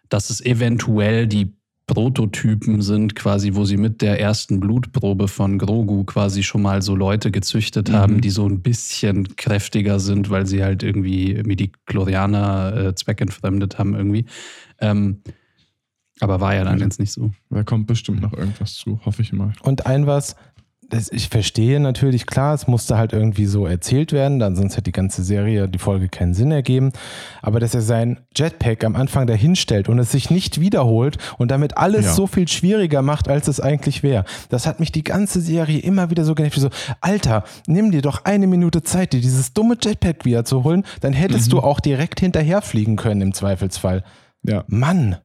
[0.09, 1.53] dass es eventuell die
[1.87, 6.97] Prototypen sind, quasi, wo sie mit der ersten Blutprobe von Grogu quasi schon mal so
[6.97, 7.95] Leute gezüchtet Mhm.
[7.95, 13.95] haben, die so ein bisschen kräftiger sind, weil sie halt irgendwie Midi-Chlorianer äh, zweckentfremdet haben
[13.95, 14.25] irgendwie.
[14.81, 15.21] Ähm,
[16.21, 17.33] aber war ja dann jetzt nicht so.
[17.51, 19.53] da kommt bestimmt noch irgendwas zu, hoffe ich mal.
[19.63, 20.37] Und ein was,
[20.91, 24.85] das, ich verstehe natürlich, klar, es musste halt irgendwie so erzählt werden, dann sonst hätte
[24.85, 26.93] die ganze Serie, die Folge keinen Sinn ergeben.
[27.43, 31.77] Aber dass er sein Jetpack am Anfang dahinstellt und es sich nicht wiederholt und damit
[31.77, 32.13] alles Ja.
[32.15, 34.25] so viel schwieriger macht, als es eigentlich wäre.
[34.49, 36.57] Das hat mich die ganze Serie immer wieder so genervt.
[36.57, 36.71] wie So,
[37.01, 41.51] Alter, nimm dir doch eine Minute Zeit, dir dieses dumme Jetpack wiederzuholen, dann hättest Mhm.
[41.53, 44.05] du auch direkt hinterherfliegen können im Zweifelsfall.
[44.47, 44.65] Ja.
[44.69, 45.17] Mann.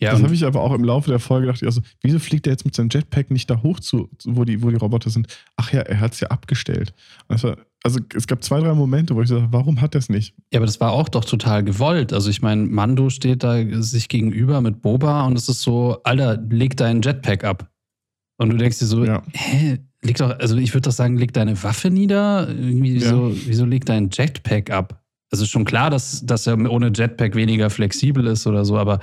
[0.00, 2.52] Ja, das habe ich aber auch im Laufe der Folge gedacht, also, wieso fliegt er
[2.52, 5.26] jetzt mit seinem Jetpack nicht da hoch zu, wo die, wo die Roboter sind?
[5.56, 6.92] Ach ja, er hat es ja abgestellt.
[7.28, 10.34] Also, also es gab zwei, drei Momente, wo ich dachte, warum hat er es nicht?
[10.52, 12.12] Ja, aber das war auch doch total gewollt.
[12.12, 16.36] Also ich meine, Mando steht da sich gegenüber mit Boba und es ist so, Alter,
[16.50, 17.70] leg deinen Jetpack ab.
[18.38, 19.22] Und du denkst dir so, Ja.
[19.32, 22.48] hä, leg doch, also ich würde doch sagen, leg deine Waffe nieder.
[22.50, 23.08] Irgendwie Ja.
[23.08, 25.02] so, wieso leg deinen Jetpack ab?
[25.32, 29.00] Also ist schon klar, dass, dass er ohne Jetpack weniger flexibel ist oder so, aber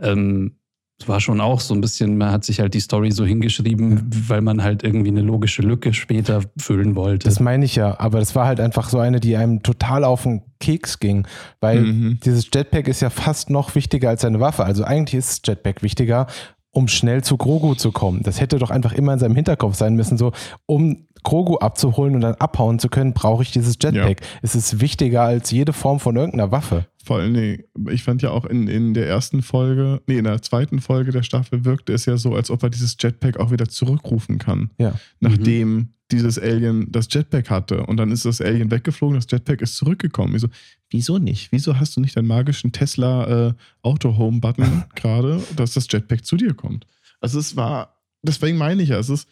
[0.00, 0.56] ähm,
[0.98, 4.08] es war schon auch so ein bisschen, man hat sich halt die Story so hingeschrieben,
[4.28, 7.28] weil man halt irgendwie eine logische Lücke später füllen wollte.
[7.28, 10.22] Das meine ich ja, aber das war halt einfach so eine, die einem total auf
[10.22, 11.26] den Keks ging,
[11.60, 12.20] weil Mhm.
[12.24, 14.64] dieses Jetpack ist ja fast noch wichtiger als seine Waffe.
[14.64, 16.28] Also eigentlich ist das Jetpack wichtiger,
[16.70, 18.22] um schnell zu Grogu zu kommen.
[18.22, 20.32] Das hätte doch einfach immer in seinem Hinterkopf sein müssen, so
[20.64, 24.20] um Grogu abzuholen und dann abhauen zu können, brauche ich dieses Jetpack.
[24.42, 26.86] Es ist wichtiger als jede Form von irgendeiner Waffe.
[27.04, 30.42] Vor allen Dingen, ich fand ja auch in, in der ersten Folge, nee, in der
[30.42, 33.68] zweiten Folge der Staffel wirkte es ja so, als ob er dieses Jetpack auch wieder
[33.68, 34.70] zurückrufen kann.
[34.78, 34.94] Ja.
[35.20, 37.84] Nachdem dieses Alien das Jetpack hatte.
[37.84, 40.34] Und dann ist das Alien weggeflogen, das Jetpack ist zurückgekommen.
[40.34, 40.48] Ich so,
[40.90, 41.50] wieso nicht?
[41.52, 46.54] Wieso hast du nicht deinen magischen Tesla äh, Auto-Home-Button gerade, dass das Jetpack zu dir
[46.54, 46.86] kommt?
[47.20, 49.28] Also es war, deswegen meine ich ja, es ist,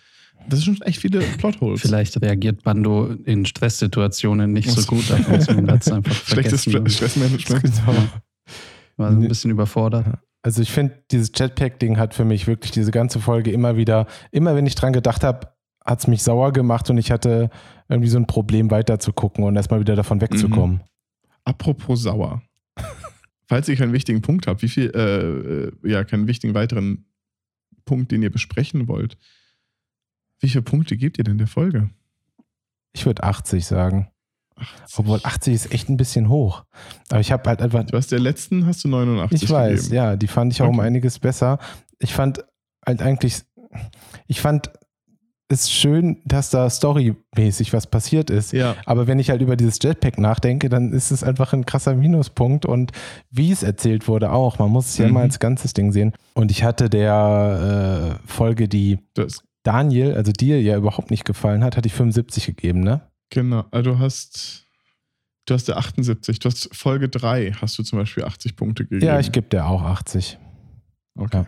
[0.48, 1.80] das sind schon echt viele Plotholes.
[1.80, 5.14] Vielleicht reagiert Bando in Stresssituationen nicht so gut zu
[5.56, 6.62] und hat es einfach Schlechtes.
[6.62, 7.62] Stre Stressmanagement.
[7.62, 7.96] Genau.
[8.96, 10.18] War so ein bisschen überfordert.
[10.42, 14.54] Also ich finde, dieses Jetpack-Ding hat für mich wirklich diese ganze Folge immer wieder, immer
[14.54, 15.48] wenn ich dran gedacht habe,
[15.84, 17.50] hat es mich sauer gemacht und ich hatte
[17.88, 20.82] irgendwie so ein Problem weiter zu gucken und erstmal wieder davon wegzukommen.
[21.44, 22.42] Apropos sauer.
[23.48, 27.06] Falls ihr keinen wichtigen Punkt habt, wie viel, äh, äh, ja, keinen wichtigen weiteren
[27.84, 29.18] Punkt, den ihr besprechen wollt,
[30.40, 31.90] wie viele Punkte gebt ihr denn der Folge?
[32.92, 34.08] Ich würde 80 sagen.
[34.96, 36.64] Obwohl 80 ist echt ein bisschen hoch.
[37.10, 39.94] Aber ich habe halt einfach, Du hast der letzten, hast du 89 ich weiß, gegeben.
[39.96, 40.86] ja, die fand ich auch um Okay.
[40.86, 41.58] einiges besser.
[41.98, 42.44] Ich fand
[42.86, 43.42] halt eigentlich,
[44.28, 44.70] ich fand
[45.48, 48.52] es schön, dass da storymäßig was passiert ist.
[48.52, 48.76] Ja.
[48.86, 52.64] Aber wenn ich halt über dieses Jetpack nachdenke, dann ist es einfach ein krasser Minuspunkt
[52.64, 52.92] und
[53.30, 54.58] wie es erzählt wurde auch.
[54.60, 55.10] Man muss es ja Mhm.
[55.10, 56.12] immer als ganzes Ding sehen.
[56.34, 61.64] Und ich hatte der äh, Folge, die Das, Daniel, also dir ja überhaupt nicht gefallen
[61.64, 63.02] hat, hatte ich 75 gegeben, ne?
[63.30, 63.64] genau.
[63.70, 64.66] Also du hast,
[65.46, 66.38] du hast der 78.
[66.38, 69.04] Du hast Folge 3 hast du zum Beispiel 80 Punkte gegeben.
[69.04, 70.38] Ja, ich gebe der auch 80.
[71.16, 71.38] Okay.
[71.38, 71.46] Ja.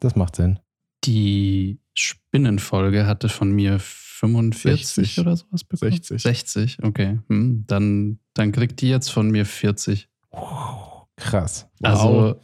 [0.00, 0.58] Das macht Sinn.
[1.04, 5.18] Die Spinnenfolge hatte von mir 45 60.
[5.20, 5.92] oder sowas bekommen.
[5.92, 6.22] 60.
[6.22, 7.18] 60, okay.
[7.28, 10.08] Hm, dann, dann kriegt die jetzt von mir 40.
[11.16, 11.68] Krass.
[11.82, 12.40] Also,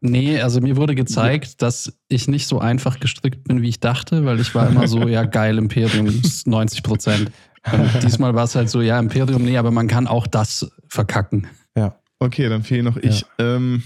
[0.00, 4.24] nee, also mir wurde gezeigt, dass ich nicht so einfach gestrickt bin, wie ich dachte,
[4.24, 7.30] weil ich war immer so, ja, geil, Imperium ist 90 Prozent.
[7.72, 11.48] Und diesmal war es halt so, ja, Imperium, nee, aber man kann auch das verkacken.
[12.18, 13.24] Okay, dann fehle noch ich.
[13.38, 13.82] Ähm,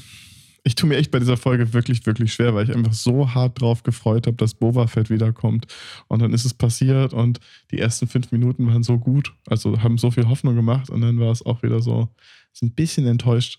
[0.65, 3.61] ich tue mir echt bei dieser Folge wirklich, wirklich schwer, weil ich einfach so hart
[3.61, 5.67] drauf gefreut habe, dass Boba Fett wiederkommt.
[6.09, 7.41] Und dann ist es passiert und
[7.71, 11.19] die ersten fünf Minuten waren so gut, also haben so viel Hoffnung gemacht und dann
[11.19, 12.09] war es auch wieder so,
[12.53, 13.59] ist ein bisschen enttäuscht.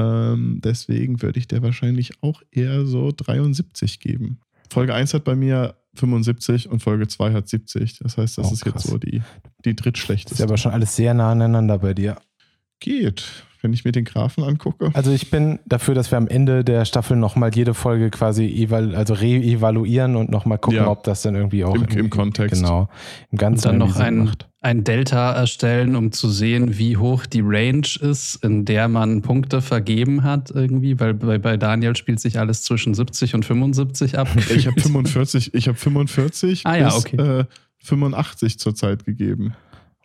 [0.00, 4.40] Ähm, deswegen würde ich der wahrscheinlich auch eher so 73 geben.
[4.70, 7.98] Folge 1 hat bei mir 75 und Folge 2 hat 70.
[7.98, 8.82] Das heißt, das Oh, ist jetzt krass.
[8.84, 9.22] so die,
[9.64, 10.40] die Ist drittschlechteste.
[10.42, 12.16] ja aber schon alles sehr nah aneinander bei dir.
[12.78, 14.90] Geht, wenn ich mir den Graphen angucke.
[14.94, 18.94] Also ich bin dafür, dass wir am Ende der Staffel nochmal jede Folge quasi eval
[18.94, 20.88] also re-evaluieren und nochmal gucken, Ja.
[20.88, 22.62] ob das dann irgendwie auch Im- im Kontext.
[22.62, 22.88] Genau.
[23.30, 24.48] Im Ganzen Und dann noch ein, macht.
[24.60, 29.60] ein Delta erstellen, um zu sehen, wie hoch die Range ist, in der man Punkte
[29.62, 34.28] vergeben hat irgendwie, weil bei, bei Daniel spielt sich alles zwischen 70 und 75 ab.
[34.54, 37.40] Ich habe 45, ich habe 45 Ah ja, bis okay.
[37.40, 37.44] äh,
[37.82, 39.54] 85 zurzeit gegeben.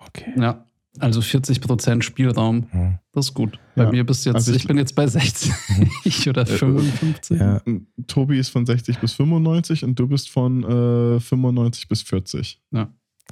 [0.07, 0.31] Okay.
[0.39, 0.63] Ja,
[0.99, 2.99] also 40 Prozent Spielraum.
[3.13, 3.59] Das ist gut.
[3.75, 3.91] Bei Ja.
[3.91, 7.39] mir bist jetzt, Also ich, ich- bin jetzt bei 60 oder 55.
[7.39, 7.61] Ja.
[8.07, 12.61] Tobi ist von 60 bis 95 und du bist von äh, 95 bis 40.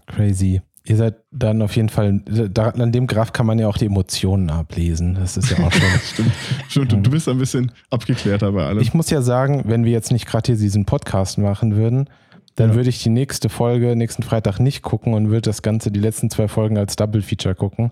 [0.08, 0.62] Crazy.
[0.86, 3.86] Ihr seid dann auf jeden Fall, da, an dem Graph kann man ja auch die
[3.86, 5.16] Emotionen ablesen.
[5.16, 5.82] Das ist ja auch schon.
[6.14, 6.32] Stimmt,
[6.68, 6.92] stimmt.
[6.92, 8.80] Du- Du bist ein bisschen abgeklärter bei allem.
[8.80, 12.10] Ich muss ja sagen, wenn wir jetzt nicht gerade hier diesen Podcast machen würden,
[12.56, 12.76] dann Ja.
[12.76, 16.30] würde ich die nächste Folge nächsten Freitag nicht gucken und würde das Ganze, die letzten
[16.30, 17.92] zwei Folgen als Double Feature gucken.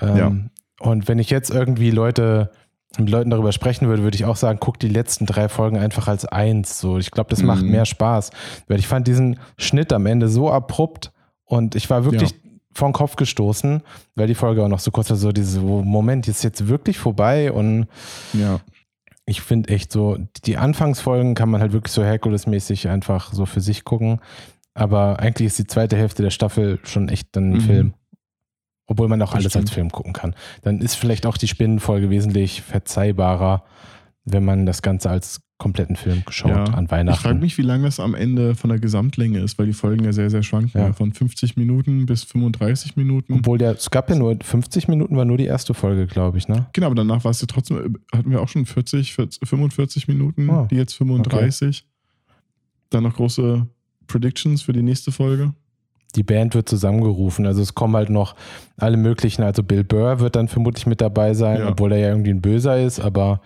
[0.00, 0.32] Ähm, Ja.
[0.80, 2.50] Und wenn ich jetzt irgendwie Leute
[2.98, 6.08] mit Leuten darüber sprechen würde, würde ich auch sagen, guck die letzten drei Folgen einfach
[6.08, 6.80] als eins.
[6.80, 7.70] So, ich glaube, das macht Mhm.
[7.70, 8.30] mehr Spaß.
[8.68, 11.12] Weil ich fand diesen Schnitt am Ende so abrupt
[11.44, 12.34] und ich war wirklich
[12.72, 13.82] vor den Kopf gestoßen,
[14.14, 17.50] weil die Folge auch noch so kurz war, so dieses Moment, ist jetzt wirklich vorbei
[17.50, 17.88] und
[18.32, 18.60] ja.
[19.28, 23.60] Ich finde echt so, die Anfangsfolgen kann man halt wirklich so Herkules-mäßig einfach so für
[23.60, 24.20] sich gucken.
[24.74, 27.60] Aber eigentlich ist die zweite Hälfte der Staffel schon echt dann ein Mhm.
[27.60, 27.94] Film.
[28.86, 29.70] Obwohl man auch Das alles als stimmt.
[29.70, 30.34] Film gucken kann.
[30.62, 33.64] Dann ist vielleicht auch die Spinnenfolge wesentlich verzeihbarer,
[34.24, 36.64] wenn man das Ganze als kompletten Film schaut Ja.
[36.64, 37.20] an Ich Weihnachten.
[37.20, 40.12] frage mich, wie lange das am Ende von der Gesamtlänge ist, weil die Folgen ja
[40.12, 40.78] sehr, sehr schwanken.
[40.80, 40.92] Ja.
[40.92, 43.34] Von 50 Minuten bis 35 Minuten.
[43.34, 46.46] Obwohl der, es gab ja nur 50 Minuten, war nur die erste Folge, glaube ich,
[46.48, 46.66] ne?
[46.72, 50.48] Genau, aber danach war es ja trotzdem, hatten wir auch schon 40, 40 45 Minuten,
[50.48, 51.84] Ah, die jetzt 35.
[52.90, 53.66] Dann noch große
[54.06, 55.52] Predictions für die nächste Folge.
[56.16, 57.46] die Band wird zusammengerufen.
[57.46, 58.34] Also es kommen halt noch
[58.78, 61.68] alle möglichen, also Bill Burr wird dann vermutlich mit dabei sein, Ja.
[61.68, 63.42] obwohl er ja irgendwie ein Böser ist, aber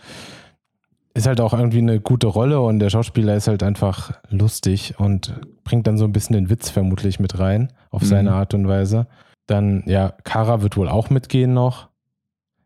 [1.14, 5.34] ist halt auch irgendwie eine gute Rolle und der Schauspieler ist halt einfach lustig und
[5.64, 8.06] bringt dann so ein bisschen den Witz vermutlich mit rein, auf Mhm.
[8.06, 9.06] seine Art und Weise.
[9.46, 11.88] Dann, ja, Kara wird wohl auch mitgehen noch.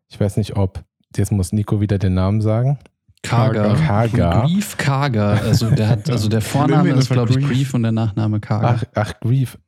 [0.08, 0.84] Ich weiß nicht, ob,
[1.16, 2.78] jetzt muss Nico wieder den Namen sagen.
[3.22, 3.74] Kaga.
[3.74, 4.42] Kaga.
[4.44, 5.32] Grief Kaga.
[5.44, 7.44] Also der hat, also der Vorname ist, glaube ich.
[7.44, 8.76] Grief und der Nachname Kaga.
[8.76, 9.58] Ach, ach, Grief.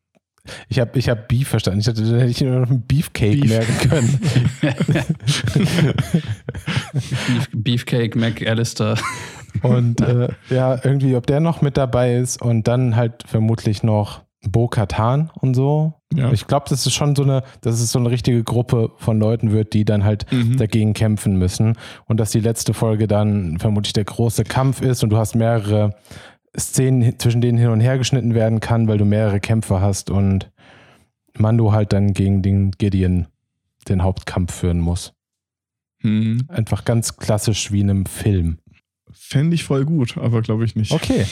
[0.69, 1.81] Ich habe ich hab Beef verstanden.
[1.81, 3.51] Ich dachte, da hätte ich nur noch einen Beefcake Beef.
[3.51, 4.21] merken können.
[6.93, 8.97] Beef, Beefcake McAllister.
[9.63, 14.23] Und äh, ja, irgendwie, ob der noch mit dabei ist und dann halt vermutlich noch
[14.49, 15.95] Bo Katan und so.
[16.15, 16.33] Ja.
[16.33, 19.51] Ich glaube, das ist schon so eine, dass es so eine richtige Gruppe von Leuten
[19.53, 20.57] wird, die dann halt Mhm.
[20.57, 21.75] dagegen kämpfen müssen.
[22.07, 25.95] Und dass die letzte Folge dann vermutlich der große Kampf ist und du hast mehrere
[26.57, 30.51] Szenen, zwischen denen hin und her geschnitten werden kann, weil du mehrere Kämpfe hast und
[31.37, 33.27] Mando halt dann gegen den Gideon
[33.89, 35.15] den Hauptkampf führen muss.
[36.03, 36.45] Mhm.
[36.49, 38.59] Einfach ganz klassisch wie in einem Film.
[39.11, 40.93] Fände ich voll gut, aber glaube ich nicht.
[40.93, 41.27] Okay.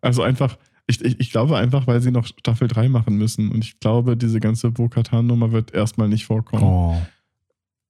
[0.00, 3.50] Also einfach, ich, ich, ich glaube einfach, weil sie noch Staffel 3 machen müssen.
[3.50, 6.62] Und ich glaube, diese ganze Bo-Katan-Nummer wird erstmal nicht vorkommen.
[6.62, 7.02] Oh.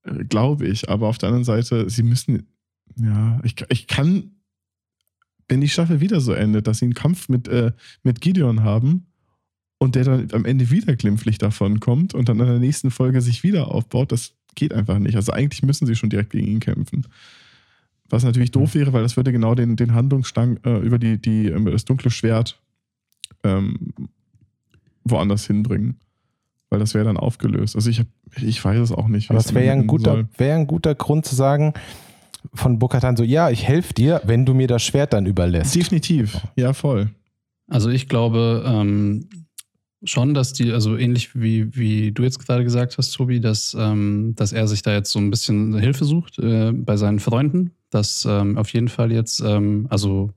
[0.04, 0.88] Äh, Glaube ich.
[0.88, 2.46] Aber auf der anderen Seite, sie müssen,
[2.96, 4.35] ja, ich, ich kann,
[5.48, 9.06] wenn die Staffel wieder so endet, dass sie einen Kampf mit, äh, mit Gideon haben
[9.78, 13.20] und der dann am Ende wieder glimpflich davon kommt und dann in der nächsten Folge
[13.20, 15.16] sich wieder aufbaut, das geht einfach nicht.
[15.16, 17.06] Also eigentlich müssen sie schon direkt gegen ihn kämpfen.
[18.09, 21.48] Was natürlich doof wäre, weil das würde genau den, den Handlungsstrang äh, über die, die,
[21.48, 22.60] ähm, das dunkle Schwert
[23.43, 23.93] ähm,
[25.05, 25.97] woanders hinbringen.
[26.70, 27.77] Weil das wäre dann aufgelöst.
[27.77, 28.06] Also ich, hab,
[28.40, 29.31] ich weiß es auch nicht.
[29.31, 31.74] Aber es wäre ja ein guter, wäre ein guter Grund zu sagen
[32.55, 35.74] von Bokatan so, ja, ich helfe dir, wenn du mir das Schwert dann überlässt.
[35.74, 36.39] Definitiv.
[36.56, 37.10] Ja, voll.
[37.68, 39.28] Also ich glaube ähm,
[40.05, 44.35] schon, dass die, also ähnlich wie, wie du jetzt gerade gesagt hast, Tobi, dass, ähm,
[44.36, 47.73] dass er sich da jetzt so ein bisschen Hilfe sucht äh, bei seinen Freunden.
[47.90, 50.31] Dass ähm, auf jeden Fall jetzt, ähm, also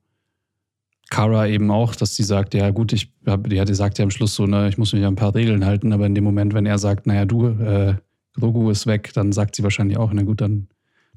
[1.10, 4.12] Kara eben auch, dass sie sagt, ja gut, ich hab, die hat sagt ja am
[4.12, 6.54] Schluss so, ne, ich muss mich an ein paar Regeln halten, aber in dem Moment,
[6.54, 7.96] wenn er sagt, naja, du, äh,
[8.36, 10.68] Grogu ist weg, dann sagt sie wahrscheinlich auch, na gut, dann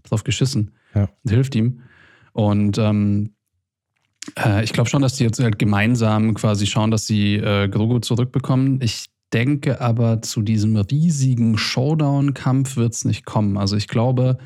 [0.05, 1.09] drauf geschissen Ja.
[1.25, 1.81] und hilft ihm.
[2.33, 3.31] Und ähm,
[4.39, 7.99] äh, ich glaube schon, dass die jetzt halt gemeinsam quasi schauen, dass sie äh, Grogu
[7.99, 8.81] zurückbekommen.
[8.83, 13.57] Ich denke aber, zu diesem riesigen Showdown-Kampf wird es nicht kommen.
[13.57, 14.39] Also ich glaube,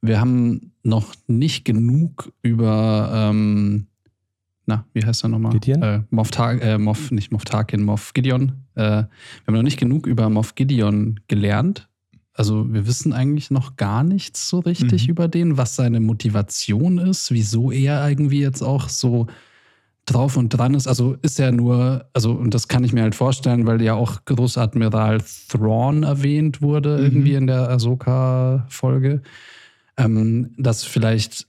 [0.00, 3.86] wir haben noch nicht genug über, ähm,
[4.66, 5.52] na, wie heißt er nochmal?
[5.52, 5.82] Gideon?
[5.82, 8.52] Äh, Moff, äh, Moff, nicht Moff Tarkin, Moff Gideon.
[8.74, 9.08] Äh, wir
[9.46, 11.87] haben noch nicht genug über Moff Gideon gelernt.
[12.38, 15.10] Also wir wissen eigentlich noch gar nichts so richtig Mhm.
[15.10, 19.26] über den, was seine Motivation ist, wieso er irgendwie jetzt auch so
[20.06, 20.86] drauf und dran ist.
[20.86, 24.24] Also ist er nur, also und das kann ich mir halt vorstellen, weil ja auch
[24.24, 27.04] Großadmiral Thrawn erwähnt wurde Mhm.
[27.04, 29.20] irgendwie in der Ahsoka-Folge,
[29.96, 31.46] ähm, dass vielleicht,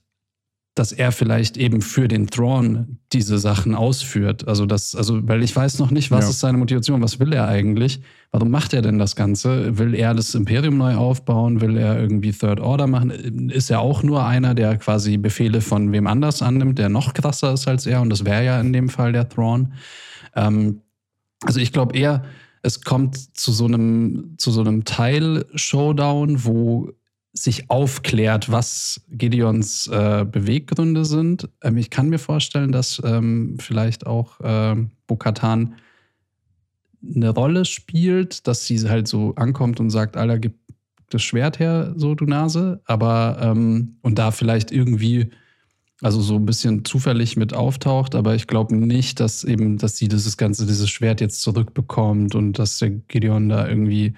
[0.76, 4.46] dass er vielleicht eben für den Thrawn diese Sachen ausführt.
[4.46, 6.30] Also das, also weil ich weiß noch nicht, was Ja.
[6.30, 8.00] ist seine Motivation, was will er eigentlich?
[8.30, 9.78] Warum macht er denn das Ganze?
[9.78, 11.60] Will er das Imperium neu aufbauen?
[11.60, 13.50] Will er irgendwie Third Order machen?
[13.50, 17.52] Ist er auch nur einer, der quasi Befehle von wem anders annimmt, der noch krasser
[17.52, 18.00] ist als er?
[18.00, 19.72] Und das wäre ja in dem Fall der Thrawn.
[20.36, 20.82] Ähm,
[21.44, 22.22] also ich glaube eher,
[22.62, 26.90] es kommt zu so einem, zu so einem Teil-Showdown, wo
[27.32, 31.48] sich aufklärt, was Gideons äh, Beweggründe sind.
[31.62, 35.76] Ähm, ich kann mir vorstellen, dass ähm, vielleicht auch ähm, Bo-Katan
[37.02, 40.54] eine Rolle spielt, dass sie halt so ankommt und sagt, Alter, gib
[41.10, 42.80] das Schwert her, so du Nase.
[42.84, 45.30] Aber ähm, und da vielleicht irgendwie,
[46.00, 50.08] also so ein bisschen zufällig mit auftaucht, aber ich glaube nicht, dass eben, dass sie
[50.08, 54.14] dieses ganze, dieses Schwert jetzt zurückbekommt und dass der Gideon da irgendwie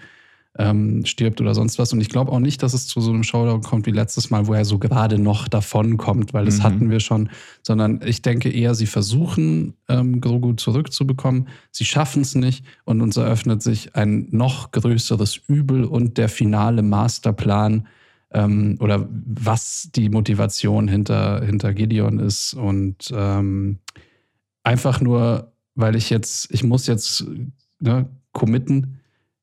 [0.58, 1.92] ähm, stirbt oder sonst was.
[1.92, 4.46] Und ich glaube auch nicht, dass es zu so einem Showdown kommt wie letztes Mal,
[4.46, 6.62] wo er so gerade noch davon kommt, weil das Mhm.
[6.62, 7.30] hatten wir schon,
[7.62, 11.48] sondern ich denke eher, sie versuchen, ähm, Grogu zurückzubekommen.
[11.70, 16.82] Sie schaffen es nicht und uns eröffnet sich ein noch größeres Übel und der finale
[16.82, 17.86] Masterplan
[18.32, 22.52] ähm, oder was die Motivation hinter, hinter Gideon ist.
[22.52, 23.78] Und ähm,
[24.64, 27.24] einfach nur, weil ich jetzt, ich muss jetzt
[27.80, 28.98] ne, committen,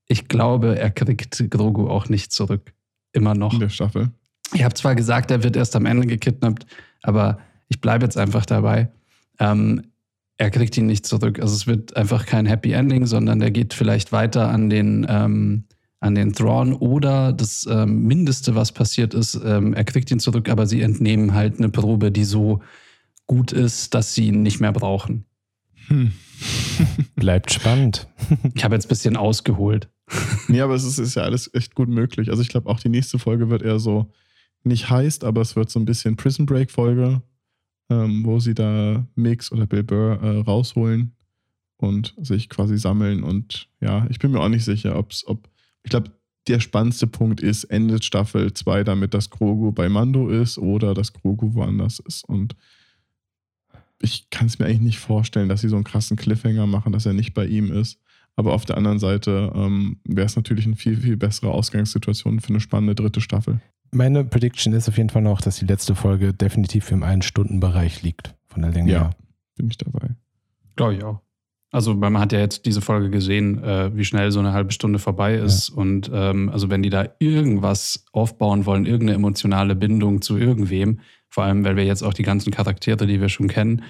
[0.09, 2.73] ich glaube, er kriegt Grogu auch nicht zurück.
[3.13, 3.53] Immer noch.
[3.53, 4.09] in der Staffel.
[4.53, 6.65] Ich habe zwar gesagt, er wird erst am Ende gekidnappt,
[7.03, 8.89] aber ich bleibe jetzt einfach dabei.
[9.39, 9.83] Ähm,
[10.37, 11.39] er kriegt ihn nicht zurück.
[11.39, 15.65] Also es wird einfach kein Happy Ending, sondern er geht vielleicht weiter an den, ähm,
[15.99, 20.49] an den Thrawn oder das ähm, Mindeste, was passiert ist, ähm, er kriegt ihn zurück,
[20.49, 22.61] aber sie entnehmen halt eine Probe, die so
[23.27, 25.25] gut ist, dass sie ihn nicht mehr brauchen.
[25.87, 26.13] Hm.
[27.15, 28.07] Bleibt spannend.
[28.55, 29.89] Ich habe jetzt ein bisschen ausgeholt.
[30.47, 32.29] Nee, aber es ist, ist ja alles echt gut möglich.
[32.29, 34.11] Also ich glaube auch die nächste Folge wird eher so
[34.63, 37.21] nicht heißt, aber es wird so ein bisschen Prison Break Folge,
[37.89, 41.13] ähm, wo sie da Mix oder Bill Burr äh, rausholen
[41.77, 43.23] und sich quasi sammeln.
[43.23, 45.49] Und ja, ich bin mir auch nicht sicher, ob's, ob.
[45.83, 46.11] Ich glaube,
[46.47, 51.13] der spannendste Punkt ist, endet Staffel 2 damit, dass Grogu bei Mando ist oder dass
[51.13, 52.27] Grogu woanders ist.
[52.27, 52.55] Und
[54.01, 57.05] ich kann es mir eigentlich nicht vorstellen, dass sie so einen krassen Cliffhanger machen, dass
[57.05, 57.99] er nicht bei ihm ist.
[58.35, 62.49] Aber auf der anderen Seite ähm, wäre es natürlich eine viel, viel bessere Ausgangssituation für
[62.49, 63.59] eine spannende dritte Staffel.
[63.91, 68.35] Meine Prediction ist auf jeden Fall noch, dass die letzte Folge definitiv im Ein-Stunden-Bereich liegt.
[68.47, 68.99] Von der Länge Ja.
[68.99, 69.09] her.
[69.57, 70.09] Bin ich dabei.
[70.75, 71.19] Glaube ich auch.
[71.71, 74.71] Also, weil man hat ja jetzt diese Folge gesehen, äh, wie schnell so eine halbe
[74.71, 75.69] Stunde vorbei ist.
[75.69, 81.43] Und ähm, also, wenn die da irgendwas aufbauen wollen, irgendeine emotionale Bindung zu irgendwem, vor
[81.43, 83.83] allem, weil wir jetzt auch die ganzen Charaktere, die wir schon kennen,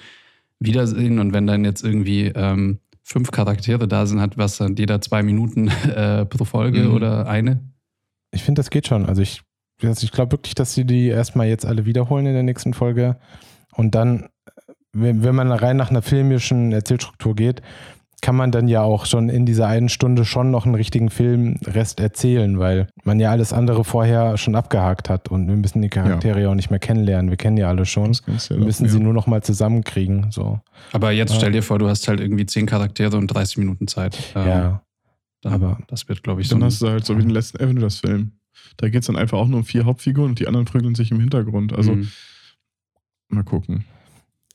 [0.58, 1.18] wiedersehen.
[1.18, 2.80] Und wenn dann jetzt irgendwie ähm,
[3.10, 6.94] fünf Charaktere da sind, hat was dann jeder zwei Minuten äh, pro Folge Mhm.
[6.94, 7.60] oder eine.
[8.32, 9.06] Ich finde, das geht schon.
[9.06, 9.42] Also ich,
[9.82, 13.16] also ich glaube wirklich, dass sie die erstmal jetzt alle wiederholen in der nächsten Folge.
[13.74, 14.28] Und dann,
[14.92, 17.62] wenn, wenn man rein nach einer filmischen Erzählstruktur geht,
[18.20, 22.00] kann man dann ja auch schon in dieser einen Stunde schon noch einen richtigen Filmrest
[22.00, 26.42] erzählen, weil man ja alles andere vorher schon abgehakt hat und wir müssen die Charaktere
[26.42, 27.30] ja auch nicht mehr kennenlernen.
[27.30, 28.16] Wir kennen ja alle schon.
[28.26, 29.02] Das ja Wir müssen sie ja.
[29.02, 30.30] nur noch mal zusammenkriegen.
[30.30, 30.60] So.
[30.92, 34.18] Aber jetzt stell dir vor, du hast halt irgendwie zehn Charaktere und 30 Minuten Zeit.
[34.34, 34.82] Ähm, ja.
[35.42, 36.56] dann, aber- das wird, glaube ich, so.
[36.56, 38.32] Dann hast du halt so wie den letzten Avengers-Film.
[38.76, 41.10] Da geht es dann einfach auch nur um vier Hauptfiguren und die anderen prügeln sich
[41.10, 41.72] im Hintergrund.
[41.72, 42.08] Also Mhm.
[43.28, 43.84] mal gucken.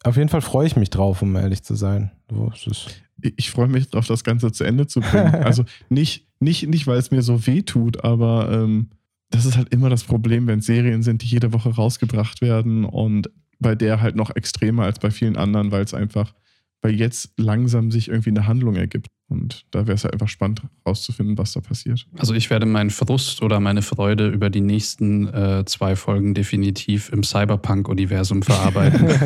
[0.04, 2.12] Auf jeden Fall freue ich mich drauf, um ehrlich zu sein.
[2.30, 3.02] So, es ist,
[3.36, 5.34] Ich, freue mich darauf, das Ganze zu Ende zu bringen.
[5.46, 8.90] Also nicht, nicht, nicht weil es mir so weh tut, aber ähm,
[9.30, 13.30] das ist halt immer das Problem, wenn Serien sind, die jede Woche rausgebracht werden und
[13.60, 16.34] bei der halt noch extremer als bei vielen anderen, weil es einfach,
[16.82, 19.08] weil jetzt langsam sich irgendwie eine Handlung ergibt.
[19.28, 22.06] Und da wäre es halt einfach spannend rauszufinden, was da passiert.
[22.18, 27.12] Also ich werde meinen Frust oder meine Freude über die nächsten äh, zwei Folgen definitiv
[27.12, 29.08] im Cyberpunk-Universum verarbeiten.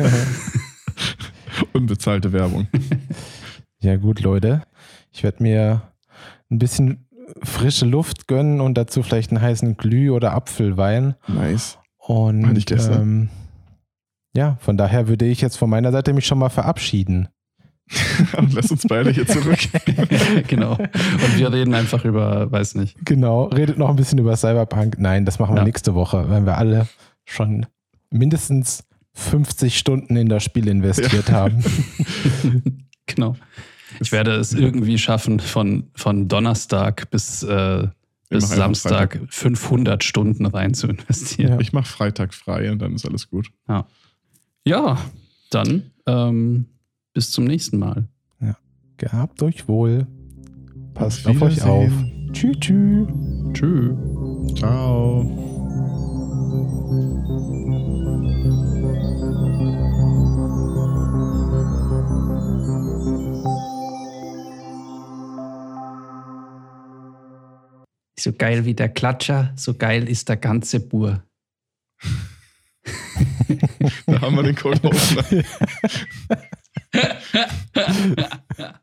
[1.72, 2.66] unbezahlte Werbung.
[3.82, 4.62] Ja, gut, Leute.
[5.12, 5.82] Ich werde mir
[6.50, 7.06] ein bisschen
[7.42, 11.14] frische Luft gönnen und dazu vielleicht einen heißen Glüh- oder Apfelwein.
[11.28, 11.78] Nice.
[11.98, 13.00] Und Hatte ich gestern.
[13.02, 13.28] ähm,
[14.34, 17.28] ja, von daher würde ich jetzt von meiner Seite mich schon mal verabschieden.
[18.36, 19.58] Und lass uns beide hier zurück.
[20.48, 20.72] genau.
[20.74, 22.96] Und wir reden einfach über, weiß nicht.
[23.04, 24.96] Genau, redet noch ein bisschen über Cyberpunk.
[24.98, 25.64] Nein, das machen wir Ja.
[25.64, 26.86] nächste Woche, wenn wir alle
[27.24, 27.66] schon
[28.10, 28.84] mindestens
[29.14, 31.64] 50 Stunden in das Spiel investiert haben.
[33.06, 33.34] genau.
[34.00, 37.86] Ich werde es irgendwie schaffen, von, von Donnerstag bis, äh,
[38.28, 41.52] bis Samstag 500 Stunden rein zu investieren.
[41.52, 41.60] Ja.
[41.60, 43.50] Ich mache Freitag frei und dann ist alles gut.
[44.64, 44.98] Ja,
[45.50, 46.66] dann ähm,
[47.12, 48.08] bis zum nächsten Mal.
[49.00, 50.06] Gehabt euch wohl.
[50.92, 51.90] Passt Auf auf euch auf.
[52.34, 53.08] Tschüss, tschüss.
[53.54, 53.96] Tschüss.
[54.56, 55.24] Ciao.
[68.20, 71.24] So geil wie der Klatscher, so geil ist der ganze Bur.
[74.06, 75.24] da haben wir den Cold Opener.